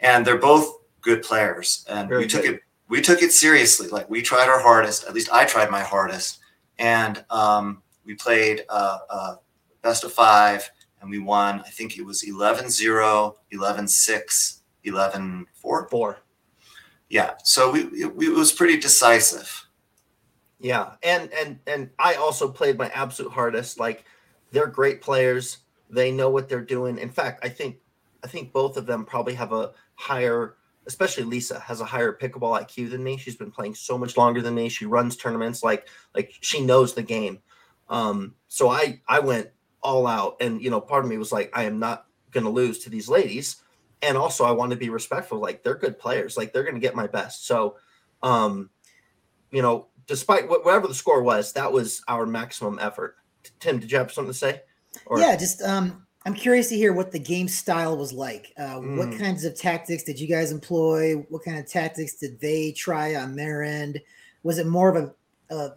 And 0.00 0.26
they're 0.26 0.38
both 0.38 0.78
good 1.00 1.22
players. 1.22 1.84
And 1.88 2.08
Very 2.08 2.22
we 2.22 2.28
took 2.28 2.44
it, 2.44 2.60
we 2.88 3.00
took 3.00 3.22
it 3.22 3.32
seriously. 3.32 3.88
Like 3.88 4.08
we 4.08 4.22
tried 4.22 4.48
our 4.48 4.60
hardest, 4.60 5.04
at 5.04 5.14
least 5.14 5.32
I 5.32 5.44
tried 5.44 5.70
my 5.70 5.82
hardest. 5.82 6.38
And 6.78 7.24
um, 7.30 7.82
we 8.04 8.14
played 8.14 8.64
uh, 8.68 8.98
uh, 9.08 9.34
best 9.82 10.04
of 10.04 10.12
five 10.12 10.68
and 11.00 11.10
we 11.10 11.18
won. 11.18 11.60
I 11.60 11.70
think 11.70 11.98
it 11.98 12.02
was 12.02 12.22
11 12.22 12.70
0, 12.70 13.36
11 13.50 13.88
6, 13.88 14.62
11 14.84 15.46
4. 15.54 15.88
Four. 15.88 16.18
Yeah. 17.08 17.34
So 17.44 17.72
we, 17.72 17.80
it, 17.80 18.12
it 18.20 18.34
was 18.34 18.52
pretty 18.52 18.78
decisive. 18.78 19.66
Yeah, 20.62 20.92
and 21.02 21.28
and 21.32 21.58
and 21.66 21.90
I 21.98 22.14
also 22.14 22.48
played 22.48 22.78
my 22.78 22.88
absolute 22.90 23.32
hardest. 23.32 23.80
Like 23.80 24.04
they're 24.52 24.68
great 24.68 25.02
players. 25.02 25.58
They 25.92 26.10
know 26.10 26.30
what 26.30 26.48
they're 26.48 26.64
doing. 26.64 26.98
In 26.98 27.10
fact, 27.10 27.44
I 27.44 27.50
think 27.50 27.76
I 28.24 28.26
think 28.26 28.52
both 28.52 28.76
of 28.76 28.86
them 28.86 29.04
probably 29.04 29.34
have 29.34 29.52
a 29.52 29.72
higher, 29.94 30.56
especially 30.86 31.24
Lisa 31.24 31.60
has 31.60 31.80
a 31.80 31.84
higher 31.84 32.16
pickleball 32.16 32.58
IQ 32.60 32.90
than 32.90 33.04
me. 33.04 33.18
She's 33.18 33.36
been 33.36 33.50
playing 33.50 33.74
so 33.74 33.98
much 33.98 34.16
longer 34.16 34.40
than 34.40 34.54
me. 34.54 34.68
She 34.70 34.86
runs 34.86 35.16
tournaments 35.16 35.62
like 35.62 35.88
like 36.14 36.34
she 36.40 36.64
knows 36.64 36.94
the 36.94 37.02
game. 37.02 37.40
Um, 37.88 38.34
so 38.48 38.70
I 38.70 39.00
I 39.06 39.20
went 39.20 39.50
all 39.82 40.06
out, 40.06 40.36
and 40.40 40.62
you 40.62 40.70
know, 40.70 40.80
part 40.80 41.04
of 41.04 41.10
me 41.10 41.18
was 41.18 41.30
like, 41.30 41.50
I 41.52 41.64
am 41.64 41.78
not 41.78 42.06
going 42.30 42.44
to 42.44 42.50
lose 42.50 42.78
to 42.80 42.90
these 42.90 43.08
ladies, 43.08 43.56
and 44.00 44.16
also 44.16 44.44
I 44.44 44.52
want 44.52 44.70
to 44.70 44.78
be 44.78 44.88
respectful. 44.88 45.38
Like 45.38 45.62
they're 45.62 45.74
good 45.74 45.98
players. 45.98 46.38
Like 46.38 46.54
they're 46.54 46.64
going 46.64 46.74
to 46.74 46.80
get 46.80 46.96
my 46.96 47.06
best. 47.06 47.46
So, 47.46 47.76
um, 48.22 48.70
you 49.50 49.60
know, 49.60 49.88
despite 50.06 50.48
whatever 50.48 50.88
the 50.88 50.94
score 50.94 51.22
was, 51.22 51.52
that 51.52 51.70
was 51.70 52.02
our 52.08 52.24
maximum 52.24 52.78
effort. 52.78 53.16
Tim, 53.60 53.78
did 53.78 53.92
you 53.92 53.98
have 53.98 54.10
something 54.10 54.32
to 54.32 54.38
say? 54.38 54.62
Or- 55.06 55.18
yeah, 55.18 55.36
just 55.36 55.62
um, 55.62 56.06
I'm 56.24 56.34
curious 56.34 56.68
to 56.68 56.76
hear 56.76 56.92
what 56.92 57.10
the 57.12 57.18
game 57.18 57.48
style 57.48 57.96
was 57.96 58.12
like. 58.12 58.52
Uh, 58.56 58.76
What 58.80 59.08
Mm. 59.10 59.18
kinds 59.18 59.44
of 59.44 59.56
tactics 59.56 60.02
did 60.04 60.18
you 60.20 60.26
guys 60.28 60.52
employ? 60.52 61.14
What 61.28 61.44
kind 61.44 61.58
of 61.58 61.66
tactics 61.66 62.14
did 62.14 62.40
they 62.40 62.72
try 62.72 63.14
on 63.16 63.34
their 63.36 63.62
end? 63.62 64.00
Was 64.42 64.58
it 64.58 64.66
more 64.66 64.88
of 64.94 64.96
a, 65.50 65.54
a 65.54 65.72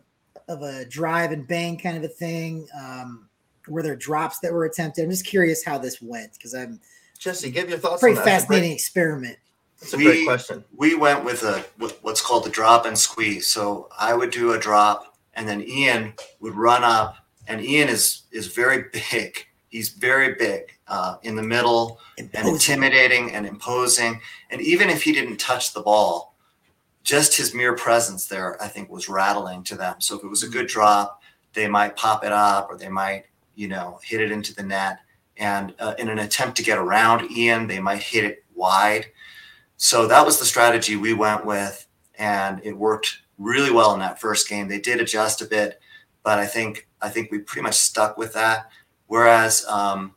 of 0.47 0.61
a 0.61 0.85
drive 0.85 1.31
and 1.31 1.47
bang 1.47 1.77
kind 1.77 1.97
of 1.97 2.03
a 2.03 2.07
thing? 2.07 2.67
Um, 2.79 3.27
were 3.67 3.81
there 3.81 3.95
drops 3.95 4.39
that 4.39 4.53
were 4.53 4.65
attempted? 4.65 5.03
I'm 5.03 5.09
just 5.09 5.25
curious 5.25 5.63
how 5.63 5.77
this 5.79 6.01
went 6.01 6.33
because 6.33 6.53
I'm 6.53 6.79
Jesse, 7.17 7.49
give 7.49 7.69
your 7.69 7.79
thoughts. 7.79 8.01
pretty 8.01 8.17
on 8.17 8.23
that. 8.23 8.29
That's 8.31 8.43
a 8.43 8.47
great- 8.47 8.57
fascinating 8.57 8.71
experiment. 8.73 9.37
That's 9.81 9.93
a 9.93 9.97
great 9.97 10.25
question. 10.25 10.63
We 10.75 10.95
went 10.95 11.25
with 11.25 11.41
a 11.43 11.65
with 11.79 11.97
what's 12.03 12.21
called 12.21 12.43
the 12.45 12.49
drop 12.49 12.85
and 12.85 12.97
squeeze. 12.97 13.47
So 13.47 13.89
I 13.97 14.13
would 14.13 14.29
do 14.29 14.53
a 14.53 14.59
drop, 14.59 15.17
and 15.33 15.47
then 15.47 15.61
Eoin 15.63 16.13
would 16.39 16.53
run 16.55 16.83
up, 16.83 17.15
and 17.47 17.61
Eoin 17.61 17.87
is 17.87 18.23
is 18.31 18.47
very 18.47 18.85
big. 18.93 19.45
He's 19.69 19.89
very 19.89 20.35
big 20.35 20.71
uh, 20.87 21.17
in 21.23 21.35
the 21.35 21.43
middle 21.43 21.99
and 22.17 22.29
intimidating 22.47 23.33
and 23.33 23.45
imposing. 23.45 24.21
And 24.49 24.61
even 24.61 24.89
if 24.89 25.03
he 25.03 25.11
didn't 25.11 25.37
touch 25.37 25.73
the 25.73 25.81
ball, 25.81 26.35
just 27.03 27.35
his 27.35 27.53
mere 27.53 27.75
presence 27.75 28.25
there, 28.25 28.61
I 28.63 28.69
think, 28.69 28.89
was 28.89 29.09
rattling 29.09 29.63
to 29.65 29.75
them. 29.75 29.99
So 29.99 30.17
if 30.17 30.23
it 30.23 30.29
was 30.29 30.43
a 30.43 30.49
good 30.49 30.67
drop, 30.67 31.21
they 31.53 31.67
might 31.67 31.97
pop 31.97 32.23
it 32.23 32.31
up 32.31 32.69
or 32.69 32.77
they 32.77 32.87
might, 32.89 33.25
you 33.55 33.67
know, 33.67 33.99
hit 34.01 34.21
it 34.21 34.31
into 34.31 34.55
the 34.55 34.63
net. 34.63 34.99
And 35.37 35.73
uh, 35.79 35.95
in 35.99 36.07
an 36.07 36.19
attempt 36.19 36.55
to 36.57 36.63
get 36.63 36.77
around 36.77 37.29
Eoin, 37.29 37.67
they 37.67 37.79
might 37.79 38.01
hit 38.01 38.23
it 38.23 38.45
wide. 38.55 39.07
So 39.77 40.07
that 40.07 40.25
was 40.25 40.39
the 40.39 40.45
strategy 40.45 40.95
we 40.95 41.13
went 41.13 41.45
with, 41.45 41.85
and 42.17 42.61
it 42.63 42.77
worked 42.77 43.19
really 43.37 43.71
well 43.71 43.93
in 43.93 43.99
that 43.99 44.21
first 44.21 44.47
game. 44.47 44.69
They 44.69 44.79
did 44.79 45.01
adjust 45.01 45.41
a 45.41 45.45
bit, 45.45 45.81
but 46.25 46.39
I 46.39 46.45
think 46.47 46.87
I 47.01 47.07
think 47.09 47.31
we 47.31 47.39
pretty 47.39 47.61
much 47.63 47.75
stuck 47.75 48.17
with 48.17 48.33
that. 48.33 48.69
Whereas 49.07 49.63
um, 49.67 50.15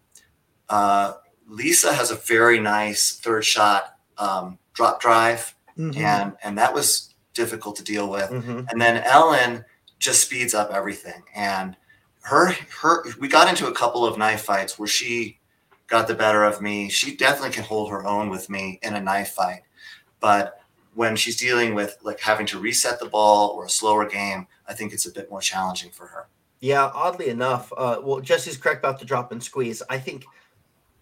uh, 0.68 1.14
Lisa 1.47 1.92
has 1.92 2.11
a 2.11 2.16
very 2.16 2.59
nice 2.59 3.12
third 3.23 3.44
shot 3.44 3.94
um, 4.16 4.59
drop 4.73 5.01
drive, 5.01 5.55
Mhm. 5.79 5.97
and 5.99 6.37
and 6.42 6.59
that 6.59 6.75
was 6.75 7.14
difficult 7.35 7.77
to 7.77 7.85
deal 7.85 8.09
with. 8.11 8.29
hmm 8.31 8.62
And 8.71 8.81
then 8.81 8.97
Ellen 9.05 9.64
just 10.01 10.23
speeds 10.23 10.55
up 10.55 10.71
everything. 10.73 11.23
And 11.35 11.77
her 12.23 12.53
her 12.81 13.05
we 13.21 13.29
got 13.29 13.49
into 13.49 13.68
a 13.68 13.73
couple 13.73 14.05
of 14.05 14.18
knife 14.18 14.42
fights 14.42 14.79
where 14.79 14.88
she 14.88 15.38
got 15.87 16.09
the 16.09 16.14
better 16.14 16.42
of 16.44 16.61
me. 16.61 16.88
She 16.90 17.16
definitely 17.16 17.51
can 17.51 17.64
hold 17.64 17.90
her 17.90 18.05
own 18.07 18.29
with 18.31 18.51
me 18.51 18.79
in 18.83 18.94
a 18.94 19.01
knife 19.01 19.31
fight. 19.33 19.62
But 20.21 20.58
when 20.99 21.15
she's 21.15 21.37
dealing 21.37 21.75
with 21.77 21.97
like 22.03 22.19
having 22.19 22.45
to 22.45 22.59
reset 22.59 22.99
the 22.99 23.07
ball 23.07 23.51
or 23.51 23.67
a 23.67 23.71
slower 23.71 24.05
game, 24.05 24.49
I 24.67 24.75
think 24.75 24.93
it's 24.93 25.07
a 25.07 25.13
bit 25.13 25.31
more 25.31 25.41
challenging 25.41 25.93
for 25.93 26.09
her. 26.09 26.27
Yeah, 26.59 26.91
oddly 26.93 27.29
enough, 27.29 27.73
uh, 27.77 28.01
well, 28.03 28.19
Jesse's 28.19 28.57
correct 28.57 28.81
about 28.81 28.99
the 28.99 29.05
drop 29.05 29.31
and 29.31 29.41
squeeze. 29.41 29.81
I 29.89 29.97
think, 29.97 30.25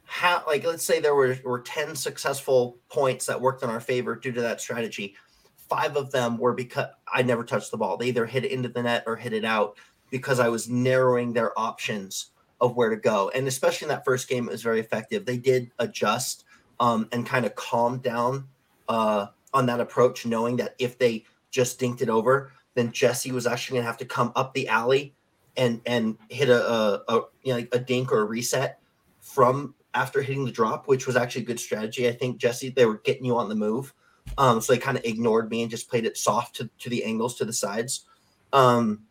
how 0.05 0.43
like 0.47 0.67
let's 0.67 0.85
say 0.85 1.01
there 1.01 1.15
were 1.15 1.39
were 1.47 1.61
ten 1.61 1.97
successful 1.97 2.77
points 2.91 3.25
that 3.25 3.41
worked 3.41 3.63
in 3.63 3.71
our 3.71 3.81
favor 3.81 4.15
due 4.15 4.33
to 4.33 4.43
that 4.43 4.61
strategy. 4.61 5.15
Five 5.57 5.97
of 5.97 6.11
them 6.11 6.37
were 6.37 6.53
because 6.53 6.89
I 7.11 7.23
never 7.23 7.43
touched 7.43 7.71
the 7.71 7.79
ball. 7.79 7.97
They 7.97 8.09
either 8.09 8.27
hit 8.27 8.45
it 8.45 8.51
into 8.51 8.69
the 8.69 8.83
net 8.83 9.05
or 9.07 9.17
hit 9.17 9.33
it 9.33 9.47
out 9.47 9.79
because 10.11 10.41
I 10.41 10.51
was 10.51 10.69
narrowing 10.69 11.33
their 11.33 11.59
options 11.59 12.33
of 12.61 12.77
where 12.77 12.91
to 12.91 12.97
go. 12.97 13.31
And 13.35 13.49
especially 13.49 13.87
in 13.87 13.89
that 13.89 14.05
first 14.05 14.29
game, 14.29 14.47
it 14.47 14.53
was 14.53 14.63
very 14.63 14.79
effective. 14.79 15.25
They 15.25 15.39
did 15.39 15.71
adjust 15.79 16.45
um, 16.81 17.09
and 17.13 17.25
kind 17.25 17.47
of 17.47 17.55
calm 17.55 18.01
down 18.01 18.47
uh, 18.91 19.29
on 19.57 19.65
that 19.67 19.81
approach, 19.81 20.27
knowing 20.27 20.57
that 20.57 20.75
if 20.79 20.99
they 20.99 21.25
just 21.51 21.81
dinked 21.81 22.03
it 22.03 22.11
over, 22.11 22.53
then 22.75 22.93
Jesse 22.93 23.33
was 23.33 23.47
actually 23.47 23.77
going 23.77 23.85
to 23.85 23.87
have 23.87 23.97
to 23.97 24.05
come 24.05 24.31
up 24.37 24.53
the 24.53 24.69
alley 24.69 25.15
and 25.57 25.81
and 25.87 26.19
hit 26.29 26.51
a, 26.51 26.71
a, 26.71 27.03
a 27.09 27.21
you 27.43 27.55
know 27.55 27.67
a 27.73 27.79
dink 27.79 28.13
or 28.13 28.21
a 28.21 28.25
reset 28.25 28.79
from 29.21 29.75
after 29.95 30.21
hitting 30.21 30.45
the 30.45 30.53
drop, 30.53 30.87
which 30.87 31.07
was 31.07 31.17
actually 31.17 31.43
a 31.43 31.47
good 31.47 31.59
strategy. 31.59 32.07
I 32.07 32.13
think 32.13 32.37
Jesse 32.37 32.69
they 32.69 32.85
were 32.85 32.99
getting 32.99 33.25
you 33.25 33.39
on 33.39 33.49
the 33.49 33.55
move, 33.55 33.95
um, 34.37 34.61
so 34.61 34.75
they 34.75 34.79
kind 34.79 34.99
of 34.99 35.05
ignored 35.07 35.51
me 35.51 35.63
and 35.63 35.71
just 35.71 35.89
played 35.89 36.05
it 36.05 36.19
soft 36.19 36.57
to, 36.57 36.69
to 36.81 36.91
the 36.91 37.03
angles 37.03 37.37
to 37.37 37.47
the 37.47 37.53
sides. 37.55 38.05
Um, 38.53 39.05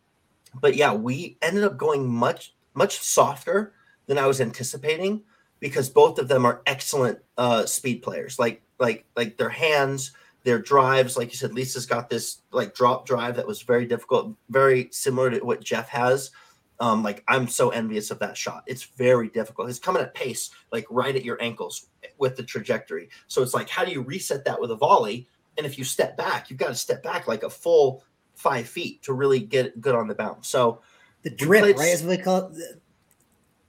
but 0.53 0.75
yeah, 0.75 0.93
we 0.93 1.37
ended 1.41 1.63
up 1.63 1.77
going 1.77 2.07
much 2.07 2.53
much 2.75 2.99
softer 2.99 3.73
than 4.05 4.19
I 4.19 4.27
was 4.27 4.39
anticipating 4.39 5.23
because 5.59 5.89
both 5.89 6.19
of 6.19 6.27
them 6.27 6.45
are 6.45 6.61
excellent 6.67 7.17
uh, 7.35 7.65
speed 7.65 8.03
players. 8.03 8.37
Like 8.37 8.61
like 8.77 9.05
like 9.15 9.37
their 9.37 9.49
hands, 9.49 10.11
their 10.45 10.59
drives. 10.59 11.17
Like 11.17 11.31
you 11.31 11.37
said, 11.37 11.53
Lisa's 11.53 11.87
got 11.87 12.09
this 12.09 12.41
like 12.51 12.73
drop 12.75 13.05
drive 13.05 13.35
that 13.35 13.47
was 13.47 13.63
very 13.63 13.85
difficult, 13.85 14.33
very 14.49 14.87
similar 14.91 15.31
to 15.31 15.39
what 15.39 15.63
Jeff 15.63 15.89
has. 15.89 16.31
Um, 16.79 17.03
like 17.03 17.23
I'm 17.27 17.47
so 17.47 17.69
envious 17.71 18.11
of 18.11 18.19
that 18.19 18.37
shot. 18.37 18.63
It's 18.67 18.83
very 18.83 19.29
difficult. 19.29 19.69
It's 19.69 19.79
coming 19.79 20.03
at 20.03 20.13
pace, 20.13 20.51
like 20.71 20.85
right 20.89 21.15
at 21.15 21.25
your 21.25 21.41
ankles 21.41 21.87
with 22.19 22.37
the 22.37 22.43
trajectory. 22.43 23.09
So 23.27 23.41
it's 23.41 23.53
like, 23.53 23.69
how 23.69 23.83
do 23.83 23.91
you 23.91 24.01
reset 24.01 24.45
that 24.45 24.61
with 24.61 24.71
a 24.71 24.75
volley? 24.75 25.27
And 25.57 25.65
if 25.65 25.77
you 25.79 25.83
step 25.83 26.15
back, 26.15 26.49
you've 26.49 26.59
got 26.59 26.67
to 26.67 26.75
step 26.75 27.01
back 27.01 27.27
like 27.27 27.43
a 27.43 27.49
full 27.49 28.03
five 28.35 28.67
feet 28.67 29.01
to 29.03 29.13
really 29.13 29.39
get 29.39 29.81
good 29.81 29.95
on 29.95 30.07
the 30.07 30.15
bounce. 30.15 30.47
So 30.47 30.81
The 31.23 31.31
drip, 31.31 31.77
right? 31.77 31.87
Is 31.87 32.03
what 32.03 32.17
they 32.17 32.23
call 32.23 32.37
it. 32.53 32.81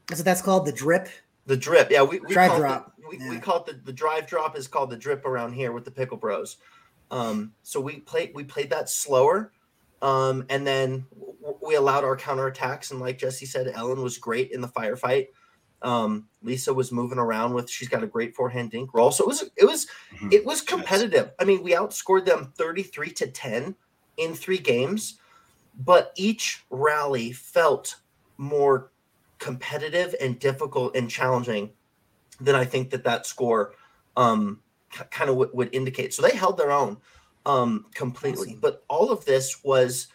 That's 0.09 0.21
what 0.21 0.25
that's 0.27 0.43
called. 0.43 0.67
The 0.67 0.73
drip. 0.73 1.09
The 1.47 1.57
drip, 1.57 1.91
yeah, 1.91 2.03
we, 2.03 2.19
we 2.21 2.33
Drive 2.35 2.51
call 2.51 2.59
drop, 2.59 2.95
It 2.99 3.03
the, 3.03 3.19
we, 3.25 3.31
we 3.31 3.39
call 3.39 3.59
it 3.61 3.67
the, 3.67 3.73
the 3.85 3.93
drive 3.93 4.27
drop 4.27 4.57
is 4.57 4.67
called 4.67 4.91
the 4.91 4.97
drip 4.97 5.25
around 5.25 5.53
here 5.53 5.73
with 5.73 5.85
the 5.85 5.91
pickle 5.93 6.17
bros. 6.17 6.57
Um, 7.11 7.53
so 7.63 7.81
we 7.81 8.01
played 8.01 8.33
we 8.35 8.43
played 8.43 8.69
that 8.71 8.89
slower, 8.91 9.53
um, 10.03 10.45
and 10.49 10.67
then 10.67 11.07
w- 11.15 11.59
we 11.63 11.77
allowed 11.77 12.03
our 12.03 12.17
counterattacks. 12.17 12.91
And 12.91 12.99
like 12.99 13.19
Jesse 13.19 13.47
said, 13.47 13.69
Ellen 13.69 14.03
was 14.03 14.19
great 14.19 14.51
in 14.51 14.61
the 14.61 14.67
firefight. 14.69 15.29
Um, 15.83 16.27
Lisa 16.43 16.75
was 16.75 16.91
moving 16.91 17.19
around 17.19 17.55
with 17.55 17.71
she's 17.71 17.87
got 17.89 18.03
a 18.03 18.09
great 18.09 18.35
forehand 18.35 18.73
dink 18.73 18.93
roll. 18.93 19.13
So 19.13 19.23
it 19.23 19.29
was 19.29 19.51
it 19.57 19.65
was 19.65 19.87
Mhm. 20.19 20.33
it 20.33 20.45
was 20.45 20.61
competitive. 20.63 21.31
I 21.39 21.45
mean, 21.45 21.63
we 21.63 21.73
outscored 21.75 22.25
them 22.25 22.53
33 22.57 23.11
to 23.13 23.27
10 23.29 23.77
in 24.17 24.35
three 24.35 24.59
games, 24.59 25.21
but 25.79 26.13
each 26.17 26.65
rally 26.71 27.31
felt 27.31 27.97
more 28.37 28.91
competitive 29.39 30.15
and 30.21 30.39
difficult 30.39 30.97
and 30.97 31.11
challenging 31.11 31.71
than 32.41 32.55
I 32.55 32.65
think 32.65 32.91
that 32.91 33.05
that 33.05 33.27
score 33.27 33.75
um, 34.17 34.61
kind 35.11 35.31
of 35.31 35.37
w- 35.37 35.51
would 35.55 35.75
indicate. 35.75 36.15
So 36.15 36.23
they 36.23 36.37
held 36.37 36.59
their 36.59 36.73
own 36.73 36.99
um, 37.45 37.87
completely. 37.95 38.49
Awesome. 38.49 38.61
But 38.61 38.85
all 38.89 39.11
of 39.11 39.25
this 39.25 39.63
was 39.65 40.09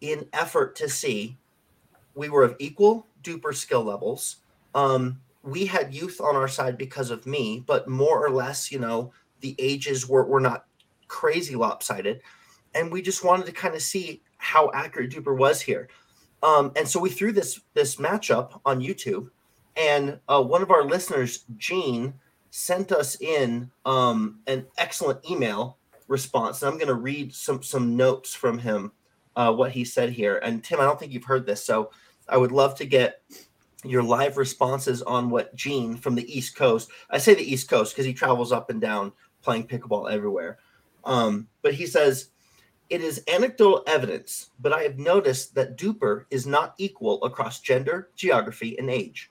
in 0.00 0.26
effort 0.32 0.76
to 0.76 0.88
see 0.88 1.36
we 2.14 2.28
were 2.28 2.44
of 2.44 2.56
equal 2.58 3.06
DUPR 3.22 3.54
skill 3.54 3.84
levels. 3.84 4.36
Um, 4.74 5.20
we 5.42 5.66
had 5.66 5.94
youth 5.94 6.20
on 6.20 6.36
our 6.36 6.48
side 6.48 6.76
because 6.76 7.10
of 7.10 7.26
me, 7.26 7.62
but 7.66 7.88
more 7.88 8.24
or 8.24 8.30
less, 8.30 8.70
you 8.70 8.78
know, 8.78 9.12
the 9.40 9.54
ages 9.58 10.08
were, 10.08 10.24
were 10.24 10.40
not 10.40 10.66
crazy 11.08 11.56
lopsided. 11.56 12.20
And 12.74 12.92
we 12.92 13.02
just 13.02 13.24
wanted 13.24 13.46
to 13.46 13.52
kind 13.52 13.74
of 13.74 13.82
see 13.82 14.22
how 14.36 14.70
accurate 14.72 15.10
DUPR 15.10 15.36
was 15.36 15.60
here. 15.60 15.88
Um, 16.42 16.72
and 16.76 16.88
so 16.88 17.00
we 17.00 17.10
threw 17.10 17.32
this 17.32 17.60
this 17.74 17.96
matchup 17.96 18.60
on 18.64 18.80
YouTube, 18.80 19.30
and 19.76 20.18
uh, 20.28 20.42
one 20.42 20.62
of 20.62 20.70
our 20.70 20.84
listeners, 20.84 21.44
Gene, 21.56 22.14
sent 22.50 22.92
us 22.92 23.20
in 23.20 23.70
um, 23.84 24.40
an 24.46 24.66
excellent 24.78 25.20
email 25.28 25.76
response. 26.08 26.62
And 26.62 26.70
I'm 26.70 26.78
going 26.78 26.88
to 26.88 26.94
read 26.94 27.34
some 27.34 27.62
some 27.62 27.96
notes 27.96 28.34
from 28.34 28.58
him, 28.58 28.92
uh, 29.36 29.52
what 29.52 29.72
he 29.72 29.84
said 29.84 30.10
here. 30.10 30.38
And 30.42 30.64
Tim, 30.64 30.80
I 30.80 30.84
don't 30.84 30.98
think 30.98 31.12
you've 31.12 31.24
heard 31.24 31.46
this, 31.46 31.64
so 31.64 31.90
I 32.28 32.36
would 32.36 32.52
love 32.52 32.74
to 32.76 32.84
get 32.84 33.22
your 33.84 34.02
live 34.02 34.36
responses 34.36 35.02
on 35.02 35.30
what 35.30 35.54
Gene 35.54 35.96
from 35.96 36.14
the 36.14 36.30
East 36.36 36.56
Coast. 36.56 36.90
I 37.10 37.18
say 37.18 37.34
the 37.34 37.52
East 37.52 37.68
Coast 37.68 37.94
because 37.94 38.06
he 38.06 38.12
travels 38.12 38.52
up 38.52 38.70
and 38.70 38.80
down 38.80 39.12
playing 39.42 39.66
pickleball 39.66 40.10
everywhere. 40.12 40.58
Um, 41.04 41.48
but 41.62 41.74
he 41.74 41.86
says 41.86 42.28
it 42.90 43.02
is 43.02 43.22
anecdotal 43.28 43.84
evidence, 43.86 44.50
but 44.58 44.72
I 44.72 44.82
have 44.82 44.98
noticed 44.98 45.54
that 45.54 45.78
DUPR 45.78 46.24
is 46.30 46.44
not 46.44 46.74
equal 46.76 47.22
across 47.22 47.60
gender, 47.60 48.10
geography, 48.16 48.76
and 48.78 48.90
age. 48.90 49.30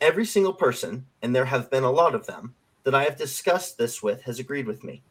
Every 0.00 0.26
single 0.26 0.52
person, 0.52 1.06
and 1.22 1.34
there 1.34 1.44
have 1.44 1.70
been 1.70 1.84
a 1.84 1.90
lot 1.90 2.16
of 2.16 2.26
them, 2.26 2.54
that 2.82 2.96
I 2.96 3.04
have 3.04 3.16
discussed 3.16 3.78
this 3.78 4.02
with 4.02 4.22
has 4.22 4.40
agreed 4.40 4.66
with 4.66 4.82
me. 4.82 5.02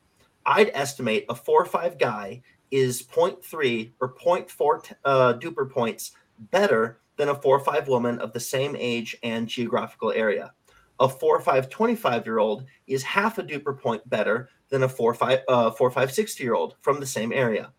I'd 0.46 0.72
estimate 0.74 1.26
a 1.30 1.36
4 1.36 1.62
or 1.62 1.66
5 1.66 1.98
guy 1.98 2.44
is 2.70 3.02
0.3 3.02 3.92
or 4.02 4.14
0.4 4.14 4.94
uh, 5.06 5.34
DUPR 5.36 5.72
points 5.72 6.12
better 6.52 7.00
than 7.16 7.30
a 7.30 7.36
4 7.36 7.56
or 7.56 7.60
5 7.64 7.88
woman 7.88 8.20
of 8.20 8.34
the 8.34 8.40
same 8.42 8.76
age 8.78 9.16
and 9.24 9.48
geographical 9.48 10.12
area. 10.12 10.52
A 11.00 11.08
4 11.08 11.38
or 11.38 11.42
5 11.42 11.70
25 11.70 12.26
year 12.26 12.40
old 12.40 12.66
is 12.88 13.04
half 13.04 13.38
a 13.38 13.44
DUPR 13.44 13.80
point 13.80 14.08
better 14.10 14.50
than 14.68 14.84
a 14.84 14.90
4 14.90 15.12
or 15.12 15.14
5 15.14 15.40
uh, 15.48 15.72
4 15.72 15.88
or 15.88 15.92
5 15.92 16.12
60 16.12 16.44
year 16.44 16.56
old 16.56 16.76
from 16.82 17.00
the 17.00 17.06
same 17.06 17.32
area 17.32 17.72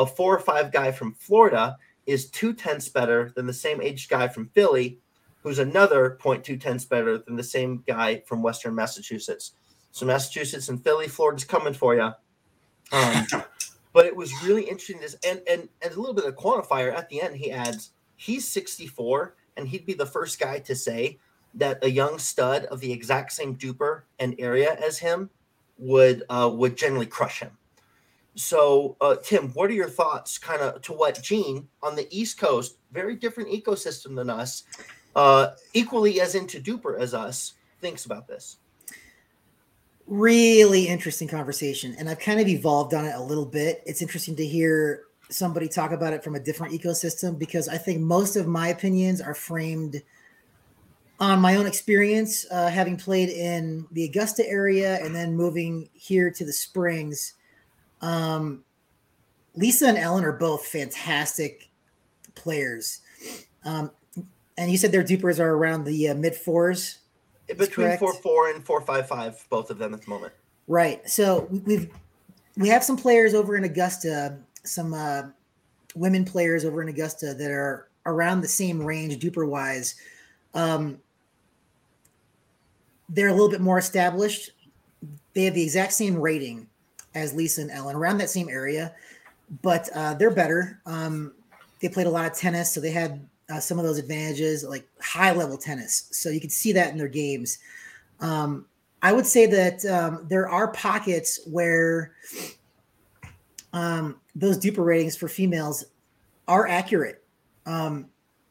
a 0.00 0.06
four 0.06 0.34
or 0.34 0.40
five 0.40 0.72
guy 0.72 0.90
from 0.90 1.12
Florida 1.12 1.76
is 2.06 2.30
two 2.30 2.54
tenths 2.54 2.88
better 2.88 3.32
than 3.36 3.46
the 3.46 3.52
same 3.52 3.82
age 3.82 4.08
guy 4.08 4.26
from 4.28 4.48
Philly, 4.48 4.98
who's 5.42 5.58
another 5.58 6.18
0.2 6.20 6.58
tenths 6.58 6.86
better 6.86 7.18
than 7.18 7.36
the 7.36 7.42
same 7.42 7.84
guy 7.86 8.22
from 8.26 8.42
Western 8.42 8.74
Massachusetts. 8.74 9.52
So 9.92 10.06
Massachusetts 10.06 10.70
and 10.70 10.82
Philly, 10.82 11.06
Florida's 11.06 11.44
coming 11.44 11.74
for 11.74 11.94
you. 11.94 12.10
Um, 12.92 13.26
but 13.92 14.06
it 14.06 14.16
was 14.16 14.32
really 14.42 14.62
interesting. 14.62 15.00
This 15.00 15.16
and, 15.22 15.42
and 15.48 15.68
and 15.82 15.92
a 15.92 16.00
little 16.00 16.14
bit 16.14 16.24
of 16.24 16.34
quantifier 16.34 16.94
at 16.94 17.08
the 17.10 17.20
end. 17.20 17.36
He 17.36 17.50
adds 17.50 17.90
he's 18.16 18.48
64, 18.48 19.34
and 19.58 19.68
he'd 19.68 19.84
be 19.84 19.94
the 19.94 20.06
first 20.06 20.40
guy 20.40 20.60
to 20.60 20.74
say 20.74 21.18
that 21.54 21.84
a 21.84 21.90
young 21.90 22.18
stud 22.18 22.64
of 22.66 22.80
the 22.80 22.92
exact 22.92 23.32
same 23.32 23.56
DUPR 23.56 24.02
and 24.18 24.34
area 24.38 24.78
as 24.82 24.98
him 24.98 25.28
would 25.76 26.22
uh, 26.30 26.50
would 26.52 26.76
generally 26.76 27.06
crush 27.06 27.40
him. 27.40 27.50
So, 28.34 28.96
uh, 29.00 29.16
Tim, 29.16 29.48
what 29.50 29.70
are 29.70 29.74
your 29.74 29.88
thoughts, 29.88 30.38
kind 30.38 30.60
of, 30.60 30.80
to 30.82 30.92
what 30.92 31.20
Gene 31.22 31.68
on 31.82 31.96
the 31.96 32.06
East 32.10 32.38
Coast, 32.38 32.76
very 32.92 33.16
different 33.16 33.50
ecosystem 33.50 34.14
than 34.14 34.30
us, 34.30 34.64
uh, 35.16 35.48
equally 35.74 36.20
as 36.20 36.34
into 36.34 36.60
DUPR 36.60 36.98
as 36.98 37.12
us, 37.12 37.54
thinks 37.80 38.06
about 38.06 38.28
this? 38.28 38.58
Really 40.06 40.88
interesting 40.88 41.28
conversation, 41.28 41.94
and 41.98 42.08
I've 42.08 42.20
kind 42.20 42.40
of 42.40 42.48
evolved 42.48 42.94
on 42.94 43.04
it 43.04 43.14
a 43.14 43.22
little 43.22 43.46
bit. 43.46 43.82
It's 43.86 44.02
interesting 44.02 44.36
to 44.36 44.46
hear 44.46 45.04
somebody 45.28 45.68
talk 45.68 45.92
about 45.92 46.12
it 46.12 46.24
from 46.24 46.34
a 46.34 46.40
different 46.40 46.72
ecosystem 46.72 47.38
because 47.38 47.68
I 47.68 47.78
think 47.78 48.00
most 48.00 48.36
of 48.36 48.46
my 48.46 48.68
opinions 48.68 49.20
are 49.20 49.34
framed 49.34 50.02
on 51.20 51.40
my 51.40 51.56
own 51.56 51.66
experience, 51.66 52.46
uh, 52.50 52.68
having 52.68 52.96
played 52.96 53.28
in 53.28 53.86
the 53.92 54.04
Augusta 54.04 54.48
area 54.48 54.98
and 55.04 55.14
then 55.14 55.36
moving 55.36 55.88
here 55.92 56.30
to 56.30 56.44
the 56.44 56.52
Springs 56.52 57.34
um, 58.00 58.64
Lisa 59.56 59.88
and 59.88 59.98
Ellen 59.98 60.24
are 60.24 60.32
both 60.32 60.66
fantastic 60.66 61.68
players. 62.34 63.00
Um, 63.64 63.90
and 64.56 64.70
you 64.70 64.78
said 64.78 64.92
their 64.92 65.02
DUPRs 65.02 65.38
are 65.38 65.54
around 65.54 65.84
the 65.84 66.08
uh, 66.08 66.14
mid 66.14 66.34
fours. 66.34 66.98
Between 67.46 67.98
four 67.98 68.14
four 68.14 68.50
and 68.50 68.64
four 68.64 68.80
five 68.80 69.08
five, 69.08 69.44
both 69.50 69.70
of 69.70 69.78
them 69.78 69.92
at 69.92 70.02
the 70.02 70.08
moment. 70.08 70.32
Right. 70.68 71.08
So 71.08 71.48
we've 71.66 71.90
we 72.56 72.68
have 72.68 72.84
some 72.84 72.96
players 72.96 73.34
over 73.34 73.56
in 73.56 73.64
Augusta, 73.64 74.36
some 74.62 74.94
uh, 74.94 75.22
women 75.96 76.24
players 76.24 76.64
over 76.64 76.80
in 76.80 76.88
Augusta 76.88 77.34
that 77.34 77.50
are 77.50 77.88
around 78.06 78.40
the 78.40 78.48
same 78.48 78.80
range 78.80 79.18
DUPR 79.18 79.48
wise. 79.48 79.96
Um, 80.54 80.98
they're 83.08 83.28
a 83.28 83.32
little 83.32 83.50
bit 83.50 83.60
more 83.60 83.78
established. 83.78 84.52
They 85.34 85.44
have 85.44 85.54
the 85.54 85.62
exact 85.62 85.92
same 85.92 86.16
rating 86.16 86.68
as 87.14 87.34
Lisa 87.34 87.62
and 87.62 87.70
Ellen, 87.70 87.96
around 87.96 88.18
that 88.18 88.30
same 88.30 88.48
area, 88.48 88.94
but 89.62 89.88
uh, 89.94 90.14
they're 90.14 90.30
better. 90.30 90.80
Um, 90.86 91.32
they 91.80 91.88
played 91.88 92.06
a 92.06 92.10
lot 92.10 92.30
of 92.30 92.36
tennis, 92.36 92.70
so 92.70 92.80
they 92.80 92.90
had 92.90 93.26
uh, 93.50 93.58
some 93.58 93.78
of 93.78 93.84
those 93.84 93.98
advantages, 93.98 94.64
like 94.64 94.86
high 95.00 95.32
level 95.32 95.58
tennis. 95.58 96.08
So 96.12 96.30
you 96.30 96.40
can 96.40 96.50
see 96.50 96.72
that 96.72 96.92
in 96.92 96.98
their 96.98 97.08
games. 97.08 97.58
Um, 98.20 98.66
I 99.02 99.12
would 99.12 99.26
say 99.26 99.46
that 99.46 99.84
um, 99.86 100.26
there 100.28 100.48
are 100.48 100.68
pockets 100.72 101.40
where 101.46 102.12
um, 103.72 104.20
those 104.34 104.58
DUPR 104.58 104.84
ratings 104.84 105.16
for 105.16 105.28
females 105.28 105.84
are 106.46 106.68
accurate. 106.68 107.24
Um, 107.66 108.06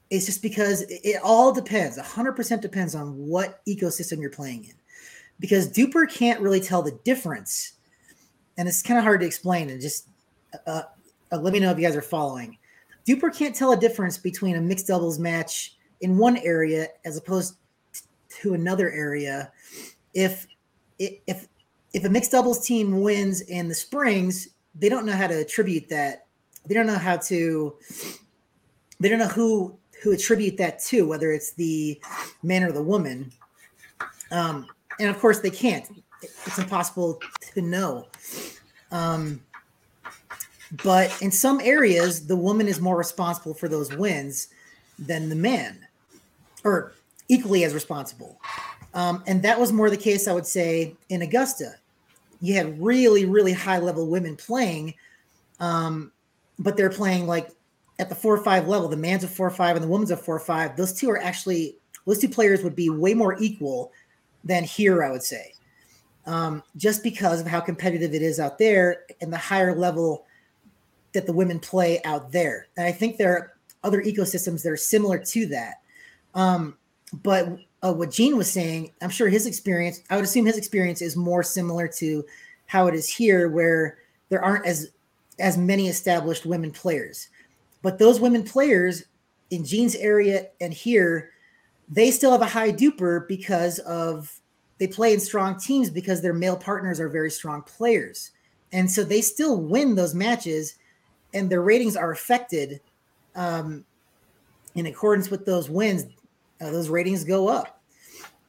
it's 0.10 0.26
just 0.26 0.42
because 0.42 0.86
it 0.90 1.20
all 1.24 1.52
depends, 1.52 2.00
100% 2.00 2.62
depends 2.62 2.96
on 2.96 3.16
what 3.16 3.64
ecosystem 3.68 4.20
you're 4.20 4.32
playing 4.32 4.66
in. 4.66 4.74
Because 5.40 5.72
DUPR 5.72 6.12
can't 6.12 6.42
really 6.42 6.60
tell 6.60 6.82
the 6.82 7.00
difference 7.04 7.74
and 8.60 8.68
it's 8.68 8.84
kind 8.84 8.98
of 8.98 9.06
hard 9.06 9.22
to 9.22 9.26
explain. 9.26 9.70
And 9.70 9.80
just 9.80 10.10
uh, 10.68 10.82
uh, 11.32 11.38
let 11.38 11.54
me 11.54 11.62
know 11.62 11.72
if 11.72 11.80
you 11.80 11.86
guys 11.86 11.96
are 11.96 12.02
following. 12.02 12.58
DUPR 13.08 13.34
can't 13.34 13.56
tell 13.56 13.72
a 13.72 13.78
difference 13.78 14.18
between 14.18 14.58
a 14.58 14.62
mixed 14.62 14.88
doubles 14.88 15.18
match 15.18 15.78
in 16.02 16.18
one 16.18 16.36
area 16.38 16.90
as 17.06 17.16
opposed 17.16 17.56
to 18.42 18.54
another 18.54 18.92
area. 18.92 19.52
If 20.14 20.46
if 21.00 21.48
if 21.94 22.04
a 22.04 22.10
mixed 22.10 22.32
doubles 22.32 22.66
team 22.66 23.02
wins 23.02 23.42
in 23.42 23.70
the 23.70 23.76
Springs, 23.76 24.50
they 24.76 24.90
don't 24.90 25.06
know 25.06 25.16
how 25.16 25.28
to 25.28 25.40
attribute 25.40 25.88
that. 25.90 26.28
They 26.66 26.76
don't 26.76 26.86
know 26.86 26.98
how 26.98 27.16
to. 27.16 27.76
They 29.00 29.08
don't 29.08 29.20
know 29.20 29.28
who 29.28 29.78
who 30.04 30.12
attribute 30.12 30.58
that 30.58 30.80
to, 30.80 31.08
whether 31.08 31.32
it's 31.32 31.54
the 31.54 32.00
man 32.44 32.64
or 32.64 32.74
the 32.74 32.84
woman. 32.84 33.32
Um, 34.32 34.68
and 35.00 35.10
of 35.10 35.18
course, 35.18 35.40
they 35.40 35.50
can't 35.50 35.90
it's 36.22 36.58
impossible 36.58 37.20
to 37.54 37.62
know. 37.62 38.08
Um, 38.92 39.42
but 40.84 41.22
in 41.22 41.32
some 41.32 41.60
areas, 41.62 42.28
the 42.28 42.36
woman 42.36 42.68
is 42.68 42.80
more 42.80 42.98
responsible 42.98 43.54
for 43.54 43.68
those 43.68 43.94
wins 43.96 44.50
than 44.98 45.30
the 45.30 45.36
man, 45.36 45.80
or 46.64 46.94
equally 47.28 47.64
as 47.64 47.74
responsible. 47.74 48.40
Um, 48.94 49.24
and 49.28 49.42
that 49.44 49.60
was 49.60 49.72
more 49.72 49.90
the 49.90 49.98
case, 49.98 50.28
I 50.28 50.34
would 50.34 50.46
say, 50.46 50.96
in 51.10 51.22
Augusta. 51.22 51.76
You 52.42 52.54
had 52.56 52.82
really, 52.82 53.26
really 53.26 53.54
high 53.54 53.80
level 53.80 54.08
women 54.08 54.36
playing, 54.36 54.94
um, 55.60 56.12
but 56.58 56.78
they're 56.78 56.90
playing 56.90 57.28
like 57.28 57.50
at 58.00 58.10
the 58.10 58.16
four 58.16 58.34
or 58.34 58.44
five 58.44 58.68
level. 58.68 58.88
The 58.88 58.98
man's 58.98 59.24
a 59.24 59.28
four 59.28 59.48
or 59.48 59.52
five 59.52 59.76
and 59.76 59.84
the 59.84 59.90
woman's 59.90 60.12
a 60.12 60.18
four 60.18 60.36
or 60.36 60.40
five. 60.40 60.78
Those 60.78 60.94
two 60.94 61.10
are 61.10 61.18
actually, 61.18 61.78
those 62.06 62.20
two 62.20 62.30
players 62.30 62.64
would 62.64 62.76
be 62.76 62.90
way 62.90 63.14
more 63.14 63.38
equal 63.40 63.92
than 64.44 64.64
here, 64.64 65.04
I 65.04 65.12
would 65.12 65.24
say 65.24 65.54
um, 66.26 66.64
just 66.76 67.04
because 67.04 67.42
of 67.42 67.48
how 67.48 67.60
competitive 67.60 68.14
it 68.14 68.22
is 68.22 68.40
out 68.40 68.58
there 68.58 69.06
and 69.22 69.32
the 69.32 69.38
higher 69.38 69.76
level 69.76 70.26
that 71.14 71.26
the 71.26 71.34
women 71.34 71.60
play 71.60 72.02
out 72.04 72.32
there. 72.32 72.68
And 72.78 72.86
I 72.86 72.92
think 72.92 73.18
there 73.18 73.34
are 73.34 73.54
other 73.84 74.02
ecosystems 74.02 74.64
that 74.64 74.72
are 74.72 74.78
similar 74.78 75.18
to 75.18 75.46
that. 75.48 75.76
Um, 76.36 76.78
but 77.24 77.58
uh, 77.82 77.94
what 77.94 78.12
Gene 78.12 78.38
was 78.38 78.52
saying, 78.52 78.92
I'm 79.02 79.10
sure 79.10 79.30
his 79.30 79.46
experience, 79.46 80.02
I 80.10 80.16
would 80.16 80.26
assume 80.26 80.46
his 80.46 80.58
experience 80.58 81.02
is 81.02 81.16
more 81.16 81.44
similar 81.44 81.88
to 81.98 82.24
how 82.68 82.88
it 82.88 82.94
is 82.94 83.10
here, 83.10 83.50
where 83.50 83.98
there 84.30 84.44
aren't 84.44 84.66
as 84.66 84.92
as 85.40 85.58
many 85.58 85.88
established 85.88 86.46
women 86.46 86.70
players. 86.70 87.30
But 87.82 87.98
those 87.98 88.20
women 88.20 88.44
players 88.44 89.06
in 89.52 89.66
Gene's 89.66 89.96
area 89.96 90.48
and 90.60 90.74
here, 90.74 91.32
they 91.88 92.12
still 92.12 92.32
have 92.32 92.42
a 92.42 92.46
high 92.46 92.72
DUPR 92.72 93.28
because 93.28 93.80
of 93.80 94.40
they 94.80 94.88
play 94.88 95.14
in 95.14 95.20
strong 95.20 95.60
teams 95.60 95.90
because 95.90 96.22
their 96.22 96.34
male 96.34 96.58
partners 96.58 97.00
are 97.00 97.10
very 97.10 97.30
strong 97.30 97.62
players. 97.62 98.32
And 98.72 98.90
so 98.90 99.04
they 99.04 99.22
still 99.22 99.62
win 99.62 99.96
those 99.96 100.16
matches 100.16 100.76
and 101.34 101.50
their 101.50 101.62
ratings 101.62 101.96
are 101.96 102.12
affected 102.12 102.82
um, 103.36 103.86
in 104.76 104.86
accordance 104.86 105.30
with 105.30 105.46
those 105.46 105.70
wins. 105.70 106.06
Uh, 106.62 106.72
those 106.72 106.90
ratings 106.90 107.24
go 107.24 107.48
up. 107.48 107.82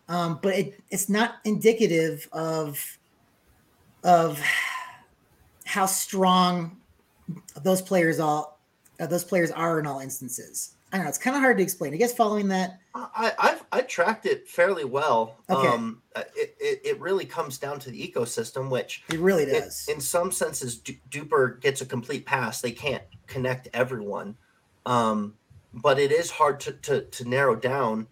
Um, 0.09 0.39
but 0.43 0.55
it, 0.55 0.81
it's 0.91 1.09
not 1.09 1.37
indicative 1.45 2.29
of 2.33 2.99
of 4.03 4.43
how 5.65 5.87
strong 5.87 6.79
those 7.63 7.81
players 7.81 8.19
all 8.19 8.59
uh, 8.99 9.07
those 9.07 9.23
players 9.23 9.51
are 9.53 9.79
in 9.79 9.87
all 9.87 10.01
instances. 10.01 10.75
I 10.93 10.97
don't 10.97 11.05
know. 11.05 11.09
It's 11.09 11.19
kind 11.19 11.37
of 11.37 11.43
hard 11.43 11.57
to 11.59 11.63
explain. 11.63 11.95
I 11.95 11.97
guess 11.97 12.13
following 12.13 12.49
that. 12.49 12.81
I 12.95 13.33
I've 13.39 13.65
I 13.71 13.81
tracked 13.83 14.27
it 14.27 14.49
fairly 14.49 14.85
well. 14.85 15.37
Okay. 15.49 15.69
Um, 15.69 16.03
uh, 16.17 16.25
it, 16.35 16.57
it, 16.59 16.81
it 16.85 17.01
really 17.01 17.25
comes 17.25 17.59
down 17.59 17.79
to 17.81 17.91
the 17.91 18.09
ecosystem, 18.09 18.71
which 18.71 19.05
it 19.09 19.21
really 19.21 19.47
does. 19.47 19.87
It, 19.89 19.95
in 19.95 20.01
some 20.01 20.33
senses, 20.33 20.81
DUPR 21.11 21.61
gets 21.61 21.81
a 21.81 21.87
complete 21.87 22.27
pass. 22.27 22.61
They 22.61 22.73
can't 22.73 23.05
connect 23.29 23.69
everyone, 23.73 24.37
um, 24.87 25.35
but 25.73 26.01
it 26.01 26.11
is 26.11 26.31
hard 26.31 26.59
to 26.61 26.73
to, 26.73 27.03
to 27.03 27.29
narrow 27.29 27.55
down 27.55 28.09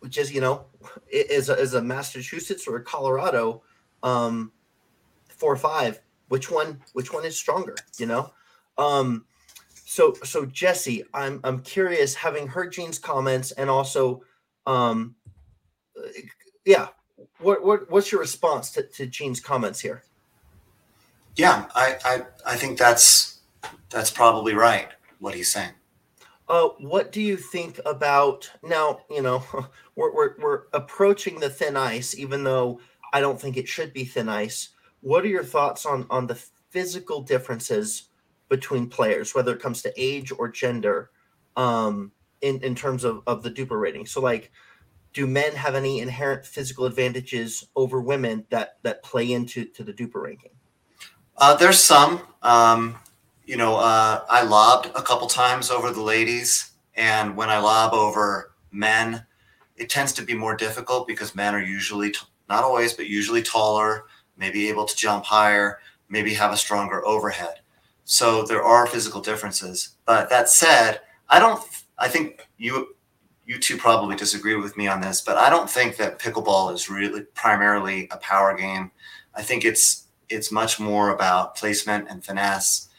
which 0.00 0.18
is 0.18 0.32
you 0.32 0.40
know 0.40 0.64
is 1.10 1.48
a, 1.48 1.58
is 1.58 1.74
a 1.74 1.82
Massachusetts 1.82 2.66
or 2.66 2.76
a 2.76 2.82
Colorado 2.82 3.62
um, 4.02 4.50
four 5.28 5.56
five. 5.56 6.00
Which 6.28 6.50
one? 6.50 6.80
Which 6.92 7.12
one 7.12 7.24
is 7.24 7.36
stronger? 7.36 7.76
You 7.98 8.06
know. 8.06 8.32
Um, 8.78 9.26
so 9.90 10.14
so 10.22 10.46
Jesse, 10.46 11.02
I'm 11.12 11.40
I'm 11.42 11.58
curious, 11.62 12.14
having 12.14 12.46
heard 12.46 12.72
Gene's 12.72 12.96
comments 12.96 13.50
and 13.50 13.68
also, 13.68 14.22
um, 14.64 15.16
yeah, 16.64 16.86
what 17.40 17.64
what 17.64 17.90
what's 17.90 18.12
your 18.12 18.20
response 18.20 18.70
to, 18.70 18.84
to 18.84 19.06
Gene's 19.06 19.40
comments 19.40 19.80
here? 19.80 20.04
Yeah, 21.34 21.66
I, 21.74 21.96
I 22.04 22.22
I 22.46 22.56
think 22.56 22.78
that's 22.78 23.40
that's 23.88 24.12
probably 24.12 24.54
right 24.54 24.90
what 25.18 25.34
he's 25.34 25.50
saying. 25.50 25.72
Uh, 26.48 26.68
what 26.78 27.10
do 27.10 27.20
you 27.20 27.36
think 27.36 27.80
about 27.84 28.48
now? 28.62 29.00
You 29.10 29.22
know, 29.22 29.42
we're, 29.96 30.14
we're, 30.14 30.34
we're 30.38 30.62
approaching 30.72 31.40
the 31.40 31.50
thin 31.50 31.76
ice, 31.76 32.16
even 32.16 32.44
though 32.44 32.78
I 33.12 33.20
don't 33.20 33.40
think 33.40 33.56
it 33.56 33.66
should 33.66 33.92
be 33.92 34.04
thin 34.04 34.28
ice. 34.28 34.68
What 35.00 35.24
are 35.24 35.28
your 35.28 35.42
thoughts 35.42 35.84
on 35.84 36.06
on 36.10 36.28
the 36.28 36.40
physical 36.70 37.22
differences 37.22 38.09
between 38.50 38.88
players, 38.88 39.34
whether 39.34 39.54
it 39.54 39.62
comes 39.62 39.80
to 39.80 39.92
age 39.96 40.30
or 40.36 40.48
gender, 40.48 41.10
um, 41.56 42.12
in 42.42 42.62
in 42.62 42.74
terms 42.74 43.04
of 43.04 43.22
of 43.26 43.42
the 43.42 43.50
DUPR 43.50 43.80
rating? 43.80 44.04
So, 44.04 44.20
like, 44.20 44.52
do 45.14 45.26
men 45.26 45.52
have 45.54 45.74
any 45.74 46.00
inherent 46.00 46.44
physical 46.44 46.84
advantages 46.84 47.66
over 47.74 48.02
women 48.02 48.44
that 48.50 48.76
that 48.82 49.02
play 49.02 49.32
into 49.32 49.64
to 49.64 49.82
the 49.82 49.94
DUPR 49.94 50.22
ranking? 50.22 50.52
Uh, 51.38 51.56
there's 51.56 51.78
some. 51.78 52.20
Um, 52.42 52.96
you 53.46 53.56
know, 53.56 53.76
uh, 53.76 54.24
I 54.28 54.42
lobbed 54.42 54.90
a 54.94 55.02
couple 55.02 55.26
times 55.26 55.70
over 55.70 55.90
the 55.90 56.02
ladies, 56.02 56.72
and 56.94 57.36
when 57.36 57.48
I 57.48 57.58
lob 57.58 57.94
over 57.94 58.52
men, 58.70 59.24
it 59.76 59.88
tends 59.88 60.12
to 60.12 60.22
be 60.22 60.34
more 60.34 60.54
difficult 60.54 61.08
because 61.08 61.34
men 61.34 61.54
are 61.54 61.62
usually 61.62 62.10
t- 62.10 62.20
not 62.48 62.62
always, 62.62 62.92
but 62.92 63.06
usually 63.06 63.42
taller, 63.42 64.04
maybe 64.36 64.68
able 64.68 64.84
to 64.84 64.96
jump 64.96 65.24
higher, 65.24 65.78
maybe 66.08 66.34
have 66.34 66.52
a 66.52 66.56
stronger 66.56 67.04
overhead. 67.06 67.59
So 68.10 68.42
there 68.42 68.62
are 68.62 68.86
physical 68.86 69.20
differences. 69.20 69.96
But 70.04 70.30
that 70.30 70.48
said, 70.48 71.00
I 71.28 71.38
don't. 71.38 71.62
I 71.98 72.08
think 72.08 72.48
you 72.58 72.96
you 73.46 73.58
two 73.58 73.76
probably 73.76 74.16
disagree 74.16 74.56
with 74.56 74.76
me 74.76 74.88
on 74.88 75.00
this, 75.00 75.20
but 75.20 75.36
I 75.36 75.50
don't 75.50 75.68
think 75.68 75.96
that 75.96 76.18
pickleball 76.18 76.72
is 76.74 76.88
really 76.88 77.22
primarily 77.34 78.08
a 78.10 78.16
power 78.16 78.56
game. 78.56 78.90
I 79.34 79.42
think 79.42 79.64
it's 79.64 80.08
it's 80.28 80.50
much 80.50 80.80
more 80.80 81.10
about 81.10 81.56
placement 81.56 82.08
and 82.08 82.24
finesse 82.24 82.90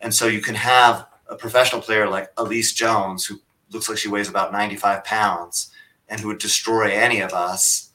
and 0.00 0.14
so 0.14 0.26
you 0.26 0.40
can 0.40 0.54
have 0.54 1.06
a 1.28 1.36
professional 1.36 1.80
player 1.80 2.08
like 2.08 2.30
Elise 2.36 2.72
Jones, 2.72 3.24
who 3.24 3.40
looks 3.70 3.88
like 3.88 3.98
she 3.98 4.08
weighs 4.08 4.28
about 4.28 4.52
95 4.52 5.04
pounds 5.04 5.70
and 6.08 6.20
who 6.20 6.28
would 6.28 6.38
destroy 6.38 6.90
any 6.90 7.20
of 7.20 7.32
us. 7.32 7.90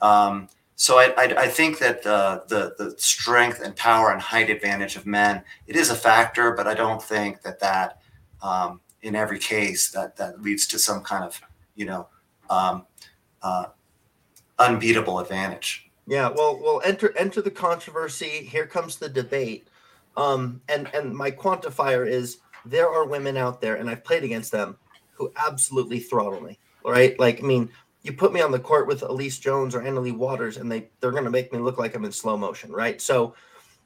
Um, 0.00 0.48
so 0.80 0.96
I, 0.96 1.12
I, 1.18 1.24
I, 1.36 1.48
think 1.48 1.80
that 1.80 2.04
the, 2.04 2.44
the, 2.46 2.72
the 2.78 2.94
strength 2.98 3.60
and 3.60 3.74
power 3.74 4.12
and 4.12 4.22
height 4.22 4.48
advantage 4.48 4.94
of 4.94 5.06
men, 5.06 5.42
it 5.66 5.74
is 5.74 5.90
a 5.90 5.94
factor, 5.96 6.52
but 6.52 6.68
I 6.68 6.74
don't 6.74 7.02
think 7.02 7.42
that 7.42 7.58
that 7.58 8.00
um, 8.42 8.80
in 9.02 9.16
every 9.16 9.40
case 9.40 9.90
that, 9.90 10.16
that 10.18 10.40
leads 10.40 10.68
to 10.68 10.78
some 10.78 11.02
kind 11.02 11.24
of, 11.24 11.40
you 11.74 11.84
know, 11.84 12.06
um, 12.48 12.86
uh, 13.42 13.66
unbeatable 14.60 15.18
advantage. 15.18 15.90
Yeah, 16.06 16.28
well, 16.28 16.60
well, 16.62 16.80
enter 16.84 17.12
enter 17.18 17.42
the 17.42 17.50
controversy. 17.50 18.44
Here 18.44 18.64
comes 18.64 18.96
the 18.96 19.08
debate. 19.08 19.66
Um, 20.16 20.60
and 20.68 20.88
and 20.94 21.12
my 21.12 21.32
quantifier 21.32 22.08
is 22.08 22.38
there 22.64 22.88
are 22.88 23.04
women 23.04 23.36
out 23.36 23.60
there, 23.60 23.74
and 23.74 23.90
I've 23.90 24.04
played 24.04 24.22
against 24.22 24.52
them 24.52 24.76
who 25.12 25.32
absolutely 25.36 25.98
throttle 25.98 26.40
me. 26.40 26.56
Right, 26.84 27.18
like 27.18 27.42
I 27.42 27.46
mean, 27.46 27.68
you 28.02 28.12
put 28.12 28.32
me 28.32 28.40
on 28.40 28.52
the 28.52 28.58
court 28.58 28.86
with 28.86 29.02
Elise 29.02 29.38
Jones 29.38 29.74
or 29.74 29.82
Anna 29.82 30.00
Leigh 30.00 30.12
Waters, 30.12 30.56
and 30.56 30.70
they 30.70 30.90
they're 31.00 31.10
going 31.10 31.24
to 31.24 31.30
make 31.30 31.52
me 31.52 31.58
look 31.58 31.78
like 31.78 31.94
I'm 31.94 32.04
in 32.04 32.12
slow 32.12 32.36
motion, 32.36 32.72
right? 32.72 33.00
So, 33.00 33.34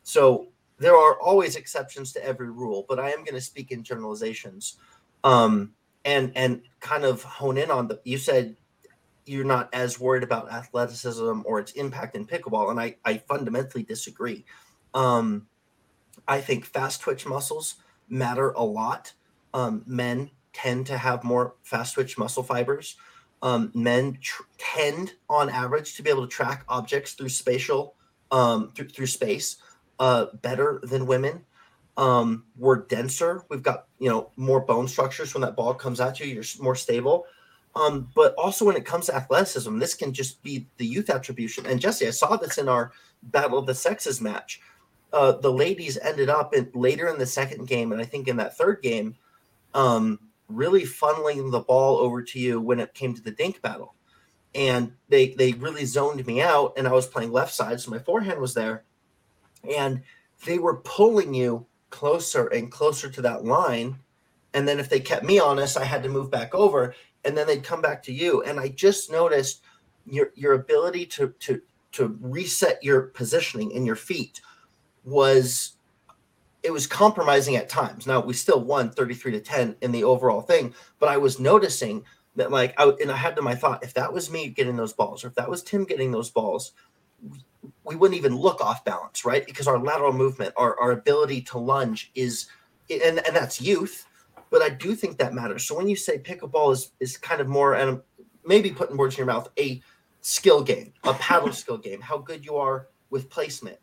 so 0.02 0.48
there 0.78 0.96
are 0.96 1.20
always 1.20 1.56
exceptions 1.56 2.12
to 2.12 2.24
every 2.24 2.50
rule, 2.50 2.84
but 2.88 2.98
I 2.98 3.10
am 3.10 3.24
going 3.24 3.34
to 3.34 3.40
speak 3.40 3.70
in 3.70 3.82
generalizations, 3.82 4.76
um, 5.24 5.72
and 6.04 6.32
and 6.34 6.62
kind 6.80 7.04
of 7.04 7.22
hone 7.22 7.56
in 7.56 7.70
on 7.70 7.88
the. 7.88 8.00
You 8.04 8.18
said 8.18 8.56
you're 9.24 9.44
not 9.44 9.72
as 9.72 10.00
worried 10.00 10.24
about 10.24 10.50
athleticism 10.50 11.42
or 11.44 11.60
its 11.60 11.72
impact 11.72 12.14
in 12.16 12.26
pickleball, 12.26 12.70
and 12.70 12.80
I 12.80 12.96
I 13.04 13.18
fundamentally 13.18 13.82
disagree. 13.82 14.44
Um, 14.94 15.46
I 16.28 16.40
think 16.40 16.66
fast 16.66 17.00
twitch 17.00 17.26
muscles 17.26 17.76
matter 18.08 18.50
a 18.50 18.62
lot. 18.62 19.12
Um, 19.54 19.82
men 19.86 20.30
tend 20.52 20.86
to 20.86 20.98
have 20.98 21.24
more 21.24 21.54
fast 21.62 21.94
twitch 21.94 22.18
muscle 22.18 22.42
fibers. 22.42 22.96
Um, 23.42 23.72
men 23.74 24.18
tr- 24.20 24.42
tend, 24.58 25.14
on 25.28 25.50
average, 25.50 25.94
to 25.96 26.02
be 26.02 26.10
able 26.10 26.22
to 26.22 26.32
track 26.32 26.64
objects 26.68 27.12
through 27.14 27.30
spatial, 27.30 27.94
um, 28.30 28.72
through, 28.74 28.88
through 28.88 29.06
space, 29.06 29.56
uh, 29.98 30.26
better 30.42 30.80
than 30.84 31.06
women. 31.06 31.44
Um, 31.96 32.44
we're 32.56 32.86
denser. 32.86 33.44
We've 33.50 33.62
got 33.62 33.86
you 33.98 34.08
know 34.08 34.30
more 34.36 34.60
bone 34.60 34.88
structures 34.88 35.34
when 35.34 35.42
that 35.42 35.56
ball 35.56 35.74
comes 35.74 36.00
at 36.00 36.20
you. 36.20 36.26
You're 36.26 36.44
more 36.60 36.76
stable. 36.76 37.26
Um, 37.74 38.08
but 38.14 38.34
also 38.34 38.66
when 38.66 38.76
it 38.76 38.84
comes 38.84 39.06
to 39.06 39.14
athleticism, 39.14 39.78
this 39.78 39.94
can 39.94 40.12
just 40.12 40.42
be 40.42 40.66
the 40.76 40.86
youth 40.86 41.10
attribution. 41.10 41.66
And 41.66 41.80
Jesse, 41.80 42.06
I 42.06 42.10
saw 42.10 42.36
this 42.36 42.58
in 42.58 42.68
our 42.68 42.92
Battle 43.22 43.58
of 43.58 43.66
the 43.66 43.74
Sexes 43.74 44.20
match 44.20 44.60
uh, 45.12 45.32
the 45.32 45.52
ladies 45.52 45.98
ended 45.98 46.30
up 46.30 46.54
in, 46.54 46.70
later 46.74 47.08
in 47.08 47.18
the 47.18 47.26
second 47.26 47.68
game, 47.68 47.92
and 47.92 48.00
I 48.00 48.04
think 48.04 48.28
in 48.28 48.36
that 48.38 48.56
third 48.56 48.82
game, 48.82 49.14
um, 49.74 50.18
really 50.54 50.82
funneling 50.82 51.50
the 51.50 51.60
ball 51.60 51.98
over 51.98 52.22
to 52.22 52.38
you 52.38 52.60
when 52.60 52.80
it 52.80 52.94
came 52.94 53.14
to 53.14 53.22
the 53.22 53.30
dink 53.30 53.60
battle. 53.62 53.94
And 54.54 54.92
they 55.08 55.30
they 55.30 55.52
really 55.52 55.86
zoned 55.86 56.26
me 56.26 56.42
out, 56.42 56.74
and 56.76 56.86
I 56.86 56.92
was 56.92 57.06
playing 57.06 57.32
left 57.32 57.54
side, 57.54 57.80
so 57.80 57.90
my 57.90 57.98
forehand 57.98 58.38
was 58.38 58.52
there, 58.52 58.84
and 59.76 60.02
they 60.44 60.58
were 60.58 60.76
pulling 60.78 61.32
you 61.32 61.66
closer 61.88 62.48
and 62.48 62.70
closer 62.70 63.08
to 63.08 63.22
that 63.22 63.44
line. 63.44 63.98
And 64.52 64.68
then 64.68 64.78
if 64.78 64.90
they 64.90 65.00
kept 65.00 65.24
me 65.24 65.38
honest, 65.38 65.78
I 65.78 65.84
had 65.84 66.02
to 66.02 66.10
move 66.10 66.30
back 66.30 66.54
over, 66.54 66.94
and 67.24 67.36
then 67.36 67.46
they'd 67.46 67.64
come 67.64 67.80
back 67.80 68.02
to 68.02 68.12
you. 68.12 68.42
And 68.42 68.60
I 68.60 68.68
just 68.68 69.10
noticed 69.10 69.62
your 70.04 70.32
your 70.34 70.52
ability 70.54 71.06
to 71.06 71.28
to 71.40 71.62
to 71.92 72.18
reset 72.20 72.82
your 72.82 73.02
positioning 73.02 73.70
in 73.70 73.86
your 73.86 73.96
feet 73.96 74.40
was 75.04 75.76
it 76.62 76.72
was 76.72 76.86
compromising 76.86 77.56
at 77.56 77.68
times. 77.68 78.06
Now 78.06 78.20
we 78.20 78.34
still 78.34 78.60
won 78.60 78.90
33 78.90 79.32
to 79.32 79.40
10 79.40 79.76
in 79.80 79.92
the 79.92 80.04
overall 80.04 80.40
thing, 80.40 80.74
but 80.98 81.08
I 81.08 81.16
was 81.16 81.40
noticing 81.40 82.04
that 82.36 82.50
like 82.50 82.74
I 82.78 82.92
and 83.00 83.10
I 83.10 83.16
had 83.16 83.36
to 83.36 83.42
my 83.42 83.54
thought, 83.54 83.84
if 83.84 83.94
that 83.94 84.12
was 84.12 84.30
me 84.30 84.48
getting 84.48 84.76
those 84.76 84.92
balls, 84.92 85.24
or 85.24 85.28
if 85.28 85.34
that 85.34 85.50
was 85.50 85.62
Tim 85.62 85.84
getting 85.84 86.12
those 86.12 86.30
balls, 86.30 86.72
we 87.84 87.96
wouldn't 87.96 88.18
even 88.18 88.36
look 88.36 88.60
off 88.60 88.84
balance, 88.84 89.24
right? 89.24 89.44
Because 89.44 89.68
our 89.68 89.78
lateral 89.78 90.12
movement, 90.12 90.52
our, 90.56 90.78
our 90.80 90.92
ability 90.92 91.42
to 91.42 91.58
lunge 91.58 92.10
is 92.14 92.48
and, 92.90 93.20
and 93.26 93.36
that's 93.36 93.60
youth, 93.60 94.06
but 94.50 94.62
I 94.62 94.68
do 94.68 94.94
think 94.94 95.18
that 95.18 95.34
matters. 95.34 95.64
So 95.64 95.76
when 95.76 95.88
you 95.88 95.96
say 95.96 96.18
pickleball 96.18 96.72
is 96.72 96.92
is 97.00 97.16
kind 97.16 97.40
of 97.40 97.48
more 97.48 97.74
and 97.74 98.00
maybe 98.44 98.70
putting 98.70 98.96
words 98.96 99.14
in 99.14 99.18
your 99.18 99.26
mouth, 99.26 99.48
a 99.58 99.82
skill 100.20 100.62
game, 100.62 100.92
a 101.04 101.14
paddle 101.14 101.52
skill 101.52 101.78
game, 101.78 102.00
how 102.00 102.18
good 102.18 102.44
you 102.44 102.56
are 102.56 102.88
with 103.10 103.28
placement, 103.28 103.78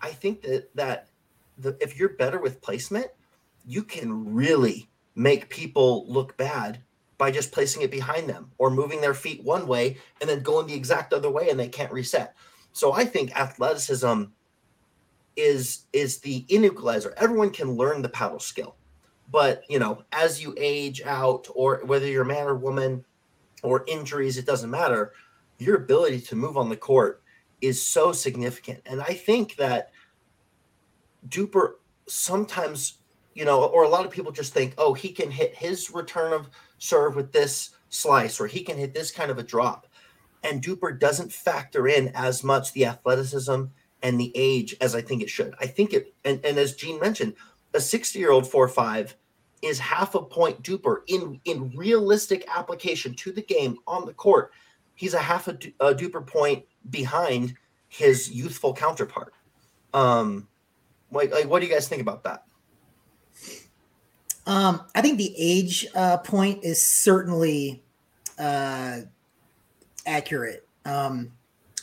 I 0.00 0.10
think 0.10 0.42
that 0.42 0.74
that 0.74 1.08
the, 1.58 1.76
if 1.80 1.98
you're 1.98 2.10
better 2.10 2.40
with 2.40 2.60
placement, 2.60 3.06
you 3.66 3.82
can 3.82 4.34
really 4.34 4.88
make 5.14 5.48
people 5.48 6.04
look 6.08 6.36
bad 6.36 6.80
by 7.18 7.30
just 7.30 7.52
placing 7.52 7.82
it 7.82 7.90
behind 7.90 8.28
them 8.28 8.50
or 8.58 8.70
moving 8.70 9.00
their 9.00 9.14
feet 9.14 9.42
one 9.44 9.66
way 9.66 9.96
and 10.20 10.28
then 10.28 10.42
going 10.42 10.66
the 10.66 10.74
exact 10.74 11.12
other 11.12 11.30
way 11.30 11.48
and 11.48 11.58
they 11.58 11.68
can't 11.68 11.92
reset. 11.92 12.34
So 12.72 12.92
I 12.92 13.04
think 13.04 13.38
athleticism 13.38 14.24
is 15.36 15.86
is 15.92 16.18
the 16.18 16.44
inequalizer. 16.48 17.14
Everyone 17.16 17.50
can 17.50 17.72
learn 17.72 18.02
the 18.02 18.08
paddle 18.08 18.40
skill. 18.40 18.76
But, 19.30 19.64
you 19.68 19.78
know, 19.78 20.02
as 20.12 20.42
you 20.42 20.54
age 20.58 21.02
out 21.02 21.48
or 21.54 21.80
whether 21.84 22.06
you're 22.06 22.22
a 22.22 22.26
man 22.26 22.46
or 22.46 22.54
woman 22.54 23.04
or 23.62 23.84
injuries, 23.88 24.36
it 24.36 24.46
doesn't 24.46 24.70
matter. 24.70 25.12
Your 25.58 25.76
ability 25.76 26.20
to 26.22 26.36
move 26.36 26.56
on 26.56 26.68
the 26.68 26.76
court 26.76 27.22
is 27.60 27.82
so 27.82 28.12
significant. 28.12 28.82
And 28.86 29.00
I 29.00 29.14
think 29.14 29.56
that 29.56 29.90
DUPR 31.28 31.74
sometimes, 32.06 32.98
you 33.34 33.44
know, 33.44 33.64
or 33.64 33.84
a 33.84 33.88
lot 33.88 34.04
of 34.04 34.10
people 34.12 34.32
just 34.32 34.52
think, 34.52 34.74
oh, 34.78 34.94
he 34.94 35.10
can 35.10 35.30
hit 35.30 35.54
his 35.54 35.90
return 35.90 36.32
of 36.32 36.48
serve 36.78 37.16
with 37.16 37.32
this 37.32 37.70
slice, 37.88 38.40
or 38.40 38.46
he 38.46 38.62
can 38.62 38.76
hit 38.76 38.94
this 38.94 39.10
kind 39.10 39.30
of 39.30 39.38
a 39.38 39.42
drop. 39.42 39.86
And 40.42 40.62
DUPR 40.62 40.98
doesn't 40.98 41.32
factor 41.32 41.88
in 41.88 42.08
as 42.14 42.44
much 42.44 42.72
the 42.72 42.86
athleticism 42.86 43.64
and 44.02 44.20
the 44.20 44.32
age 44.34 44.76
as 44.80 44.94
I 44.94 45.00
think 45.00 45.22
it 45.22 45.30
should. 45.30 45.54
I 45.58 45.66
think 45.66 45.94
it, 45.94 46.14
and, 46.24 46.44
and 46.44 46.58
as 46.58 46.74
Gene 46.74 47.00
mentioned, 47.00 47.34
a 47.72 47.80
60 47.80 48.18
year 48.18 48.30
old 48.30 48.46
4 48.46 48.68
5 48.68 49.16
is 49.62 49.78
half 49.78 50.14
a 50.14 50.22
point 50.22 50.62
DUPR 50.62 50.98
in, 51.06 51.40
in 51.46 51.72
realistic 51.74 52.46
application 52.54 53.14
to 53.14 53.32
the 53.32 53.42
game 53.42 53.78
on 53.86 54.04
the 54.04 54.12
court. 54.12 54.52
He's 54.94 55.14
a 55.14 55.18
half 55.18 55.48
a, 55.48 55.52
a 55.80 55.94
DUPR 55.94 56.26
point 56.26 56.64
behind 56.90 57.54
his 57.88 58.30
youthful 58.30 58.74
counterpart. 58.74 59.32
Um, 59.94 60.48
like, 61.14 61.32
like, 61.32 61.48
what 61.48 61.60
do 61.60 61.66
you 61.66 61.72
guys 61.72 61.88
think 61.88 62.02
about 62.02 62.24
that? 62.24 62.44
Um, 64.46 64.82
I 64.94 65.00
think 65.00 65.16
the 65.16 65.34
age 65.38 65.86
uh, 65.94 66.18
point 66.18 66.64
is 66.64 66.82
certainly 66.82 67.82
uh, 68.38 69.00
accurate. 70.06 70.68
Um, 70.84 71.32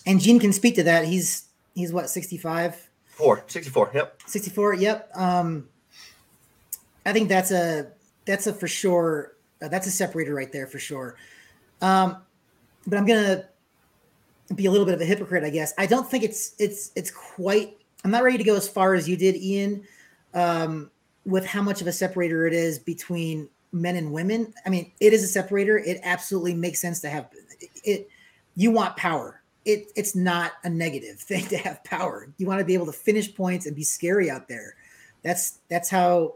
and 0.05 0.19
Gene 0.19 0.39
can 0.39 0.53
speak 0.53 0.75
to 0.75 0.83
that. 0.83 1.05
He's 1.05 1.49
he's 1.73 1.91
what 1.91 2.09
65 2.09 2.89
Four, 3.05 3.43
64. 3.47 3.91
Yep. 3.93 4.21
64 4.25 4.73
yep 4.75 5.11
um 5.15 5.67
i 7.05 7.13
think 7.13 7.29
that's 7.29 7.51
a 7.51 7.91
that's 8.25 8.47
a 8.47 8.53
for 8.53 8.67
sure 8.67 9.33
uh, 9.61 9.67
that's 9.67 9.85
a 9.85 9.91
separator 9.91 10.33
right 10.33 10.51
there 10.51 10.65
for 10.65 10.79
sure 10.79 11.15
um 11.81 12.17
but 12.87 12.97
i'm 12.97 13.05
gonna 13.05 13.45
be 14.55 14.65
a 14.65 14.71
little 14.71 14.85
bit 14.85 14.95
of 14.95 15.01
a 15.01 15.05
hypocrite 15.05 15.43
i 15.43 15.49
guess 15.49 15.73
i 15.77 15.85
don't 15.85 16.09
think 16.09 16.23
it's 16.23 16.55
it's 16.57 16.91
it's 16.95 17.11
quite 17.11 17.77
i'm 18.03 18.11
not 18.11 18.23
ready 18.23 18.37
to 18.37 18.43
go 18.43 18.55
as 18.55 18.67
far 18.67 18.93
as 18.93 19.07
you 19.07 19.17
did 19.17 19.35
Eoin 19.35 19.83
um 20.33 20.89
with 21.25 21.45
how 21.45 21.61
much 21.61 21.81
of 21.81 21.87
a 21.87 21.91
separator 21.91 22.47
it 22.47 22.53
is 22.53 22.79
between 22.79 23.49
men 23.71 23.95
and 23.95 24.11
women 24.11 24.53
i 24.65 24.69
mean 24.69 24.91
it 24.99 25.13
is 25.13 25.23
a 25.23 25.27
separator 25.27 25.77
it 25.77 25.99
absolutely 26.03 26.53
makes 26.53 26.81
sense 26.81 26.99
to 26.99 27.09
have 27.09 27.29
it 27.83 28.09
you 28.55 28.71
want 28.71 28.95
power 28.97 29.41
it 29.65 29.91
it's 29.95 30.15
not 30.15 30.53
a 30.63 30.69
negative 30.69 31.19
thing 31.19 31.45
to 31.47 31.57
have 31.57 31.83
power. 31.83 32.27
You 32.37 32.47
want 32.47 32.59
to 32.59 32.65
be 32.65 32.73
able 32.73 32.87
to 32.87 32.91
finish 32.91 33.33
points 33.33 33.65
and 33.65 33.75
be 33.75 33.83
scary 33.83 34.29
out 34.29 34.47
there. 34.47 34.75
That's 35.23 35.59
that's 35.69 35.89
how 35.89 36.35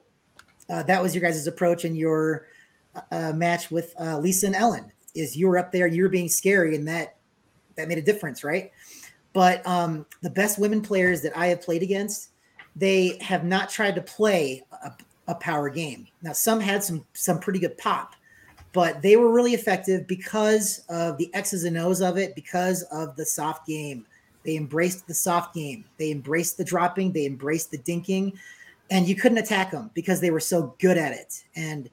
uh, 0.70 0.84
that 0.84 1.02
was 1.02 1.16
your 1.16 1.22
guys' 1.22 1.46
approach 1.48 1.86
in 1.86 1.96
your 1.96 2.48
uh, 3.12 3.34
match 3.34 3.72
with 3.72 3.94
uh, 4.00 4.18
Lisa 4.20 4.48
and 4.48 4.56
Ellen. 4.56 4.92
Is 5.14 5.36
you 5.36 5.48
were 5.48 5.58
up 5.58 5.72
there, 5.72 5.88
you 5.88 6.04
were 6.04 6.10
being 6.10 6.30
scary, 6.30 6.76
and 6.76 6.88
that 6.88 7.16
that 7.76 7.88
made 7.88 7.98
a 7.98 8.02
difference, 8.02 8.44
right? 8.44 8.72
But 9.36 9.68
um, 9.68 10.06
the 10.22 10.30
best 10.30 10.58
women 10.58 10.82
players 10.82 11.22
that 11.24 11.38
I 11.38 11.48
have 11.48 11.62
played 11.62 11.84
against, 11.84 12.30
they 12.74 13.18
have 13.20 13.44
not 13.44 13.70
tried 13.70 13.96
to 13.96 14.02
play 14.02 14.64
a, 14.72 14.94
a 15.28 15.36
power 15.36 15.70
game. 15.70 16.08
Now, 16.22 16.32
some 16.32 16.62
had 16.62 16.82
some 16.82 17.06
some 17.12 17.40
pretty 17.40 17.60
good 17.60 17.78
pop, 17.78 18.16
but 18.72 19.02
they 19.02 19.18
were 19.18 19.34
really 19.34 19.54
effective 19.54 20.08
because 20.08 20.86
of 20.88 21.18
the 21.18 21.30
X's 21.34 21.66
and 21.66 21.78
O's 21.78 22.02
of 22.02 22.18
it, 22.18 22.34
because 22.34 22.84
of 22.84 23.18
the 23.18 23.26
soft 23.26 23.68
game. 23.68 24.06
They 24.46 24.56
embraced 24.56 25.06
the 25.06 25.14
soft 25.14 25.54
game. 25.54 25.84
They 25.98 26.12
embraced 26.12 26.58
the 26.58 26.64
dropping. 26.64 27.12
They 27.12 27.26
embraced 27.26 27.72
the 27.72 27.80
dinking, 27.80 28.38
and 28.90 29.06
you 29.06 29.16
couldn't 29.16 29.40
attack 29.40 29.70
them 29.72 29.92
because 29.94 30.22
they 30.22 30.32
were 30.32 30.40
so 30.40 30.74
good 30.80 30.98
at 30.98 31.12
it. 31.12 31.44
And 31.58 31.90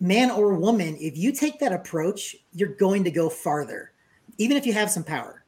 man 0.00 0.30
or 0.30 0.54
woman, 0.54 0.96
if 0.98 1.18
you 1.18 1.32
take 1.32 1.58
that 1.58 1.74
approach, 1.74 2.34
you're 2.54 2.70
going 2.76 3.04
to 3.04 3.10
go 3.10 3.28
farther, 3.28 3.92
even 4.38 4.56
if 4.56 4.64
you 4.64 4.72
have 4.72 4.90
some 4.90 5.04
power. 5.04 5.42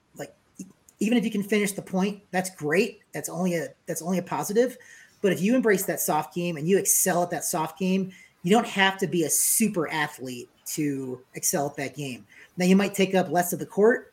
Even 1.01 1.17
if 1.17 1.25
you 1.25 1.31
can 1.31 1.43
finish 1.43 1.73
the 1.73 1.83
point, 1.83 2.23
that's 2.31 2.51
great. 2.57 3.01
That's 3.13 3.29
only 3.29 3.55
a 3.55 3.69
that's 3.87 4.03
only 4.03 4.19
a 4.19 4.23
positive. 4.23 4.77
But 5.21 5.33
if 5.33 5.41
you 5.41 5.55
embrace 5.55 5.85
that 5.85 6.01
soft 6.01 6.35
game 6.35 6.57
and 6.57 6.69
you 6.69 6.79
excel 6.79 7.23
at 7.23 7.31
that 7.31 7.45
soft 7.45 7.79
game, 7.79 8.13
you 8.43 8.51
don't 8.51 8.67
have 8.67 8.99
to 8.99 9.07
be 9.07 9.25
a 9.25 9.31
super 9.31 9.91
athlete 9.91 10.49
to 10.75 11.21
excel 11.35 11.67
at 11.67 11.77
that 11.77 11.97
game. 11.97 12.27
Now 12.57 12.67
you 12.67 12.77
might 12.77 12.95
take 12.95 13.15
up 13.15 13.31
less 13.31 13.53
of 13.53 13.59
the 13.59 13.67
court, 13.67 14.13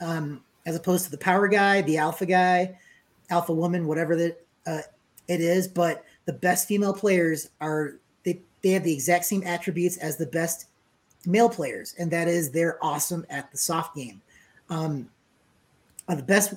um, 0.00 0.42
as 0.66 0.76
opposed 0.76 1.04
to 1.04 1.10
the 1.10 1.18
power 1.18 1.48
guy, 1.48 1.82
the 1.82 1.98
alpha 1.98 2.26
guy, 2.26 2.78
alpha 3.30 3.52
woman, 3.52 3.86
whatever 3.86 4.16
that 4.16 4.46
uh, 4.66 4.82
it 5.28 5.40
is. 5.40 5.66
But 5.68 6.04
the 6.26 6.32
best 6.32 6.68
female 6.68 6.94
players 6.94 7.50
are 7.60 7.96
they 8.24 8.40
they 8.62 8.70
have 8.70 8.84
the 8.84 8.92
exact 8.92 9.24
same 9.24 9.42
attributes 9.44 9.96
as 9.98 10.16
the 10.16 10.26
best 10.26 10.66
male 11.26 11.48
players, 11.48 11.94
and 11.98 12.10
that 12.10 12.28
is 12.28 12.50
they're 12.50 12.82
awesome 12.84 13.24
at 13.30 13.50
the 13.50 13.58
soft 13.58 13.96
game. 13.96 14.20
Um, 14.70 15.08
uh, 16.08 16.14
the 16.14 16.22
best, 16.22 16.54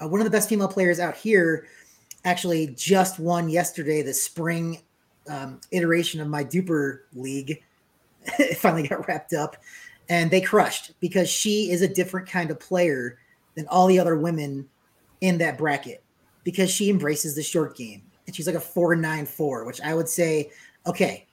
uh, 0.00 0.08
one 0.08 0.20
of 0.20 0.24
the 0.24 0.30
best 0.30 0.48
female 0.48 0.68
players 0.68 1.00
out 1.00 1.16
here, 1.16 1.66
actually 2.24 2.68
just 2.68 3.18
won 3.18 3.48
yesterday 3.48 4.02
the 4.02 4.12
spring 4.12 4.80
um, 5.28 5.60
iteration 5.70 6.20
of 6.20 6.28
my 6.28 6.44
DUPR 6.44 7.00
league. 7.14 7.62
It 8.38 8.58
finally 8.58 8.86
got 8.86 9.08
wrapped 9.08 9.32
up 9.32 9.56
and 10.10 10.30
they 10.30 10.42
crushed 10.42 10.92
because 11.00 11.30
she 11.30 11.70
is 11.70 11.80
a 11.80 11.88
different 11.88 12.28
kind 12.28 12.50
of 12.50 12.60
player 12.60 13.18
than 13.54 13.66
all 13.68 13.86
the 13.86 13.98
other 13.98 14.18
women 14.18 14.68
in 15.22 15.38
that 15.38 15.56
bracket 15.56 16.02
because 16.44 16.70
she 16.70 16.90
embraces 16.90 17.34
the 17.34 17.42
short 17.42 17.76
game 17.76 18.02
and 18.26 18.36
she's 18.36 18.46
like 18.46 18.56
a 18.56 18.60
494 18.60 19.64
which 19.64 19.80
i 19.80 19.94
would 19.94 20.08
say 20.08 20.50
okay 20.86 21.26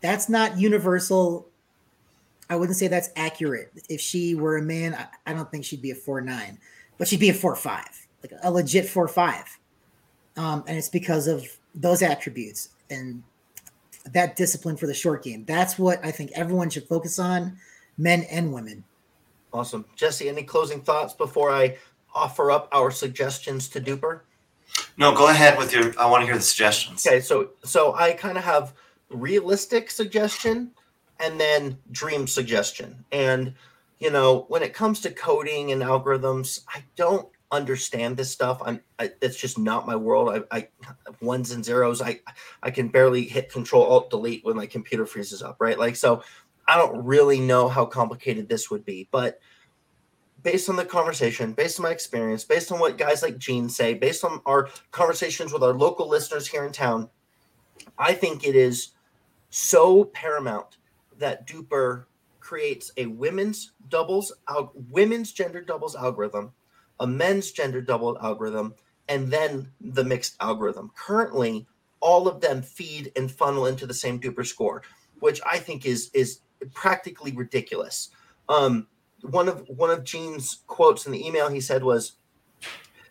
that's 0.00 0.28
not 0.28 0.58
universal 0.58 1.48
i 2.50 2.56
wouldn't 2.56 2.76
say 2.76 2.88
that's 2.88 3.10
accurate 3.16 3.72
if 3.88 4.00
she 4.00 4.34
were 4.34 4.56
a 4.56 4.62
man 4.62 4.94
i, 4.94 5.30
I 5.30 5.34
don't 5.34 5.50
think 5.50 5.64
she'd 5.64 5.82
be 5.82 5.90
a 5.90 5.96
4-9 5.96 6.58
but 6.98 7.08
she'd 7.08 7.20
be 7.20 7.30
a 7.30 7.34
4-5 7.34 7.84
like 8.22 8.32
a 8.42 8.50
legit 8.50 8.86
4-5 8.86 9.44
um, 10.36 10.64
and 10.66 10.76
it's 10.76 10.88
because 10.88 11.26
of 11.26 11.46
those 11.74 12.02
attributes 12.02 12.70
and 12.90 13.22
that 14.12 14.36
discipline 14.36 14.76
for 14.76 14.86
the 14.86 14.94
short 14.94 15.22
game. 15.24 15.44
That's 15.44 15.78
what 15.78 16.04
I 16.04 16.10
think 16.10 16.32
everyone 16.34 16.70
should 16.70 16.86
focus 16.86 17.18
on, 17.18 17.58
men 17.96 18.22
and 18.30 18.52
women. 18.52 18.84
Awesome. 19.52 19.84
Jesse, 19.96 20.28
any 20.28 20.42
closing 20.42 20.80
thoughts 20.80 21.14
before 21.14 21.50
I 21.50 21.78
offer 22.14 22.50
up 22.50 22.68
our 22.72 22.90
suggestions 22.90 23.68
to 23.68 23.80
DUPR? 23.80 24.20
No, 24.96 25.14
go 25.14 25.28
ahead 25.28 25.56
with 25.56 25.72
your. 25.72 25.98
I 25.98 26.06
want 26.06 26.22
to 26.22 26.26
hear 26.26 26.34
the 26.34 26.42
suggestions. 26.42 27.06
Okay, 27.06 27.20
so 27.20 27.50
so 27.64 27.94
I 27.94 28.12
kind 28.12 28.36
of 28.36 28.44
have 28.44 28.72
realistic 29.10 29.90
suggestion 29.90 30.72
and 31.20 31.40
then 31.40 31.78
dream 31.90 32.26
suggestion. 32.26 33.04
And 33.12 33.54
you 33.98 34.10
know, 34.10 34.44
when 34.48 34.62
it 34.62 34.74
comes 34.74 35.00
to 35.00 35.10
coding 35.10 35.72
and 35.72 35.82
algorithms, 35.82 36.60
I 36.68 36.84
don't 36.96 37.28
understand 37.50 38.16
this 38.16 38.30
stuff. 38.30 38.60
I'm 38.64 38.80
I, 38.98 39.12
it's 39.22 39.36
just 39.36 39.58
not 39.58 39.86
my 39.86 39.96
world. 39.96 40.44
I, 40.50 40.58
I 40.58 40.68
ones 41.20 41.52
and 41.52 41.64
zeros. 41.64 42.02
I 42.02 42.20
I 42.62 42.70
can 42.70 42.88
barely 42.88 43.24
hit 43.24 43.52
Control 43.52 43.84
Alt 43.84 44.10
Delete 44.10 44.44
when 44.44 44.56
my 44.56 44.66
computer 44.66 45.06
freezes 45.06 45.42
up. 45.42 45.56
Right, 45.60 45.78
like 45.78 45.96
so. 45.96 46.22
I 46.66 46.78
don't 46.78 47.04
really 47.04 47.40
know 47.40 47.68
how 47.68 47.84
complicated 47.84 48.48
this 48.48 48.70
would 48.70 48.86
be, 48.86 49.06
but 49.10 49.38
based 50.42 50.70
on 50.70 50.76
the 50.76 50.84
conversation, 50.84 51.52
based 51.52 51.78
on 51.78 51.82
my 51.82 51.90
experience, 51.90 52.42
based 52.42 52.72
on 52.72 52.78
what 52.78 52.96
guys 52.96 53.22
like 53.22 53.36
Gene 53.36 53.68
say, 53.68 53.92
based 53.92 54.24
on 54.24 54.40
our 54.46 54.70
conversations 54.90 55.52
with 55.52 55.62
our 55.62 55.74
local 55.74 56.08
listeners 56.08 56.46
here 56.46 56.64
in 56.64 56.72
town, 56.72 57.10
I 57.98 58.14
think 58.14 58.46
it 58.46 58.56
is 58.56 58.92
so 59.50 60.04
paramount 60.04 60.78
that 61.24 61.46
DUPR 61.46 62.04
creates 62.40 62.92
a 62.96 63.06
women's 63.06 63.72
doubles 63.88 64.32
al- 64.48 64.72
women's 64.74 65.32
gender 65.32 65.62
doubles 65.62 65.96
algorithm 65.96 66.52
a 67.00 67.06
men's 67.06 67.50
gender 67.50 67.80
double 67.80 68.18
algorithm, 68.20 68.74
and 69.08 69.32
then 69.32 69.70
the 69.80 70.04
mixed 70.04 70.36
algorithm. 70.40 70.90
Currently, 70.96 71.66
all 72.00 72.28
of 72.28 72.40
them 72.40 72.62
feed 72.62 73.12
and 73.16 73.30
funnel 73.30 73.66
into 73.66 73.86
the 73.86 73.94
same 73.94 74.20
DUPR 74.20 74.46
score, 74.46 74.82
which 75.20 75.40
I 75.50 75.58
think 75.58 75.86
is 75.86 76.10
is 76.14 76.40
practically 76.72 77.32
ridiculous. 77.32 78.10
Um, 78.48 78.86
one 79.22 79.48
of 79.48 79.64
one 79.68 79.90
of 79.90 80.04
Gene's 80.04 80.62
quotes 80.66 81.06
in 81.06 81.12
the 81.12 81.26
email 81.26 81.48
he 81.48 81.60
said 81.60 81.82
was, 81.82 82.12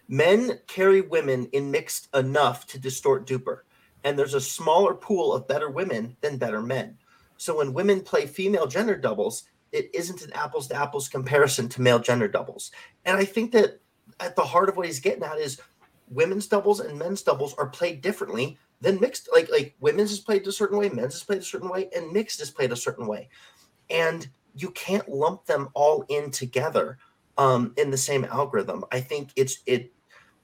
"Men 0.07 0.59
carry 0.67 1.01
women 1.01 1.47
in 1.47 1.71
mixed 1.71 2.07
enough 2.15 2.67
to 2.67 2.79
distort 2.79 3.27
DUPR, 3.27 3.61
and 4.03 4.17
there's 4.17 4.33
a 4.33 4.41
smaller 4.41 4.93
pool 4.93 5.33
of 5.33 5.47
better 5.47 5.69
women 5.69 6.17
than 6.21 6.37
better 6.37 6.61
men. 6.61 6.97
So 7.43 7.57
when 7.57 7.73
women 7.73 7.99
play 7.99 8.25
female 8.25 8.67
gender 8.67 8.95
doubles, 8.95 9.43
it 9.73 9.89
isn't 9.93 10.21
an 10.21 10.31
apples 10.31 10.67
to 10.67 10.75
apples 10.75 11.09
comparison 11.09 11.67
to 11.69 11.81
male 11.81 11.99
gender 11.99 12.29
doubles. 12.29 12.71
And 13.03 13.17
I 13.17 13.25
think 13.25 13.51
that 13.51 13.81
at 14.21 14.37
the 14.37 14.43
heart 14.45 14.69
of 14.69 14.77
what 14.77 14.85
he's 14.85 15.01
getting 15.01 15.23
at 15.23 15.37
is 15.39 15.59
women's 16.09 16.47
doubles 16.47 16.79
and 16.79 16.97
men's 16.97 17.21
doubles 17.21 17.53
are 17.55 17.67
played 17.67 18.01
differently 18.01 18.57
than 18.79 18.97
mixed. 19.01 19.27
Like 19.33 19.49
like 19.51 19.75
women's 19.81 20.13
is 20.13 20.21
played 20.21 20.47
a 20.47 20.53
certain 20.53 20.77
way, 20.77 20.87
men's 20.87 21.15
is 21.15 21.23
played 21.23 21.39
a 21.39 21.43
certain 21.43 21.69
way, 21.69 21.89
and 21.93 22.13
mixed 22.13 22.39
is 22.39 22.49
played 22.49 22.71
a 22.71 22.77
certain 22.77 23.07
way. 23.07 23.27
And 23.89 24.29
you 24.55 24.71
can't 24.71 25.09
lump 25.09 25.45
them 25.45 25.67
all 25.73 26.05
in 26.07 26.31
together 26.31 26.97
um, 27.37 27.73
in 27.75 27.91
the 27.91 27.97
same 27.97 28.23
algorithm. 28.23 28.85
I 28.93 29.01
think 29.01 29.31
it's 29.35 29.63
it 29.65 29.91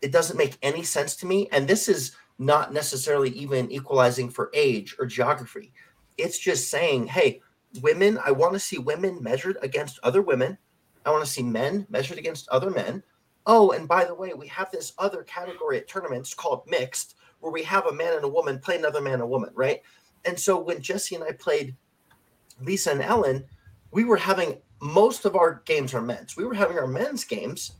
it 0.02 0.12
doesn't 0.12 0.38
make 0.38 0.58
any 0.62 0.84
sense 0.84 1.16
to 1.18 1.26
me. 1.26 1.47
And 1.54 1.66
this 1.66 1.88
is 1.88 2.18
not 2.39 2.74
necessarily 2.74 3.30
even 3.32 3.72
equalizing 3.72 4.30
for 4.30 4.50
age 4.54 4.95
or 5.00 5.06
geography. 5.06 5.72
It's 6.20 6.40
just 6.40 6.70
saying, 6.70 7.08
hey, 7.08 7.42
women, 7.82 8.20
I 8.26 8.32
want 8.32 8.54
to 8.54 8.60
see 8.60 8.78
women 8.78 9.22
measured 9.22 9.58
against 9.62 10.00
other 10.04 10.22
women. 10.22 10.58
I 11.06 11.12
want 11.12 11.24
to 11.24 11.30
see 11.32 11.44
men 11.44 11.86
measured 11.90 12.18
against 12.18 12.50
other 12.50 12.70
men. 12.70 13.04
Oh, 13.46 13.72
and 13.72 13.88
by 13.88 14.06
the 14.06 14.16
way, 14.16 14.34
we 14.34 14.48
have 14.48 14.70
this 14.72 14.94
other 14.98 15.24
category 15.24 15.78
at 15.78 15.88
tournaments 15.88 16.34
called 16.34 16.64
mixed, 16.68 17.16
where 17.40 17.52
we 17.52 17.64
have 17.64 17.86
a 17.86 17.94
man 17.94 18.14
and 18.14 18.24
a 18.24 18.30
woman 18.30 18.60
play 18.60 18.78
another 18.78 19.02
man 19.02 19.14
and 19.14 19.24
a 19.24 19.28
woman, 19.28 19.52
right? 19.56 19.82
And 20.26 20.38
so 20.40 20.60
when 20.60 20.82
Jesse 20.82 21.16
and 21.16 21.24
I 21.24 21.32
played 21.32 21.76
Lisa 22.62 22.92
and 22.92 23.02
Ellen, 23.02 23.46
we 23.92 24.04
were 24.04 24.18
having 24.18 24.58
most 24.82 25.26
of 25.26 25.36
our 25.36 25.62
games 25.66 25.94
are 25.94 26.02
men's. 26.02 26.38
We 26.38 26.46
were 26.46 26.54
having 26.54 26.78
our 26.78 26.88
men's 26.88 27.24
games, 27.24 27.74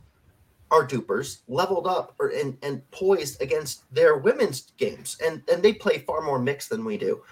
our 0.70 0.86
DUPRs, 0.86 1.40
leveled 1.48 1.86
up 1.86 2.14
or 2.18 2.28
and, 2.28 2.56
and 2.62 2.88
poised 2.90 3.40
against 3.42 3.92
their 3.94 4.16
women's 4.16 4.72
games. 4.76 5.18
And 5.24 5.42
and 5.52 5.62
they 5.62 5.72
play 5.72 5.98
far 5.98 6.22
more 6.22 6.38
mixed 6.38 6.70
than 6.70 6.84
we 6.84 6.96
do 6.96 7.22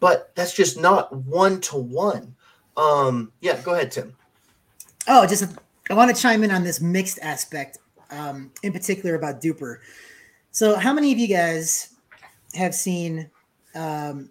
but 0.00 0.34
that's 0.34 0.54
just 0.54 0.78
not 0.78 1.14
one 1.14 1.60
to 1.62 1.76
one. 1.76 2.34
Um, 2.76 3.32
yeah, 3.40 3.60
go 3.62 3.74
ahead, 3.74 3.92
Tim. 3.92 4.14
Oh, 5.06 5.26
just 5.26 5.44
I 5.90 5.94
want 5.94 6.14
to 6.14 6.20
chime 6.20 6.42
in 6.42 6.50
on 6.50 6.64
this 6.64 6.80
mixed 6.80 7.18
aspect, 7.20 7.78
um, 8.10 8.50
in 8.62 8.72
particular 8.72 9.14
about 9.14 9.40
DUPR. 9.40 9.78
So, 10.50 10.76
how 10.76 10.92
many 10.92 11.12
of 11.12 11.18
you 11.18 11.28
guys 11.28 11.94
have 12.54 12.74
seen 12.74 13.30
um, 13.74 14.30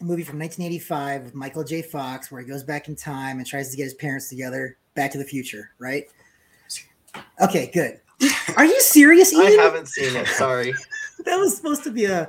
a 0.00 0.04
movie 0.04 0.22
from 0.22 0.38
1985 0.38 1.24
with 1.24 1.34
Michael 1.34 1.64
J. 1.64 1.82
Fox 1.82 2.30
where 2.30 2.40
he 2.40 2.46
goes 2.46 2.62
back 2.62 2.88
in 2.88 2.96
time 2.96 3.38
and 3.38 3.46
tries 3.46 3.70
to 3.70 3.76
get 3.76 3.84
his 3.84 3.94
parents 3.94 4.28
together. 4.28 4.76
Back 4.94 5.10
to 5.12 5.18
the 5.18 5.24
Future, 5.24 5.70
right? 5.78 6.06
Okay, 7.40 7.70
good. 7.72 8.00
Are 8.56 8.64
you 8.64 8.80
serious? 8.80 9.34
I 9.34 9.50
haven't 9.50 9.88
seen 9.88 10.16
it. 10.16 10.26
Sorry. 10.28 10.72
that 11.24 11.36
was 11.36 11.56
supposed 11.56 11.84
to 11.84 11.90
be 11.90 12.04
a 12.04 12.28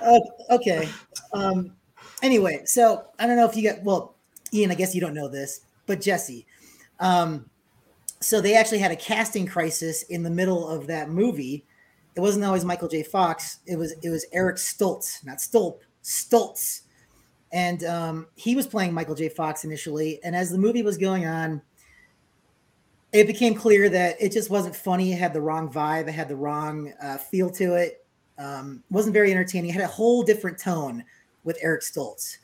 uh, 0.00 0.20
okay 0.50 0.88
um 1.32 1.72
anyway 2.24 2.60
so 2.64 3.04
i 3.18 3.26
don't 3.26 3.36
know 3.36 3.48
if 3.48 3.56
you 3.56 3.62
got 3.70 3.82
well 3.82 4.14
Eoin 4.52 4.70
i 4.70 4.74
guess 4.74 4.94
you 4.94 5.00
don't 5.00 5.14
know 5.14 5.28
this 5.28 5.60
but 5.86 6.00
jesse 6.00 6.46
um 7.00 7.48
so 8.20 8.40
they 8.40 8.56
actually 8.56 8.78
had 8.78 8.90
a 8.90 8.96
casting 8.96 9.46
crisis 9.46 10.02
in 10.04 10.22
the 10.22 10.30
middle 10.30 10.68
of 10.68 10.86
that 10.86 11.10
movie 11.10 11.64
it 12.16 12.20
wasn't 12.20 12.44
always 12.44 12.64
michael 12.64 12.88
j 12.88 13.02
fox 13.02 13.58
it 13.66 13.76
was 13.76 13.92
it 14.02 14.08
was 14.08 14.24
eric 14.32 14.56
stoltz 14.56 15.24
not 15.24 15.38
stolp 15.38 15.80
stoltz 16.02 16.82
and 17.52 17.84
um 17.84 18.26
he 18.34 18.56
was 18.56 18.66
playing 18.66 18.92
michael 18.92 19.14
j 19.14 19.28
fox 19.28 19.64
initially 19.64 20.22
and 20.24 20.34
as 20.34 20.50
the 20.50 20.58
movie 20.58 20.82
was 20.82 20.96
going 20.96 21.26
on 21.26 21.60
it 23.14 23.28
became 23.28 23.54
clear 23.54 23.88
that 23.88 24.16
it 24.20 24.32
just 24.32 24.50
wasn't 24.50 24.74
funny. 24.74 25.12
It 25.12 25.18
had 25.18 25.32
the 25.32 25.40
wrong 25.40 25.72
vibe. 25.72 26.08
It 26.08 26.12
had 26.12 26.28
the 26.28 26.34
wrong 26.34 26.92
uh, 27.00 27.16
feel 27.16 27.48
to 27.50 27.74
it. 27.74 28.04
Um, 28.38 28.82
wasn't 28.90 29.14
very 29.14 29.30
entertaining. 29.30 29.70
It 29.70 29.74
had 29.74 29.84
a 29.84 29.86
whole 29.86 30.24
different 30.24 30.58
tone 30.58 31.04
with 31.44 31.58
Eric 31.62 31.82
Stoltz. 31.82 32.38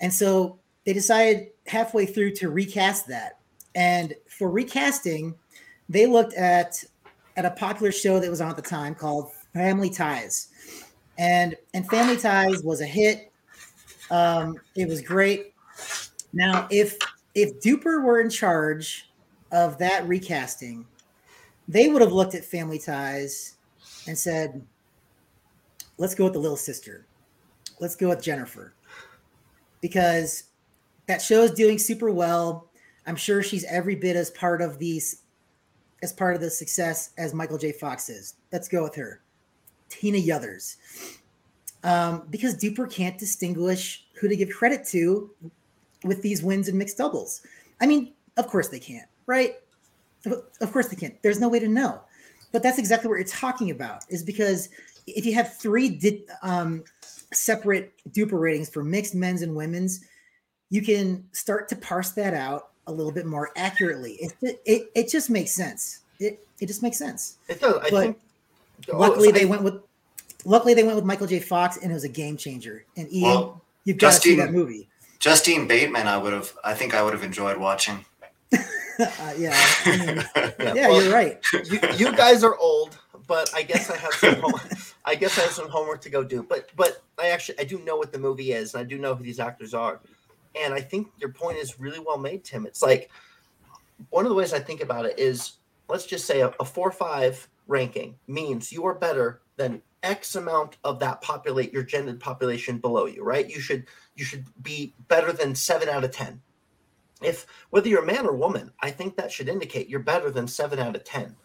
And 0.00 0.12
so 0.12 0.58
they 0.84 0.92
decided 0.92 1.48
halfway 1.66 2.06
through 2.06 2.32
to 2.36 2.50
recast 2.50 3.06
that. 3.08 3.40
And 3.74 4.14
for 4.28 4.50
recasting, 4.50 5.34
they 5.88 6.06
looked 6.06 6.34
at 6.34 6.82
at 7.36 7.44
a 7.44 7.50
popular 7.52 7.92
show 7.92 8.18
that 8.18 8.28
was 8.28 8.40
on 8.40 8.50
at 8.50 8.56
the 8.56 8.62
time 8.62 8.94
called 8.94 9.30
Family 9.54 9.90
Ties. 9.90 10.48
And 11.18 11.56
and 11.74 11.88
Family 11.88 12.16
Ties 12.16 12.62
was 12.62 12.80
a 12.80 12.86
hit. 12.86 13.32
Um, 14.10 14.58
it 14.74 14.88
was 14.88 15.00
great. 15.00 15.54
Now, 16.32 16.66
if 16.70 16.98
if 17.34 17.60
DUPR 17.60 18.02
were 18.02 18.20
in 18.20 18.30
charge 18.30 19.10
of 19.52 19.78
that 19.78 20.06
recasting, 20.08 20.86
they 21.68 21.88
would 21.88 22.02
have 22.02 22.12
looked 22.12 22.34
at 22.34 22.44
Family 22.44 22.78
Ties 22.78 23.56
and 24.06 24.16
said, 24.16 24.64
let's 25.98 26.14
go 26.14 26.24
with 26.24 26.32
the 26.32 26.38
little 26.38 26.56
sister. 26.56 27.06
Let's 27.80 27.96
go 27.96 28.08
with 28.08 28.22
Jennifer. 28.22 28.74
Because 29.80 30.44
that 31.06 31.22
show 31.22 31.42
is 31.42 31.52
doing 31.52 31.78
super 31.78 32.10
well. 32.10 32.68
I'm 33.06 33.16
sure 33.16 33.42
she's 33.42 33.64
every 33.64 33.94
bit 33.94 34.16
as 34.16 34.30
part 34.30 34.60
of 34.60 34.78
these 34.78 35.22
as 36.02 36.12
part 36.12 36.34
of 36.34 36.40
the 36.40 36.50
success 36.50 37.10
as 37.18 37.34
Michael 37.34 37.58
J. 37.58 37.72
Fox 37.72 38.08
is. 38.08 38.34
Let's 38.52 38.68
go 38.68 38.84
with 38.84 38.94
her. 38.94 39.20
Tina 39.88 40.18
Yothers. 40.18 40.76
Um, 41.82 42.26
because 42.30 42.56
DUPR 42.56 42.90
can't 42.90 43.18
distinguish 43.18 44.06
who 44.14 44.28
to 44.28 44.36
give 44.36 44.50
credit 44.50 44.86
to 44.88 45.30
with 46.04 46.22
these 46.22 46.42
wins 46.42 46.68
and 46.68 46.78
mixed 46.78 46.98
doubles. 46.98 47.42
I 47.80 47.86
mean, 47.86 48.12
of 48.36 48.46
course 48.46 48.68
they 48.68 48.78
can't, 48.78 49.08
right? 49.26 49.56
Of 50.26 50.72
course 50.72 50.88
they 50.88 50.96
can't. 50.96 51.20
There's 51.22 51.40
no 51.40 51.48
way 51.48 51.58
to 51.58 51.68
know. 51.68 52.00
But 52.52 52.62
that's 52.62 52.78
exactly 52.78 53.08
what 53.08 53.16
you're 53.16 53.24
talking 53.24 53.70
about, 53.70 54.04
is 54.08 54.22
because 54.22 54.68
if 55.06 55.24
you 55.26 55.34
have 55.34 55.56
three 55.56 55.88
di- 55.88 56.24
um, 56.42 56.84
separate 57.32 57.92
DUPR 58.10 58.40
ratings 58.40 58.68
for 58.68 58.82
mixed 58.84 59.14
men's 59.14 59.42
and 59.42 59.54
women's, 59.54 60.04
you 60.70 60.82
can 60.82 61.24
start 61.32 61.68
to 61.70 61.76
parse 61.76 62.10
that 62.12 62.34
out 62.34 62.68
a 62.86 62.92
little 62.92 63.12
bit 63.12 63.26
more 63.26 63.50
accurately. 63.56 64.12
It 64.42 64.58
it, 64.64 64.90
it 64.94 65.08
just 65.08 65.28
makes 65.30 65.50
sense. 65.52 66.00
It 66.18 66.46
it 66.60 66.66
just 66.66 66.82
makes 66.82 66.96
sense. 66.98 67.36
It 67.48 67.60
does. 67.60 67.76
I 67.76 67.90
But 67.90 68.02
think. 68.02 68.18
oh, 68.92 68.98
Luckily, 68.98 69.28
so 69.28 69.32
they 69.32 69.42
I- 69.42 69.46
went 69.46 69.62
with 69.62 69.80
luckily 70.44 70.74
they 70.74 70.84
went 70.84 70.96
with 70.96 71.04
Michael 71.04 71.26
J. 71.26 71.40
Fox, 71.40 71.76
and 71.78 71.90
it 71.90 71.94
was 71.94 72.04
a 72.04 72.08
game 72.08 72.36
changer. 72.36 72.84
And 72.96 73.08
Eoin, 73.08 73.22
Well, 73.22 73.62
you've 73.84 73.98
got 73.98 74.12
to 74.14 74.20
see 74.20 74.30
Justine- 74.36 74.38
that 74.46 74.52
movie. 74.52 74.88
Justine 75.18 75.66
Bateman, 75.66 76.06
I 76.06 76.16
would 76.16 76.32
have. 76.32 76.52
I 76.64 76.74
think 76.74 76.94
I 76.94 77.02
would 77.02 77.12
have 77.12 77.24
enjoyed 77.24 77.56
watching. 77.58 78.04
uh, 78.52 78.58
yeah, 79.36 79.52
I 79.84 79.96
mean, 79.96 80.16
Yeah, 80.36 80.74
yeah, 80.74 80.88
well, 80.88 81.02
you're 81.02 81.12
right. 81.12 81.38
you, 81.52 81.78
you 81.96 82.16
guys 82.16 82.42
are 82.44 82.56
old, 82.56 82.96
but 83.28 83.54
I 83.54 83.62
guess 83.62 83.90
I 83.90 83.96
have 83.98 84.14
some 84.14 84.40
home, 84.40 84.60
I 85.04 85.14
guess 85.14 85.38
I 85.38 85.42
have 85.42 85.52
some 85.52 85.68
homework 85.68 86.00
to 86.00 86.10
go 86.10 86.24
do. 86.24 86.42
But 86.42 86.70
but 86.74 87.02
I 87.20 87.28
actually 87.28 87.60
I 87.60 87.64
do 87.64 87.78
know 87.80 87.96
what 87.96 88.10
the 88.10 88.18
movie 88.18 88.52
is, 88.52 88.74
and 88.74 88.80
I 88.80 88.84
do 88.84 88.98
know 88.98 89.14
who 89.14 89.22
these 89.22 89.38
actors 89.38 89.74
are. 89.74 90.00
And 90.60 90.74
I 90.74 90.80
think 90.80 91.08
your 91.18 91.30
point 91.30 91.58
is 91.58 91.78
really 91.78 92.00
well 92.00 92.18
made, 92.18 92.42
Tim. 92.42 92.66
It's 92.66 92.82
like 92.82 93.10
one 94.10 94.24
of 94.24 94.30
the 94.30 94.34
ways 94.34 94.52
I 94.52 94.58
think 94.58 94.80
about 94.80 95.04
it 95.06 95.16
is 95.18 95.52
let's 95.88 96.06
just 96.06 96.26
say 96.26 96.40
a, 96.40 96.52
a 96.58 96.64
four 96.64 96.90
five 96.90 97.46
ranking 97.68 98.16
means 98.26 98.72
you 98.72 98.84
are 98.86 98.94
better 98.94 99.42
than 99.56 99.82
X 100.02 100.34
amount 100.34 100.78
of 100.84 100.98
that 101.00 101.20
populate 101.20 101.72
your 101.72 101.82
gendered 101.82 102.20
population 102.20 102.78
below 102.78 103.06
you, 103.06 103.22
right? 103.22 103.48
You 103.48 103.60
should 103.60 103.86
you 104.16 104.24
should 104.24 104.46
be 104.62 104.94
better 105.08 105.32
than 105.32 105.54
seven 105.54 105.88
out 105.88 106.04
of 106.04 106.10
ten. 106.12 106.40
If 107.20 107.46
whether 107.70 107.88
you're 107.88 108.02
a 108.02 108.06
man 108.06 108.26
or 108.26 108.34
woman, 108.34 108.70
I 108.80 108.90
think 108.90 109.16
that 109.16 109.30
should 109.30 109.48
indicate 109.48 109.88
you're 109.88 110.00
better 110.00 110.30
than 110.30 110.48
seven 110.48 110.78
out 110.78 110.96
of 110.96 111.04
ten. 111.04 111.36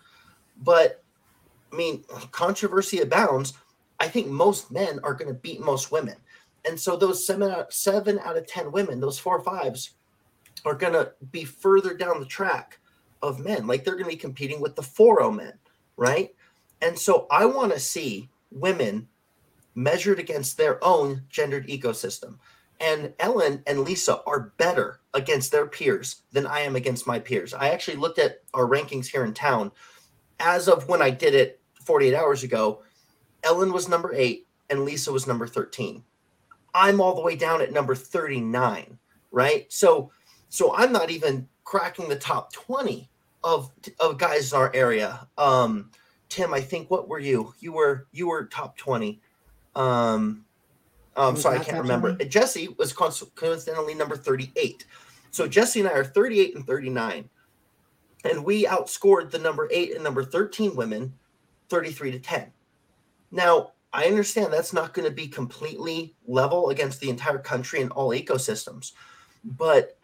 But 0.61 1.02
I 1.73 1.75
mean, 1.75 2.03
controversy 2.31 2.99
abounds. 2.99 3.53
I 3.99 4.07
think 4.07 4.27
most 4.27 4.71
men 4.71 4.99
are 5.03 5.13
going 5.13 5.27
to 5.27 5.33
beat 5.33 5.59
most 5.59 5.91
women, 5.91 6.15
and 6.65 6.79
so 6.79 6.95
those 6.95 7.25
seven 7.25 7.51
out, 7.51 7.73
seven 7.73 8.19
out 8.19 8.37
of 8.37 8.47
ten 8.47 8.71
women, 8.71 8.99
those 8.99 9.19
four 9.19 9.41
fives, 9.41 9.91
are 10.65 10.75
going 10.75 10.93
to 10.93 11.11
be 11.31 11.43
further 11.43 11.93
down 11.93 12.19
the 12.19 12.25
track 12.25 12.79
of 13.21 13.39
men. 13.39 13.65
Like 13.65 13.83
they're 13.83 13.95
going 13.95 14.05
to 14.05 14.11
be 14.11 14.17
competing 14.17 14.61
with 14.61 14.75
the 14.75 14.83
4 14.83 15.31
men, 15.31 15.53
right? 15.97 16.35
And 16.81 16.97
so 16.97 17.27
I 17.31 17.45
want 17.45 17.71
to 17.73 17.79
see 17.79 18.29
women 18.51 19.07
measured 19.75 20.19
against 20.19 20.57
their 20.57 20.83
own 20.83 21.23
gendered 21.29 21.67
ecosystem. 21.67 22.37
And 22.79 23.13
Ellen 23.19 23.63
and 23.65 23.79
Lisa 23.79 24.21
are 24.27 24.51
better 24.57 24.99
against 25.13 25.51
their 25.51 25.67
peers 25.67 26.23
than 26.31 26.45
I 26.45 26.59
am 26.59 26.75
against 26.75 27.07
my 27.07 27.17
peers. 27.17 27.53
I 27.53 27.69
actually 27.69 27.97
looked 27.97 28.19
at 28.19 28.41
our 28.53 28.67
rankings 28.67 29.07
here 29.07 29.23
in 29.23 29.33
town. 29.33 29.71
As 30.39 30.67
of 30.67 30.89
when 30.89 31.01
I 31.01 31.09
did 31.09 31.33
it 31.33 31.61
48 31.85 32.15
hours 32.15 32.43
ago, 32.43 32.81
Ellen 33.43 33.73
was 33.73 33.89
number 33.89 34.13
eight 34.13 34.47
and 34.69 34.85
Lisa 34.85 35.11
was 35.11 35.27
number 35.27 35.47
13. 35.47 36.03
I'm 36.73 36.99
all 36.99 37.15
the 37.15 37.21
way 37.21 37.35
down 37.35 37.61
at 37.61 37.71
number 37.71 37.95
39, 37.95 38.97
right? 39.31 39.71
So 39.71 40.11
so 40.49 40.75
I'm 40.75 40.91
not 40.91 41.09
even 41.09 41.47
cracking 41.63 42.09
the 42.09 42.15
top 42.15 42.51
20 42.53 43.09
of 43.43 43.71
of 43.99 44.17
guys 44.17 44.51
in 44.51 44.57
our 44.57 44.71
area. 44.73 45.27
Um 45.37 45.91
Tim, 46.29 46.53
I 46.53 46.61
think 46.61 46.89
what 46.89 47.07
were 47.07 47.19
you? 47.19 47.53
You 47.59 47.73
were 47.73 48.07
you 48.11 48.27
were 48.27 48.45
top 48.45 48.77
20. 48.77 49.21
Um 49.75 50.45
I'm 51.15 51.37
sorry, 51.37 51.59
I 51.59 51.63
can't 51.63 51.77
remember. 51.77 52.15
20? 52.15 52.25
Jesse 52.25 52.69
was 52.79 52.91
coincidentally 52.91 53.93
number 53.93 54.15
38. 54.15 54.85
So 55.29 55.47
Jesse 55.47 55.79
and 55.79 55.89
I 55.89 55.93
are 55.93 56.03
38 56.03 56.55
and 56.55 56.65
39. 56.65 57.29
And 58.25 58.45
we 58.45 58.65
outscored 58.65 59.29
the 59.29 59.37
number 59.37 59.69
8 59.71 59.93
and 59.93 60.03
number 60.03 60.23
13 60.23 60.75
women 60.75 61.13
33 61.73 62.11
to 62.11 62.19
10. 62.19 62.51
Now, 63.31 63.71
I 63.91 64.05
understand 64.05 64.53
that's 64.53 64.73
not 64.73 64.93
going 64.93 65.07
to 65.07 65.13
be 65.13 65.27
completely 65.27 66.13
level 66.27 66.69
against 66.69 66.99
the 66.99 67.09
entire 67.09 67.39
country 67.39 67.81
and 67.81 67.91
all 67.93 68.09
ecosystems, 68.09 68.91
but 69.43 69.97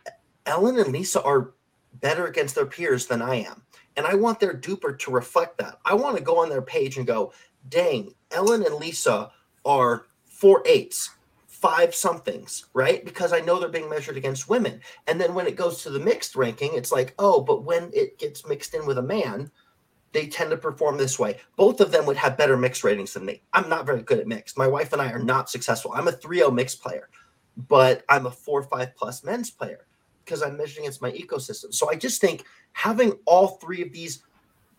Ellen 0.47 0.79
and 0.79 0.91
Lisa 0.91 1.21
are 1.21 1.53
better 2.01 2.25
against 2.25 2.55
their 2.55 2.65
peers 2.65 3.05
than 3.05 3.21
I 3.21 3.35
am. 3.35 3.61
And 3.97 4.07
I 4.07 4.15
want 4.15 4.39
their 4.39 4.55
DUPR 4.55 4.97
to 4.97 5.11
reflect 5.11 5.59
that. 5.59 5.77
I 5.85 5.93
want 5.93 6.17
to 6.17 6.23
go 6.23 6.39
on 6.39 6.49
their 6.49 6.63
page 6.63 6.97
and 6.97 7.05
go, 7.05 7.33
dang, 7.69 8.15
Ellen 8.31 8.65
and 8.65 8.75
Lisa 8.75 9.31
are 9.63 10.07
four 10.25 10.63
eights, 10.65 11.11
five 11.45 11.93
somethings, 11.93 12.65
right? 12.73 13.05
Because 13.05 13.31
I 13.31 13.41
know 13.41 13.59
they're 13.59 13.69
being 13.69 13.91
measured 13.91 14.17
against 14.17 14.49
women. 14.49 14.81
And 15.05 15.21
then 15.21 15.35
when 15.35 15.45
it 15.45 15.55
goes 15.55 15.83
to 15.83 15.91
the 15.91 15.99
mixed 15.99 16.35
ranking, 16.35 16.71
it's 16.73 16.91
like, 16.91 17.13
oh, 17.19 17.41
but 17.41 17.63
when 17.63 17.91
it 17.93 18.17
gets 18.17 18.47
mixed 18.47 18.73
in 18.73 18.87
with 18.87 18.97
a 18.97 19.03
man, 19.03 19.51
they 20.11 20.27
tend 20.27 20.49
to 20.51 20.57
perform 20.57 20.97
this 20.97 21.19
way. 21.19 21.37
Both 21.55 21.81
of 21.81 21.91
them 21.91 22.05
would 22.05 22.17
have 22.17 22.37
better 22.37 22.57
mixed 22.57 22.83
ratings 22.83 23.13
than 23.13 23.25
me. 23.25 23.43
I'm 23.53 23.69
not 23.69 23.85
very 23.85 24.01
good 24.01 24.19
at 24.19 24.27
mixed. 24.27 24.57
My 24.57 24.67
wife 24.67 24.91
and 24.93 25.01
I 25.01 25.11
are 25.11 25.19
not 25.19 25.49
successful. 25.49 25.91
I'm 25.93 26.07
a 26.07 26.11
3-0 26.11 26.53
mixed 26.53 26.81
player, 26.81 27.09
but 27.67 28.03
I'm 28.09 28.25
a 28.25 28.31
4-5 28.31 28.95
plus 28.95 29.23
men's 29.23 29.51
player 29.51 29.85
because 30.25 30.41
I'm 30.41 30.57
measuring 30.57 30.85
against 30.85 31.01
my 31.01 31.11
ecosystem. 31.11 31.73
So 31.73 31.89
I 31.89 31.95
just 31.95 32.21
think 32.21 32.45
having 32.73 33.13
all 33.25 33.59
three 33.59 33.81
of 33.81 33.91
these, 33.91 34.23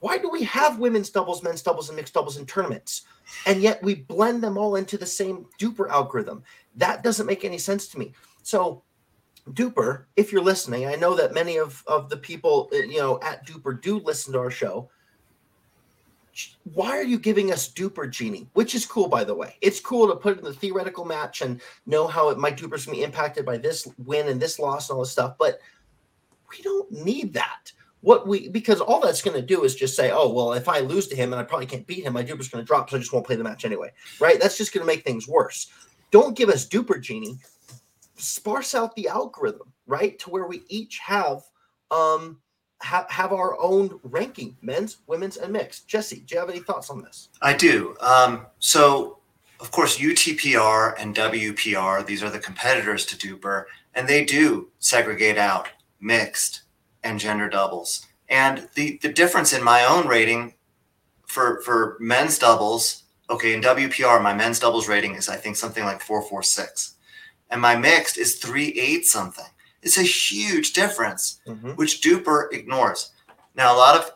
why 0.00 0.18
do 0.18 0.30
we 0.30 0.42
have 0.44 0.78
women's 0.78 1.10
doubles, 1.10 1.42
men's 1.42 1.62
doubles, 1.62 1.88
and 1.88 1.96
mixed 1.96 2.14
doubles 2.14 2.36
in 2.36 2.46
tournaments? 2.46 3.02
And 3.46 3.60
yet 3.60 3.82
we 3.82 3.96
blend 3.96 4.42
them 4.42 4.56
all 4.56 4.76
into 4.76 4.96
the 4.96 5.06
same 5.06 5.46
DUPR 5.60 5.90
algorithm. 5.90 6.42
That 6.76 7.02
doesn't 7.02 7.26
make 7.26 7.44
any 7.44 7.58
sense 7.58 7.88
to 7.88 7.98
me. 7.98 8.14
So 8.42 8.82
DUPR, 9.50 10.04
if 10.16 10.32
you're 10.32 10.42
listening, 10.42 10.86
I 10.86 10.94
know 10.94 11.14
that 11.16 11.34
many 11.34 11.58
of, 11.58 11.84
of 11.86 12.08
the 12.08 12.16
people, 12.16 12.68
uh, 12.72 12.76
you 12.78 12.98
know, 12.98 13.20
at 13.22 13.46
DUPR 13.46 13.80
do 13.80 13.98
listen 13.98 14.32
to 14.32 14.38
our 14.38 14.50
show 14.50 14.88
why 16.74 16.90
are 16.90 17.02
you 17.02 17.18
giving 17.18 17.52
us 17.52 17.72
DUPR 17.72 18.10
genie? 18.10 18.48
Which 18.54 18.74
is 18.74 18.86
cool 18.86 19.08
by 19.08 19.24
the 19.24 19.34
way. 19.34 19.56
It's 19.60 19.80
cool 19.80 20.08
to 20.08 20.16
put 20.16 20.38
in 20.38 20.44
the 20.44 20.52
theoretical 20.52 21.04
match 21.04 21.42
and 21.42 21.60
know 21.86 22.06
how 22.06 22.28
it, 22.30 22.38
my 22.38 22.50
DUPR's 22.50 22.86
going 22.86 22.96
to 22.96 23.00
be 23.00 23.04
impacted 23.04 23.44
by 23.44 23.58
this 23.58 23.88
win 23.98 24.28
and 24.28 24.40
this 24.40 24.58
loss 24.58 24.88
and 24.88 24.96
all 24.96 25.02
this 25.02 25.12
stuff 25.12 25.36
but 25.38 25.60
we 26.50 26.62
don't 26.62 26.90
need 26.90 27.32
that. 27.34 27.72
What 28.02 28.26
we 28.26 28.48
because 28.48 28.80
all 28.80 29.00
that's 29.00 29.22
going 29.22 29.36
to 29.36 29.46
do 29.46 29.64
is 29.64 29.74
just 29.74 29.94
say 29.94 30.10
oh 30.10 30.32
well 30.32 30.54
if 30.54 30.68
i 30.70 30.80
lose 30.80 31.06
to 31.08 31.16
him 31.16 31.34
and 31.34 31.40
i 31.40 31.44
probably 31.44 31.66
can't 31.66 31.86
beat 31.86 32.04
him 32.04 32.14
my 32.14 32.24
DUPR's 32.24 32.48
going 32.48 32.64
to 32.64 32.66
drop 32.66 32.88
so 32.88 32.96
i 32.96 32.98
just 32.98 33.12
won't 33.12 33.26
play 33.26 33.36
the 33.36 33.44
match 33.44 33.66
anyway 33.66 33.90
right? 34.20 34.40
That's 34.40 34.56
just 34.56 34.72
going 34.72 34.82
to 34.82 34.86
make 34.86 35.04
things 35.04 35.28
worse. 35.28 35.70
Don't 36.10 36.36
give 36.36 36.48
us 36.48 36.66
DUPR 36.66 37.00
genie. 37.00 37.38
Sparse 38.16 38.74
out 38.74 38.94
the 38.96 39.08
algorithm, 39.08 39.72
right? 39.86 40.18
To 40.20 40.30
where 40.30 40.46
we 40.46 40.62
each 40.68 40.98
have 40.98 41.42
um 41.90 42.40
have, 42.82 43.10
have 43.10 43.32
our 43.32 43.58
own 43.60 44.00
ranking, 44.02 44.56
men's, 44.62 44.98
women's, 45.06 45.36
and 45.36 45.52
mixed. 45.52 45.86
Jesse, 45.86 46.20
do 46.26 46.34
you 46.34 46.40
have 46.40 46.50
any 46.50 46.60
thoughts 46.60 46.90
on 46.90 47.02
this? 47.02 47.28
I 47.42 47.52
do. 47.52 47.96
Um, 48.00 48.46
so, 48.58 49.18
of 49.60 49.70
course, 49.70 49.98
UTPR 49.98 50.94
and 50.98 51.14
WPR, 51.14 52.04
these 52.04 52.22
are 52.22 52.30
the 52.30 52.38
competitors 52.38 53.04
to 53.06 53.16
DUPR, 53.16 53.64
and 53.94 54.08
they 54.08 54.24
do 54.24 54.68
segregate 54.78 55.36
out 55.36 55.68
mixed 56.00 56.62
and 57.02 57.20
gender 57.20 57.48
doubles. 57.48 58.06
And 58.28 58.68
the, 58.74 58.98
the 59.02 59.12
difference 59.12 59.52
in 59.52 59.62
my 59.62 59.84
own 59.84 60.06
rating 60.06 60.54
for, 61.26 61.60
for 61.62 61.96
men's 62.00 62.38
doubles, 62.38 63.04
okay, 63.28 63.52
in 63.52 63.60
WPR, 63.60 64.22
my 64.22 64.34
men's 64.34 64.58
doubles 64.58 64.88
rating 64.88 65.16
is, 65.16 65.28
I 65.28 65.36
think, 65.36 65.56
something 65.56 65.84
like 65.84 66.00
446. 66.00 66.94
And 67.50 67.60
my 67.60 67.76
mixed 67.76 68.16
is 68.16 68.38
38 68.38 69.04
something. 69.04 69.44
It's 69.82 69.98
a 69.98 70.02
huge 70.02 70.72
difference, 70.72 71.40
mm-hmm. 71.46 71.70
which 71.70 72.02
DUPR 72.02 72.52
ignores. 72.52 73.12
Now, 73.54 73.74
a 73.74 73.78
lot 73.78 73.96
of 73.96 74.12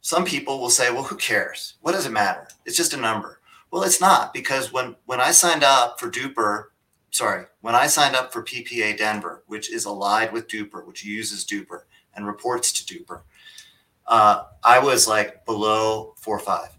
some 0.00 0.24
people 0.24 0.60
will 0.60 0.70
say, 0.70 0.90
well, 0.90 1.04
who 1.04 1.16
cares? 1.16 1.74
What 1.80 1.92
does 1.92 2.06
it 2.06 2.12
matter? 2.12 2.48
It's 2.64 2.76
just 2.76 2.94
a 2.94 2.96
number. 2.96 3.40
Well, 3.70 3.82
it's 3.82 4.00
not 4.00 4.34
because 4.34 4.72
when 4.72 4.96
when 5.06 5.20
I 5.20 5.30
signed 5.30 5.62
up 5.62 6.00
for 6.00 6.10
DUPR, 6.10 6.64
sorry, 7.10 7.44
when 7.60 7.74
I 7.74 7.86
signed 7.86 8.16
up 8.16 8.32
for 8.32 8.42
PPA 8.42 8.96
Denver, 8.98 9.44
which 9.46 9.72
is 9.72 9.84
allied 9.84 10.32
with 10.32 10.48
DUPR, 10.48 10.86
which 10.86 11.04
uses 11.04 11.44
DUPR 11.44 11.82
and 12.14 12.26
reports 12.26 12.72
to 12.72 12.94
DUPR, 12.94 13.22
uh, 14.08 14.44
I 14.64 14.80
was 14.80 15.06
like 15.06 15.44
below 15.44 16.14
four 16.16 16.40
five, 16.40 16.70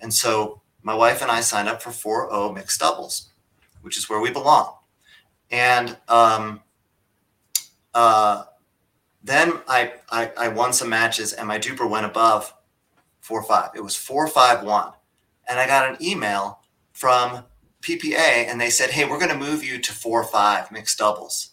and 0.00 0.12
so 0.12 0.60
my 0.82 0.94
wife 0.94 1.22
and 1.22 1.30
I 1.30 1.40
signed 1.40 1.68
up 1.68 1.82
for 1.82 1.90
4-0 1.90 2.54
mixed 2.54 2.80
doubles, 2.80 3.30
which 3.82 3.98
is 3.98 4.08
where 4.08 4.20
we 4.20 4.30
belong. 4.30 4.74
And 5.50 5.96
um, 6.08 6.60
uh, 7.94 8.44
then 9.22 9.60
I, 9.68 9.92
I, 10.10 10.32
I 10.36 10.48
won 10.48 10.72
some 10.72 10.88
matches 10.88 11.32
and 11.32 11.46
my 11.46 11.58
DUPR 11.58 11.88
went 11.88 12.06
above 12.06 12.54
four 13.20 13.42
five. 13.42 13.70
It 13.74 13.82
was 13.82 13.96
four 13.96 14.26
five 14.26 14.62
one, 14.62 14.92
and 15.48 15.58
I 15.58 15.66
got 15.66 15.90
an 15.90 16.02
email 16.02 16.60
from 16.92 17.44
PPA 17.82 18.48
and 18.48 18.60
they 18.60 18.70
said, 18.70 18.90
"Hey, 18.90 19.04
we're 19.04 19.18
going 19.18 19.30
to 19.30 19.36
move 19.36 19.62
you 19.62 19.78
to 19.78 19.92
four 19.92 20.24
five 20.24 20.72
mixed 20.72 20.98
doubles," 20.98 21.50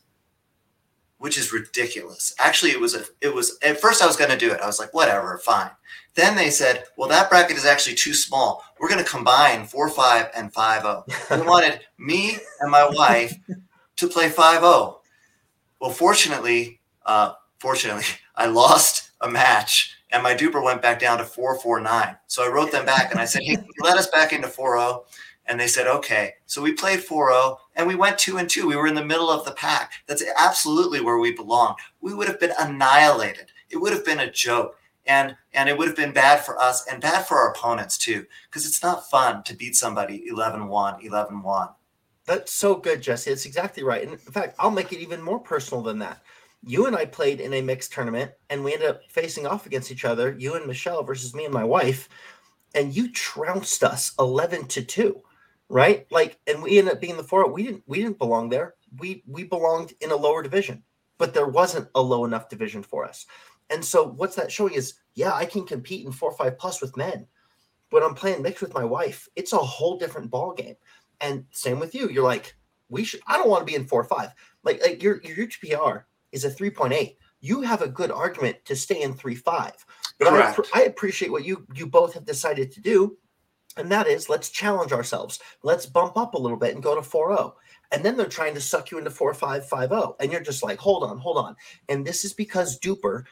which 1.18 1.38
is 1.38 1.52
ridiculous. 1.52 2.34
Actually, 2.40 2.72
it 2.72 2.80
was 2.80 2.96
a 2.96 3.04
it 3.22 3.34
was 3.34 3.58
at 3.62 3.80
first 3.82 4.02
I 4.02 4.08
was 4.08 4.16
going 4.16 4.32
to 4.32 4.38
do 4.38 4.52
it. 4.52 4.62
I 4.62 4.66
was 4.68 4.80
like, 4.80 4.94
whatever, 4.94 5.38
fine. 5.40 5.72
Then 6.16 6.36
they 6.36 6.50
said, 6.50 6.86
well, 6.98 7.08
that 7.10 7.30
bracket 7.30 7.58
is 7.58 7.66
actually 7.66 7.96
too 7.96 8.14
small. 8.14 8.64
We're 8.80 8.90
going 8.90 9.04
to 9.04 9.10
combine 9.10 9.68
four 9.68 9.88
five 9.88 10.32
and 10.36 10.52
five 10.52 10.82
zero. 10.82 11.06
They 11.30 11.42
wanted 11.42 11.82
me 12.00 12.38
and 12.60 12.72
my 12.72 12.90
wife 12.90 13.36
to 13.98 14.08
play 14.08 14.30
five 14.30 14.62
zero 14.62 14.97
well, 15.80 15.92
fortunately, 15.92 16.80
uh, 17.06 17.34
fortunately, 17.60 18.06
I 18.36 18.48
lost 18.48 19.12
a 19.22 19.30
match 19.30 19.98
and 20.12 20.24
my 20.24 20.34
DUPR 20.34 20.64
went 20.64 20.82
back 20.82 21.00
down 21.00 21.18
to 21.18 21.26
449. 21.26 22.18
So 22.28 22.46
I 22.46 22.52
wrote 22.52 22.72
them 22.72 22.86
back 22.86 23.12
and 23.12 23.20
I 23.20 23.26
said, 23.26 23.44
hey, 23.44 23.58
let 23.82 23.98
us 23.98 24.08
back 24.10 24.32
into 24.32 24.48
4 24.48 25.04
And 25.48 25.60
they 25.60 25.68
said, 25.68 25.88
okay. 25.88 26.36
So 26.46 26.62
we 26.62 26.74
played 26.74 27.04
4 27.04 27.58
and 27.76 27.88
we 27.88 27.96
went 27.96 28.18
2 28.18 28.38
and 28.38 28.50
2. 28.50 28.68
We 28.68 28.76
were 28.76 28.88
in 28.88 28.96
the 28.96 29.06
middle 29.06 29.30
of 29.30 29.44
the 29.44 29.52
pack. 29.52 29.94
That's 30.08 30.24
absolutely 30.38 31.02
where 31.02 31.18
we 31.18 31.34
belong. 31.34 31.76
We 32.02 32.14
would 32.14 32.28
have 32.28 32.40
been 32.40 32.54
annihilated. 32.60 33.52
It 33.70 33.78
would 33.78 33.94
have 33.94 34.06
been 34.06 34.20
a 34.20 34.32
joke. 34.32 34.78
And, 35.06 35.38
and 35.54 35.70
it 35.70 35.78
would 35.78 35.88
have 35.88 35.96
been 35.96 36.12
bad 36.12 36.44
for 36.44 36.60
us 36.60 36.86
and 36.88 37.02
bad 37.02 37.26
for 37.26 37.38
our 37.38 37.52
opponents 37.52 37.98
too, 37.98 38.26
because 38.50 38.66
it's 38.66 38.84
not 38.84 39.10
fun 39.10 39.42
to 39.44 39.56
beat 39.56 39.76
somebody 39.76 40.26
11 40.28 40.68
1, 40.68 41.06
11 41.06 41.42
1. 41.42 41.70
That's 42.28 42.52
so 42.52 42.76
good, 42.76 43.02
Jesse. 43.02 43.32
It's 43.32 43.46
exactly 43.46 43.84
right. 43.84 44.04
And 44.04 44.12
in 44.12 44.18
fact, 44.20 44.56
I'll 44.60 44.70
make 44.70 44.92
it 44.92 45.00
even 45.00 45.22
more 45.22 45.40
personal 45.40 45.82
than 45.82 46.00
that. 46.00 46.22
You 46.66 46.86
and 46.86 46.96
I 46.96 47.06
played 47.06 47.40
in 47.40 47.54
a 47.54 47.62
mixed 47.62 47.94
tournament 47.94 48.32
and 48.50 48.64
we 48.64 48.74
ended 48.74 48.90
up 48.90 49.02
facing 49.10 49.48
off 49.48 49.66
against 49.66 49.92
each 49.92 50.04
other, 50.06 50.36
you 50.38 50.56
and 50.56 50.68
Michelle 50.68 51.04
versus 51.04 51.34
me 51.34 51.46
and 51.46 51.54
my 51.54 51.64
wife, 51.64 52.10
and 52.76 52.94
you 52.96 53.12
trounced 53.12 53.84
us 53.84 54.14
11 54.20 54.68
to 54.68 54.84
2, 54.84 55.22
right? 55.70 56.06
Like 56.12 56.38
and 56.48 56.62
we 56.62 56.78
ended 56.78 56.96
up 56.96 57.02
being 57.02 57.16
the 57.18 57.24
four. 57.24 57.50
We 57.50 57.64
didn't 57.64 57.84
we 57.88 58.02
didn't 58.02 58.18
belong 58.18 58.50
there. 58.50 58.76
We 59.00 59.24
we 59.26 59.46
belonged 59.46 59.94
in 60.02 60.12
a 60.12 60.16
lower 60.16 60.44
division, 60.44 60.84
but 61.18 61.34
there 61.34 61.48
wasn't 61.48 61.88
a 61.96 62.02
low 62.02 62.26
enough 62.26 62.50
division 62.50 62.84
for 62.84 63.06
us. 63.06 63.26
And 63.70 63.84
so 63.84 64.06
what's 64.10 64.36
that 64.36 64.52
showing 64.52 64.74
is 64.74 64.96
yeah, 65.16 65.34
I 65.34 65.46
can 65.46 65.66
compete 65.66 66.06
in 66.06 66.12
4-5 66.12 66.58
plus 66.58 66.82
with 66.82 66.98
men. 66.98 67.26
But 67.90 68.04
I'm 68.04 68.16
playing 68.16 68.42
mixed 68.42 68.62
with 68.62 68.74
my 68.74 68.84
wife. 68.84 69.30
It's 69.38 69.54
a 69.54 69.58
whole 69.58 69.98
different 69.98 70.30
ball 70.30 70.54
game. 70.54 70.76
And 71.22 71.46
same 71.52 71.80
with 71.80 71.96
you. 71.96 72.10
You're 72.10 72.24
like, 72.24 72.56
we 72.90 73.04
should. 73.04 73.22
I 73.28 73.38
don't 73.38 73.50
want 73.50 73.62
to 73.62 73.72
be 73.72 73.76
in 73.76 73.86
four 73.86 74.02
or 74.02 74.06
five. 74.06 74.34
Like, 74.64 74.82
like 74.82 75.02
your 75.02 75.22
your 75.24 75.48
UTPR 75.48 76.04
is 76.32 76.46
a 76.46 76.50
three 76.50 76.70
point 76.70 76.94
eight. 76.94 77.18
You 77.40 77.62
have 77.62 77.82
a 77.82 77.88
good 77.88 78.12
argument 78.12 78.58
to 78.66 78.76
stay 78.76 79.02
in 79.02 79.14
three 79.14 79.36
five. 79.36 79.74
But 80.20 80.30
I, 80.30 80.56
I 80.74 80.84
appreciate 80.84 81.32
what 81.32 81.46
you 81.46 81.66
you 81.76 81.88
both 81.88 82.14
have 82.14 82.26
decided 82.26 82.72
to 82.72 82.82
do, 82.82 83.18
and 83.78 83.92
that 83.92 84.08
is 84.08 84.30
let's 84.30 84.50
challenge 84.50 84.92
ourselves. 84.92 85.40
Let's 85.64 85.86
bump 85.86 86.18
up 86.18 86.34
a 86.34 86.40
little 86.40 86.58
bit 86.58 86.74
and 86.74 86.84
go 86.84 86.96
to 86.96 87.02
4-0. 87.02 87.54
And 87.92 88.04
then 88.04 88.18
they're 88.18 88.26
trying 88.26 88.54
to 88.56 88.62
suck 88.62 88.92
you 88.92 88.98
into 88.98 89.10
4-5-5-0. 89.10 90.16
And 90.20 90.32
you're 90.32 90.42
just 90.42 90.64
like, 90.64 90.80
hold 90.80 91.04
on, 91.04 91.18
hold 91.20 91.38
on. 91.38 91.56
And 91.88 92.06
this 92.06 92.26
is 92.26 92.34
because 92.34 92.80
DUPR 92.80 93.24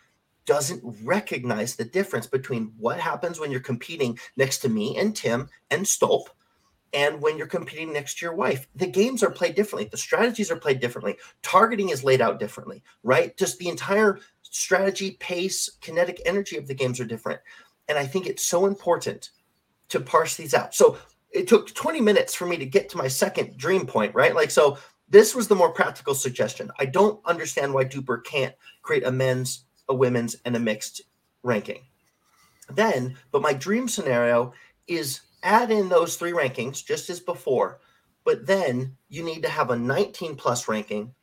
doesn't 0.46 0.82
recognize 1.04 1.76
the 1.76 1.84
difference 1.84 2.28
between 2.28 2.72
what 2.78 3.00
happens 3.00 3.40
when 3.40 3.52
you're 3.52 3.60
competing 3.60 4.18
next 4.38 4.60
to 4.60 4.70
me 4.70 4.98
and 4.98 5.16
Tim 5.16 5.50
and 5.72 5.86
Stolp 5.86 6.28
and 6.96 7.22
when 7.22 7.38
you're 7.38 7.46
competing 7.46 7.91
next 7.91 8.18
to 8.18 8.26
your 8.26 8.34
wife. 8.34 8.68
The 8.76 8.88
games 8.88 9.22
are 9.22 9.30
played 9.30 9.56
differently, 9.56 9.89
the 9.89 9.98
strategies 9.98 10.50
are 10.50 10.56
played 10.56 10.80
differently, 10.80 11.18
targeting 11.43 11.89
is 11.89 12.04
laid 12.04 12.22
out 12.22 12.39
differently, 12.39 12.82
right? 13.04 13.36
Just 13.38 13.60
the 13.60 13.68
entire 13.68 14.20
strategy, 14.41 15.18
pace, 15.20 15.70
kinetic 15.82 16.22
energy 16.26 16.58
of 16.58 16.68
the 16.68 16.74
games 16.74 17.00
are 17.00 17.06
different. 17.06 17.41
And 17.89 17.98
I 17.98 18.06
think 18.06 18.26
it's 18.26 18.43
so 18.43 18.66
important 18.66 19.32
to 19.89 20.00
parse 20.00 20.36
these 20.36 20.54
out. 20.54 20.74
So 20.74 20.98
it 21.32 21.48
took 21.48 21.74
20 21.74 22.00
minutes 22.00 22.34
for 22.34 22.46
me 22.46 22.58
to 22.58 22.66
get 22.66 22.89
to 22.89 22.98
my 22.98 23.10
second 23.10 23.58
dream 23.58 23.86
point, 23.86 24.16
right? 24.16 24.34
Like, 24.34 24.50
so 24.50 24.78
this 25.10 25.36
was 25.36 25.48
the 25.48 25.56
more 25.56 25.72
practical 25.72 26.16
suggestion. 26.16 26.72
I 26.80 26.86
don't 26.86 27.20
understand 27.26 27.74
why 27.74 27.86
DUPR 27.86 28.24
can't 28.24 28.56
create 28.82 29.06
a 29.06 29.12
men's, 29.12 29.66
a 29.89 29.93
women's, 29.93 30.38
and 30.46 30.56
a 30.56 30.60
mixed 30.60 31.02
ranking. 31.43 31.84
Then, 32.70 33.18
but 33.32 33.41
my 33.41 33.54
dream 33.54 33.88
scenario 33.88 34.54
is 34.88 35.22
add 35.46 35.72
in 35.72 35.88
those 35.88 36.18
three 36.18 36.32
rankings 36.32 36.84
just 36.84 37.10
as 37.10 37.20
before, 37.22 37.80
but 38.26 38.46
then 38.46 38.98
you 39.08 39.24
need 39.24 39.43
to 39.43 39.50
have 39.50 39.70
a 39.70 39.78
19 39.78 40.36
plus 40.36 40.68
ranking, 40.68 41.14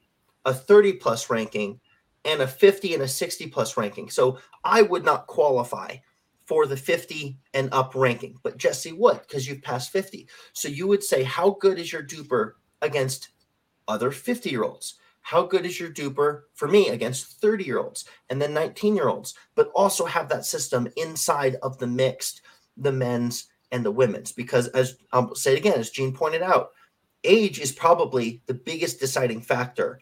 a 0.44 0.54
30 0.54 0.94
plus 0.94 1.28
ranking, 1.28 1.80
and 2.24 2.40
a 2.40 2.46
50 2.46 2.94
and 2.94 3.02
a 3.02 3.08
60 3.08 3.48
plus 3.48 3.76
ranking. 3.76 4.08
So 4.08 4.38
I 4.64 4.82
would 4.82 5.04
not 5.04 5.26
qualify 5.26 5.96
for 6.46 6.66
the 6.66 6.76
50 6.76 7.38
and 7.54 7.68
up 7.72 7.94
ranking, 7.94 8.38
but 8.42 8.56
Jesse 8.56 8.92
would 8.92 9.20
because 9.22 9.48
you've 9.48 9.62
passed 9.62 9.90
50. 9.90 10.28
So 10.52 10.68
you 10.68 10.86
would 10.86 11.02
say, 11.02 11.22
How 11.24 11.56
good 11.60 11.78
is 11.78 11.92
your 11.92 12.02
DUPR 12.02 12.52
against 12.80 13.30
other 13.88 14.10
50 14.10 14.50
year 14.50 14.62
olds? 14.62 14.94
How 15.22 15.44
good 15.44 15.64
is 15.64 15.78
your 15.78 15.90
DUPR 15.90 16.42
for 16.54 16.68
me 16.68 16.88
against 16.90 17.40
30 17.40 17.64
year 17.64 17.78
olds 17.78 18.04
and 18.28 18.40
then 18.40 18.54
19 18.54 18.94
year 18.94 19.08
olds? 19.08 19.34
But 19.54 19.70
also 19.74 20.04
have 20.04 20.28
that 20.28 20.44
system 20.44 20.88
inside 20.96 21.56
of 21.62 21.78
the 21.78 21.86
mixed, 21.86 22.42
the 22.76 22.92
men's, 22.92 23.46
and 23.72 23.84
the 23.84 23.90
women's 23.90 24.30
because 24.30 24.68
as 24.68 24.96
I'll 25.12 25.34
say 25.34 25.54
it 25.54 25.58
again, 25.58 25.78
as 25.78 25.90
Gene 25.90 26.12
pointed 26.12 26.42
out, 26.42 26.70
age 27.24 27.58
is 27.58 27.72
probably 27.72 28.42
the 28.46 28.54
biggest 28.54 29.00
deciding 29.00 29.40
factor 29.40 29.98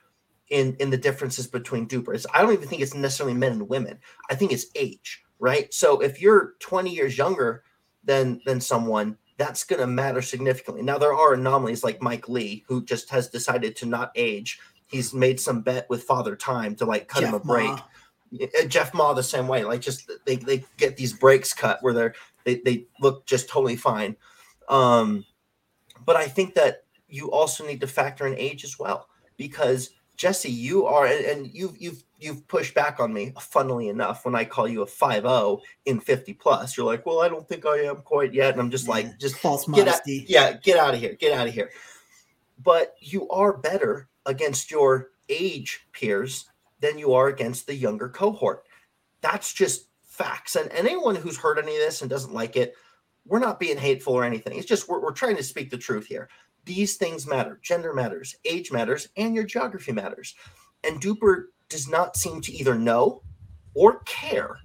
in 0.50 0.76
in 0.80 0.90
the 0.90 0.98
differences 0.98 1.46
between 1.46 1.88
DUPRs. 1.88 2.26
I 2.34 2.42
don't 2.42 2.52
even 2.52 2.68
think 2.68 2.82
it's 2.82 2.94
necessarily 2.94 3.34
men 3.34 3.52
and 3.52 3.68
women. 3.68 3.98
I 4.28 4.34
think 4.34 4.52
it's 4.52 4.66
age, 4.74 5.24
right? 5.38 5.72
So 5.72 6.00
if 6.00 6.20
you're 6.20 6.54
20 6.58 6.90
years 6.90 7.16
younger 7.16 7.62
than 8.04 8.42
than 8.44 8.60
someone, 8.60 9.16
that's 9.38 9.64
going 9.64 9.80
to 9.80 9.86
matter 9.86 10.20
significantly. 10.20 10.82
Now 10.82 10.98
there 10.98 11.14
are 11.14 11.34
anomalies 11.34 11.84
like 11.84 12.02
Mike 12.02 12.28
Lee 12.28 12.64
who 12.68 12.84
just 12.84 13.08
has 13.10 13.28
decided 13.28 13.76
to 13.76 13.86
not 13.86 14.12
age. 14.16 14.58
He's 14.88 15.14
made 15.14 15.38
some 15.38 15.62
bet 15.62 15.88
with 15.88 16.02
Father 16.02 16.34
Time 16.34 16.74
to 16.76 16.84
like 16.84 17.08
cut 17.08 17.20
Jeff 17.20 17.28
him 17.30 17.34
a 17.36 17.40
break. 17.40 17.70
Ma. 17.70 17.80
Eh, 18.38 18.66
Jeff 18.66 18.94
Ma 18.94 19.12
the 19.12 19.22
same 19.22 19.48
way. 19.48 19.64
Like 19.64 19.80
just 19.80 20.10
they 20.26 20.36
they 20.36 20.64
get 20.76 20.96
these 20.96 21.12
breaks 21.12 21.52
cut 21.52 21.78
where 21.82 21.92
they're 21.92 22.14
they, 22.44 22.56
they 22.64 22.86
look 23.00 23.26
just 23.26 23.48
totally 23.48 23.76
fine. 23.76 24.16
Um, 24.68 25.24
but 26.04 26.16
I 26.16 26.26
think 26.26 26.54
that 26.54 26.84
you 27.08 27.30
also 27.30 27.66
need 27.66 27.80
to 27.80 27.86
factor 27.86 28.26
in 28.26 28.36
age 28.36 28.64
as 28.64 28.78
well 28.78 29.08
because 29.36 29.90
Jesse, 30.20 30.50
you 30.50 30.84
are, 30.84 31.06
and 31.06 31.48
you've 31.54 31.80
you've 31.80 32.04
you've 32.18 32.46
pushed 32.46 32.74
back 32.74 33.00
on 33.00 33.10
me. 33.10 33.32
Funnily 33.40 33.88
enough, 33.88 34.26
when 34.26 34.34
I 34.34 34.44
call 34.44 34.68
you 34.68 34.82
a 34.82 34.86
5-0 34.86 35.60
in 35.86 35.98
50 35.98 36.34
plus, 36.34 36.76
you're 36.76 36.84
like, 36.84 37.06
"Well, 37.06 37.22
I 37.22 37.28
don't 37.30 37.48
think 37.48 37.64
I 37.64 37.78
am 37.84 38.02
quite 38.02 38.34
yet," 38.34 38.52
and 38.52 38.60
I'm 38.60 38.70
just 38.70 38.84
yeah, 38.84 38.90
like, 38.90 39.18
"Just 39.18 39.36
false 39.36 39.64
get 39.64 39.86
modesty." 39.86 40.20
Out, 40.20 40.28
yeah, 40.28 40.52
get 40.52 40.78
out 40.78 40.92
of 40.92 41.00
here, 41.00 41.14
get 41.14 41.32
out 41.32 41.48
of 41.48 41.54
here. 41.54 41.70
But 42.62 42.96
you 43.00 43.30
are 43.30 43.56
better 43.56 44.10
against 44.26 44.70
your 44.70 45.12
age 45.30 45.86
peers 45.92 46.44
than 46.80 46.98
you 46.98 47.14
are 47.14 47.28
against 47.28 47.66
the 47.66 47.74
younger 47.74 48.10
cohort. 48.10 48.66
That's 49.22 49.54
just 49.54 49.86
facts. 50.20 50.56
And, 50.56 50.70
anyone 50.72 51.16
who's 51.16 51.38
heard 51.38 51.58
any 51.58 51.74
of 51.74 51.82
this 51.82 52.02
and 52.02 52.10
doesn't 52.10 52.34
like 52.34 52.56
it, 52.56 52.74
we're 53.26 53.38
not 53.38 53.58
being 53.58 53.78
hateful 53.78 54.12
or 54.12 54.24
anything. 54.24 54.58
It's 54.58 54.68
just 54.68 54.88
we're, 54.88 55.00
we're 55.00 55.12
trying 55.12 55.36
to 55.36 55.42
speak 55.42 55.70
the 55.70 55.78
truth 55.78 56.06
here. 56.06 56.28
These 56.66 56.96
things 56.96 57.26
matter. 57.26 57.58
Gender 57.62 57.94
matters, 57.94 58.36
age 58.44 58.70
matters, 58.70 59.08
and 59.16 59.34
your 59.34 59.44
geography 59.44 59.92
matters. 59.92 60.34
And 60.84 61.00
DUPR 61.00 61.44
does 61.70 61.88
not 61.88 62.16
seem 62.16 62.42
to 62.42 62.52
either 62.52 62.74
know 62.74 63.22
or 63.74 64.00
care 64.00 64.58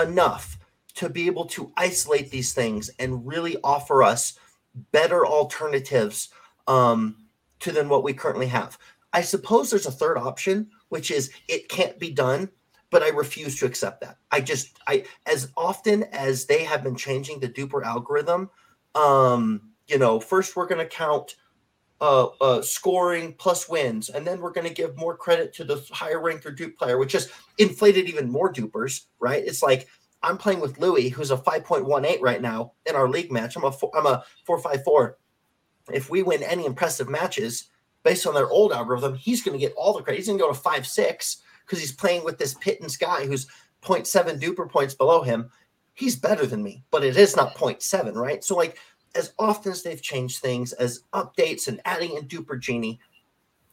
enough 0.00 0.58
to 0.94 1.08
be 1.08 1.26
able 1.26 1.46
to 1.46 1.72
isolate 1.76 2.30
these 2.30 2.52
things 2.52 2.90
and 2.98 3.26
really 3.26 3.56
offer 3.64 4.02
us 4.02 4.38
better 4.90 5.26
alternatives 5.26 6.28
um, 6.66 7.16
to 7.60 7.72
than 7.72 7.88
what 7.88 8.04
we 8.04 8.12
currently 8.12 8.46
have. 8.46 8.78
I 9.14 9.22
suppose 9.22 9.70
there's 9.70 9.86
a 9.86 9.92
third 9.92 10.18
option, 10.18 10.68
which 10.90 11.10
is 11.10 11.30
it 11.48 11.68
can't 11.68 11.98
be 11.98 12.10
done, 12.10 12.50
but 12.92 13.02
I 13.02 13.08
refuse 13.08 13.58
to 13.58 13.66
accept 13.66 14.02
that. 14.02 14.18
I 14.30 14.40
just 14.40 14.78
I 14.86 15.04
as 15.26 15.50
often 15.56 16.04
as 16.12 16.44
they 16.44 16.62
have 16.62 16.84
been 16.84 16.94
changing 16.94 17.40
the 17.40 17.48
DUPR 17.48 17.82
algorithm, 17.82 18.50
um, 18.94 19.72
you 19.88 19.98
know, 19.98 20.20
first 20.20 20.54
we're 20.54 20.68
going 20.68 20.86
to 20.86 20.94
count 20.94 21.34
uh, 22.02 22.26
uh, 22.40 22.62
scoring 22.62 23.34
plus 23.38 23.68
wins, 23.68 24.10
and 24.10 24.26
then 24.26 24.40
we're 24.40 24.52
going 24.52 24.68
to 24.68 24.74
give 24.74 24.96
more 24.96 25.16
credit 25.16 25.54
to 25.54 25.64
the 25.64 25.84
higher 25.90 26.20
ranked 26.20 26.44
or 26.44 26.50
dupe 26.50 26.76
player, 26.76 26.98
which 26.98 27.10
just 27.10 27.30
inflated 27.58 28.08
even 28.08 28.30
more 28.30 28.52
DUPRs, 28.52 29.06
right? 29.18 29.42
It's 29.44 29.62
like 29.62 29.88
I'm 30.22 30.36
playing 30.36 30.60
with 30.60 30.78
Louis, 30.78 31.08
who's 31.08 31.30
a 31.30 31.36
5.18 31.36 32.20
right 32.20 32.42
now 32.42 32.72
in 32.86 32.94
our 32.94 33.08
league 33.08 33.32
match. 33.32 33.56
I'm 33.56 33.64
a 33.64 33.72
four, 33.72 33.90
I'm 33.96 34.06
a 34.06 34.22
454. 34.44 35.16
If 35.92 36.10
we 36.10 36.22
win 36.22 36.42
any 36.42 36.66
impressive 36.66 37.08
matches 37.08 37.70
based 38.02 38.26
on 38.26 38.34
their 38.34 38.50
old 38.50 38.72
algorithm, 38.72 39.14
he's 39.14 39.42
going 39.42 39.58
to 39.58 39.64
get 39.64 39.74
all 39.76 39.94
the 39.94 40.02
credit. 40.02 40.18
He's 40.18 40.26
going 40.26 40.38
to 40.38 40.44
go 40.44 40.52
to 40.52 40.58
five 40.58 40.86
six 40.86 41.42
because 41.72 41.80
he's 41.80 41.96
playing 41.96 42.22
with 42.22 42.36
this 42.36 42.52
pittance 42.52 42.98
guy 42.98 43.24
who's 43.24 43.46
0.7 43.82 44.38
DUPR 44.38 44.68
points 44.70 44.92
below 44.92 45.22
him. 45.22 45.48
He's 45.94 46.16
better 46.16 46.44
than 46.44 46.62
me, 46.62 46.84
but 46.90 47.02
it 47.02 47.16
is 47.16 47.34
not 47.34 47.54
0.7, 47.54 48.14
right? 48.14 48.44
So 48.44 48.54
like 48.54 48.76
as 49.14 49.32
often 49.38 49.72
as 49.72 49.82
they've 49.82 50.02
changed 50.02 50.40
things, 50.40 50.74
as 50.74 51.04
updates 51.14 51.68
and 51.68 51.80
adding 51.86 52.14
in 52.18 52.28
DUPR 52.28 52.60
genie, 52.60 53.00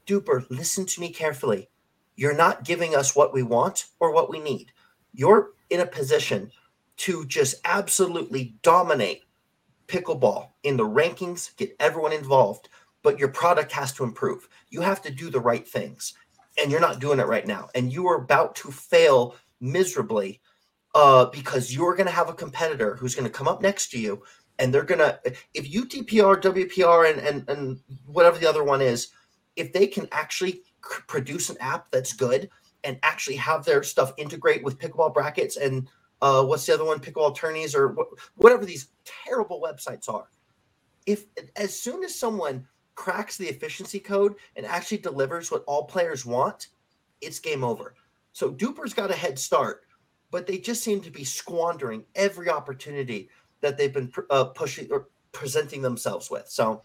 DUPR, 0.08 0.50
listen 0.50 0.86
to 0.86 1.02
me 1.02 1.10
carefully. 1.10 1.68
You're 2.16 2.34
not 2.34 2.64
giving 2.64 2.96
us 2.96 3.18
what 3.18 3.34
we 3.34 3.44
want 3.44 3.88
or 4.00 4.14
what 4.14 4.30
we 4.30 4.40
need. 4.40 4.72
You're 5.14 5.50
in 5.70 5.82
a 5.82 5.86
position 5.86 6.54
to 7.00 7.26
just 7.26 7.56
absolutely 7.66 8.56
dominate 8.62 9.24
pickleball 9.88 10.52
in 10.64 10.78
the 10.78 10.88
rankings, 10.88 11.54
get 11.58 11.76
everyone 11.82 12.14
involved, 12.14 12.70
but 13.04 13.20
your 13.20 13.28
product 13.28 13.74
has 13.74 13.92
to 13.92 14.06
improve. 14.06 14.48
You 14.70 14.80
have 14.80 15.02
to 15.02 15.12
do 15.12 15.30
the 15.30 15.42
right 15.42 15.68
things, 15.68 16.14
and 16.62 16.72
you're 16.72 16.80
not 16.80 17.00
doing 17.00 17.20
it 17.20 17.28
right 17.28 17.48
now. 17.48 17.70
And 17.76 17.92
you 17.92 18.08
are 18.08 18.18
about 18.18 18.56
to 18.58 18.72
fail 18.72 19.36
miserably 19.60 20.42
uh, 20.96 21.26
because 21.26 21.74
you're 21.74 21.96
going 21.96 22.08
to 22.08 22.14
have 22.14 22.30
a 22.30 22.34
competitor 22.34 22.96
who's 22.96 23.16
going 23.16 23.28
to 23.28 23.38
come 23.38 23.48
up 23.48 23.62
next 23.62 23.90
to 23.92 24.00
you, 24.00 24.24
and 24.58 24.74
they're 24.74 24.84
going 24.84 25.00
to, 25.00 25.20
if 25.54 25.72
UTPR, 25.72 26.42
WPR, 26.42 27.12
and, 27.12 27.20
and, 27.20 27.50
and 27.50 27.80
whatever 28.06 28.38
the 28.38 28.50
other 28.50 28.64
one 28.64 28.82
is, 28.82 29.10
if 29.56 29.72
they 29.74 29.88
can 29.88 30.08
actually 30.12 30.64
produce 30.82 31.50
an 31.50 31.58
app 31.60 31.92
that's 31.92 32.14
good 32.14 32.50
and 32.84 32.98
actually 33.04 33.36
have 33.36 33.66
their 33.66 33.84
stuff 33.84 34.14
integrate 34.18 34.64
with 34.64 34.80
pickleball 34.80 35.14
brackets 35.14 35.58
and 35.58 35.88
uh, 36.22 36.44
what's 36.44 36.66
the 36.66 36.74
other 36.74 36.86
one, 36.86 37.00
pickleball 37.00 37.32
attorneys 37.32 37.76
or 37.76 37.90
wh- 37.94 38.40
whatever 38.40 38.66
these 38.66 38.90
terrible 39.06 39.62
websites 39.62 40.10
are. 40.10 40.30
If 41.06 41.26
as 41.56 41.78
soon 41.78 42.04
as 42.04 42.18
someone 42.18 42.68
cracks 43.00 43.38
the 43.38 43.48
efficiency 43.48 43.98
code 43.98 44.36
and 44.58 44.66
actually 44.66 44.98
delivers 44.98 45.50
what 45.50 45.64
all 45.68 45.86
players 45.86 46.26
want, 46.26 46.68
it's 47.22 47.40
game 47.40 47.64
over. 47.64 47.96
So 48.34 48.52
DUPR's 48.52 48.94
got 48.94 49.10
a 49.10 49.16
head 49.16 49.40
start, 49.40 49.84
but 50.32 50.46
they 50.46 50.58
just 50.58 50.84
seem 50.84 51.00
to 51.02 51.10
be 51.10 51.24
squandering 51.24 52.04
every 52.16 52.50
opportunity 52.50 53.30
that 53.62 53.78
they've 53.78 53.94
been 53.94 54.12
uh, 54.30 54.44
pushing 54.46 54.90
or 54.92 55.08
presenting 55.32 55.82
themselves 55.82 56.30
with. 56.30 56.50
So 56.50 56.82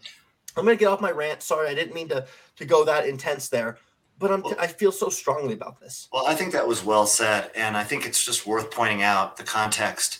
I'm 0.55 0.63
going 0.63 0.77
to 0.77 0.79
get 0.79 0.87
off 0.87 1.01
my 1.01 1.11
rant. 1.11 1.43
Sorry, 1.43 1.67
I 1.67 1.75
didn't 1.75 1.93
mean 1.93 2.07
to 2.07 2.25
to 2.55 2.65
go 2.65 2.85
that 2.85 3.07
intense 3.07 3.49
there 3.49 3.77
but 4.17 4.31
I'm, 4.31 4.45
I 4.57 4.67
feel 4.67 4.93
so 4.93 5.09
strongly 5.09 5.53
about 5.53 5.81
this. 5.81 6.07
Well, 6.13 6.25
I 6.25 6.35
think 6.35 6.53
that 6.53 6.65
was 6.65 6.85
well 6.85 7.05
said, 7.05 7.51
and 7.53 7.75
I 7.75 7.83
think 7.83 8.05
it's 8.05 8.23
just 8.23 8.47
worth 8.47 8.71
pointing 8.71 9.03
out 9.03 9.35
the 9.35 9.43
context 9.43 10.19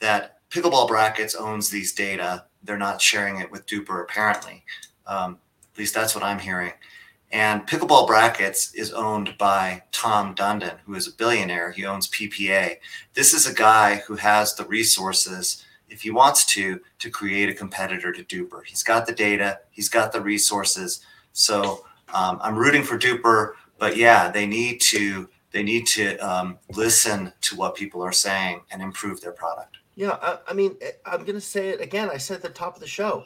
that 0.00 0.38
Pickleball 0.48 0.88
Brackets 0.88 1.34
owns 1.34 1.68
these 1.68 1.92
data. 1.92 2.46
They're 2.62 2.78
not 2.78 3.02
sharing 3.02 3.40
it 3.40 3.50
with 3.50 3.66
DUPR, 3.66 4.02
apparently. 4.02 4.64
Um, 5.06 5.38
at 5.72 5.78
least 5.78 5.94
that's 5.94 6.14
what 6.14 6.24
I'm 6.24 6.38
hearing. 6.38 6.72
And 7.32 7.66
Pickleball 7.66 8.06
Brackets 8.06 8.72
is 8.74 8.92
owned 8.92 9.36
by 9.38 9.82
Tom 9.90 10.36
Dundon, 10.36 10.78
who 10.86 10.94
is 10.94 11.08
a 11.08 11.12
billionaire. 11.12 11.72
He 11.72 11.84
owns 11.84 12.08
PPA. 12.08 12.76
This 13.14 13.34
is 13.34 13.46
a 13.46 13.54
guy 13.54 13.96
who 14.06 14.14
has 14.14 14.54
the 14.54 14.64
resources, 14.66 15.64
if 15.88 16.02
he 16.02 16.12
wants 16.12 16.44
to, 16.54 16.80
to 17.00 17.10
create 17.10 17.48
a 17.48 17.54
competitor 17.54 18.12
to 18.12 18.22
DUPR. 18.22 18.64
He's 18.64 18.84
got 18.84 19.06
the 19.06 19.12
data, 19.12 19.58
he's 19.72 19.88
got 19.88 20.12
the 20.12 20.20
resources. 20.20 21.00
So 21.32 21.84
um, 22.12 22.38
I'm 22.40 22.56
rooting 22.56 22.84
for 22.84 22.96
DUPR, 22.96 23.54
but 23.78 23.96
yeah, 23.96 24.30
they 24.30 24.46
need 24.46 24.80
to 24.82 25.28
they 25.50 25.62
need 25.62 25.86
to 25.86 26.16
um, 26.18 26.58
listen 26.74 27.32
to 27.42 27.54
what 27.56 27.76
people 27.76 28.02
are 28.02 28.12
saying 28.12 28.62
and 28.72 28.82
improve 28.82 29.20
their 29.20 29.32
product. 29.32 29.76
Yeah, 29.94 30.18
I, 30.20 30.38
I 30.48 30.52
mean, 30.52 30.76
eh, 30.80 30.90
I'm 31.06 31.20
going 31.20 31.36
to 31.36 31.40
say 31.40 31.68
it 31.68 31.80
again. 31.80 32.10
I 32.10 32.16
said 32.16 32.36
at 32.36 32.42
the 32.42 32.48
top 32.48 32.74
of 32.74 32.80
the 32.80 32.88
show, 32.88 33.24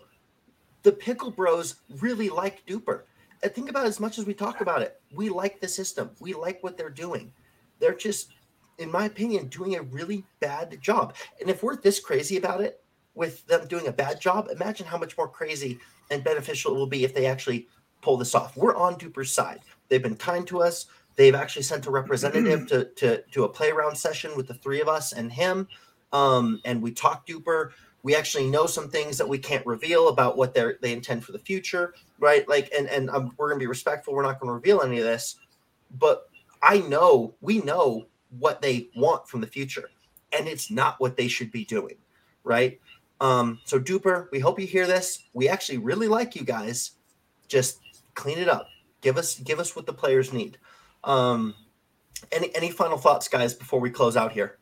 the 0.82 0.92
Pickle 0.92 1.30
Bros 1.30 1.76
really 2.00 2.28
like 2.28 2.64
DUPR. 2.66 3.02
And 3.42 3.52
think 3.52 3.70
about 3.70 3.86
it, 3.86 3.88
as 3.88 4.00
much 4.00 4.18
as 4.18 4.26
we 4.26 4.34
talk 4.34 4.60
about 4.60 4.82
it, 4.82 5.00
we 5.14 5.28
like 5.28 5.60
the 5.60 5.68
system. 5.68 6.10
We 6.20 6.34
like 6.34 6.62
what 6.62 6.76
they're 6.76 6.90
doing. 6.90 7.32
They're 7.78 7.94
just, 7.94 8.32
in 8.78 8.90
my 8.90 9.04
opinion, 9.04 9.48
doing 9.48 9.76
a 9.76 9.82
really 9.82 10.24
bad 10.40 10.80
job. 10.80 11.14
And 11.40 11.48
if 11.48 11.62
we're 11.62 11.76
this 11.76 12.00
crazy 12.00 12.36
about 12.36 12.60
it, 12.60 12.82
with 13.18 13.44
them 13.48 13.66
doing 13.66 13.88
a 13.88 13.92
bad 13.92 14.20
job, 14.20 14.48
imagine 14.48 14.86
how 14.86 14.96
much 14.96 15.18
more 15.18 15.28
crazy 15.28 15.78
and 16.10 16.22
beneficial 16.22 16.72
it 16.74 16.78
will 16.78 16.86
be 16.86 17.04
if 17.04 17.12
they 17.12 17.26
actually 17.26 17.66
pull 18.00 18.16
this 18.16 18.34
off. 18.34 18.56
We're 18.56 18.76
on 18.76 18.94
DUPR's 18.94 19.32
side. 19.32 19.60
They've 19.88 20.02
been 20.02 20.16
kind 20.16 20.46
to 20.46 20.62
us. 20.62 20.86
They've 21.16 21.34
actually 21.34 21.62
sent 21.64 21.86
a 21.86 21.90
representative 21.90 22.68
to, 22.68 22.84
to, 22.84 23.22
to 23.32 23.44
a 23.44 23.48
play 23.48 23.70
around 23.70 23.96
session 23.96 24.36
with 24.36 24.46
the 24.46 24.54
three 24.54 24.80
of 24.80 24.88
us 24.88 25.12
and 25.12 25.32
him. 25.32 25.66
Um, 26.12 26.60
and 26.64 26.80
we 26.80 26.92
talked 26.92 27.28
DUPR. 27.28 27.70
We 28.08 28.16
actually 28.16 28.48
know 28.48 28.64
some 28.64 28.88
things 28.88 29.18
that 29.18 29.28
we 29.28 29.36
can't 29.36 29.66
reveal 29.66 30.08
about 30.08 30.38
what 30.38 30.54
they 30.54 30.72
they 30.80 30.94
intend 30.94 31.26
for 31.26 31.32
the 31.32 31.38
future, 31.38 31.92
right? 32.18 32.48
Like, 32.48 32.72
and 32.74 32.88
and 32.88 33.10
um, 33.10 33.34
we're 33.36 33.50
gonna 33.50 33.58
be 33.58 33.66
respectful. 33.66 34.14
We're 34.14 34.22
not 34.22 34.40
gonna 34.40 34.54
reveal 34.54 34.80
any 34.80 34.96
of 34.96 35.04
this, 35.04 35.36
but 35.98 36.30
I 36.62 36.78
know 36.78 37.34
we 37.42 37.58
know 37.58 38.06
what 38.38 38.62
they 38.62 38.88
want 38.96 39.28
from 39.28 39.42
the 39.42 39.46
future, 39.46 39.90
and 40.32 40.48
it's 40.48 40.70
not 40.70 40.98
what 40.98 41.18
they 41.18 41.28
should 41.28 41.52
be 41.52 41.66
doing, 41.66 41.96
right? 42.44 42.80
Um, 43.20 43.60
so 43.66 43.78
DUPR, 43.78 44.30
we 44.32 44.38
hope 44.38 44.58
you 44.58 44.66
hear 44.66 44.86
this. 44.86 45.24
We 45.34 45.50
actually 45.50 45.76
really 45.76 46.08
like 46.08 46.34
you 46.34 46.44
guys. 46.44 46.92
Just 47.46 47.78
clean 48.14 48.38
it 48.38 48.48
up. 48.48 48.68
Give 49.02 49.18
us 49.18 49.38
give 49.38 49.60
us 49.60 49.76
what 49.76 49.84
the 49.84 49.92
players 49.92 50.32
need. 50.32 50.56
Um, 51.04 51.54
any 52.32 52.56
any 52.56 52.70
final 52.70 52.96
thoughts, 52.96 53.28
guys, 53.28 53.52
before 53.52 53.80
we 53.80 53.90
close 53.90 54.16
out 54.16 54.32
here? 54.32 54.56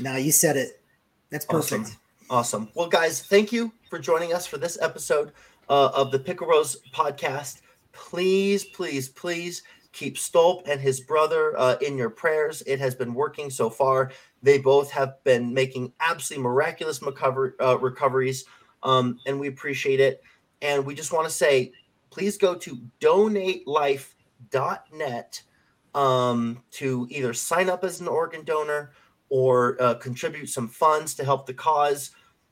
No, 0.00 0.16
you 0.16 0.32
said 0.32 0.56
it. 0.56 0.82
That's 1.30 1.44
perfect. 1.44 1.82
Awesome. 1.82 1.98
Awesome. 2.30 2.68
Well, 2.74 2.88
guys, 2.88 3.22
thank 3.22 3.52
you 3.52 3.72
for 3.90 3.98
joining 3.98 4.32
us 4.32 4.46
for 4.46 4.58
this 4.58 4.78
episode 4.80 5.32
uh, 5.68 5.90
of 5.94 6.10
the 6.10 6.18
Pickle 6.18 6.46
Bros 6.46 6.78
podcast. 6.92 7.60
Please, 7.92 8.64
please, 8.64 9.08
please 9.08 9.62
keep 9.92 10.16
Stolp 10.16 10.66
and 10.66 10.80
his 10.80 11.00
brother 11.00 11.56
uh, 11.58 11.76
in 11.80 11.96
your 11.96 12.10
prayers. 12.10 12.62
It 12.66 12.80
has 12.80 12.94
been 12.94 13.14
working 13.14 13.50
so 13.50 13.70
far. 13.70 14.10
They 14.42 14.58
both 14.58 14.90
have 14.90 15.22
been 15.24 15.54
making 15.54 15.92
absolutely 16.00 16.42
miraculous 16.42 17.00
recover, 17.02 17.54
uh, 17.60 17.78
recoveries, 17.78 18.44
um, 18.82 19.18
and 19.26 19.38
we 19.38 19.48
appreciate 19.48 20.00
it. 20.00 20.22
And 20.62 20.84
we 20.84 20.94
just 20.94 21.12
want 21.12 21.28
to 21.28 21.34
say 21.34 21.72
please 22.10 22.38
go 22.38 22.54
to 22.54 22.80
donatelife.net 23.00 25.42
um, 25.94 26.62
to 26.70 27.06
either 27.10 27.34
sign 27.34 27.68
up 27.68 27.84
as 27.84 28.00
an 28.00 28.08
organ 28.08 28.44
donor 28.44 28.92
or 29.28 29.80
uh, 29.80 29.94
contribute 29.94 30.48
some 30.48 30.68
funds 30.68 31.14
to 31.14 31.24
help 31.24 31.46
the 31.46 31.54
cause. 31.54 32.10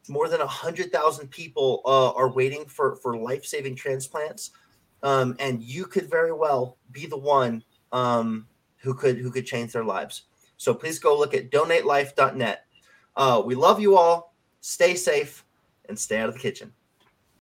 More 0.09 0.29
than 0.29 0.41
100,000 0.41 1.31
people 1.31 1.83
uh, 1.85 2.13
are 2.13 2.33
waiting 2.33 2.65
for, 2.67 2.97
for 2.97 3.17
life 3.17 3.45
saving 3.45 3.77
transplants. 3.77 4.51
Um, 5.03 5.37
and 5.39 5.63
you 5.63 5.85
could 5.85 6.09
very 6.09 6.33
well 6.33 6.77
be 6.91 7.07
the 7.07 7.17
one 7.17 7.63
um, 7.93 8.47
who 8.79 8.95
could 8.95 9.19
who 9.19 9.31
could 9.31 9.47
change 9.47 9.73
their 9.73 9.85
lives. 9.85 10.23
So 10.57 10.75
please 10.75 10.99
go 10.99 11.19
look 11.19 11.35
at 11.35 11.51
donatelife.net. 11.51 12.65
Uh, 13.17 13.43
we 13.45 13.55
love 13.55 13.81
you 13.81 13.97
all. 13.97 14.35
Stay 14.61 14.95
safe 14.95 15.45
and 15.89 15.99
stay 15.99 16.19
out 16.19 16.29
of 16.29 16.35
the 16.35 16.41
kitchen. 16.41 16.73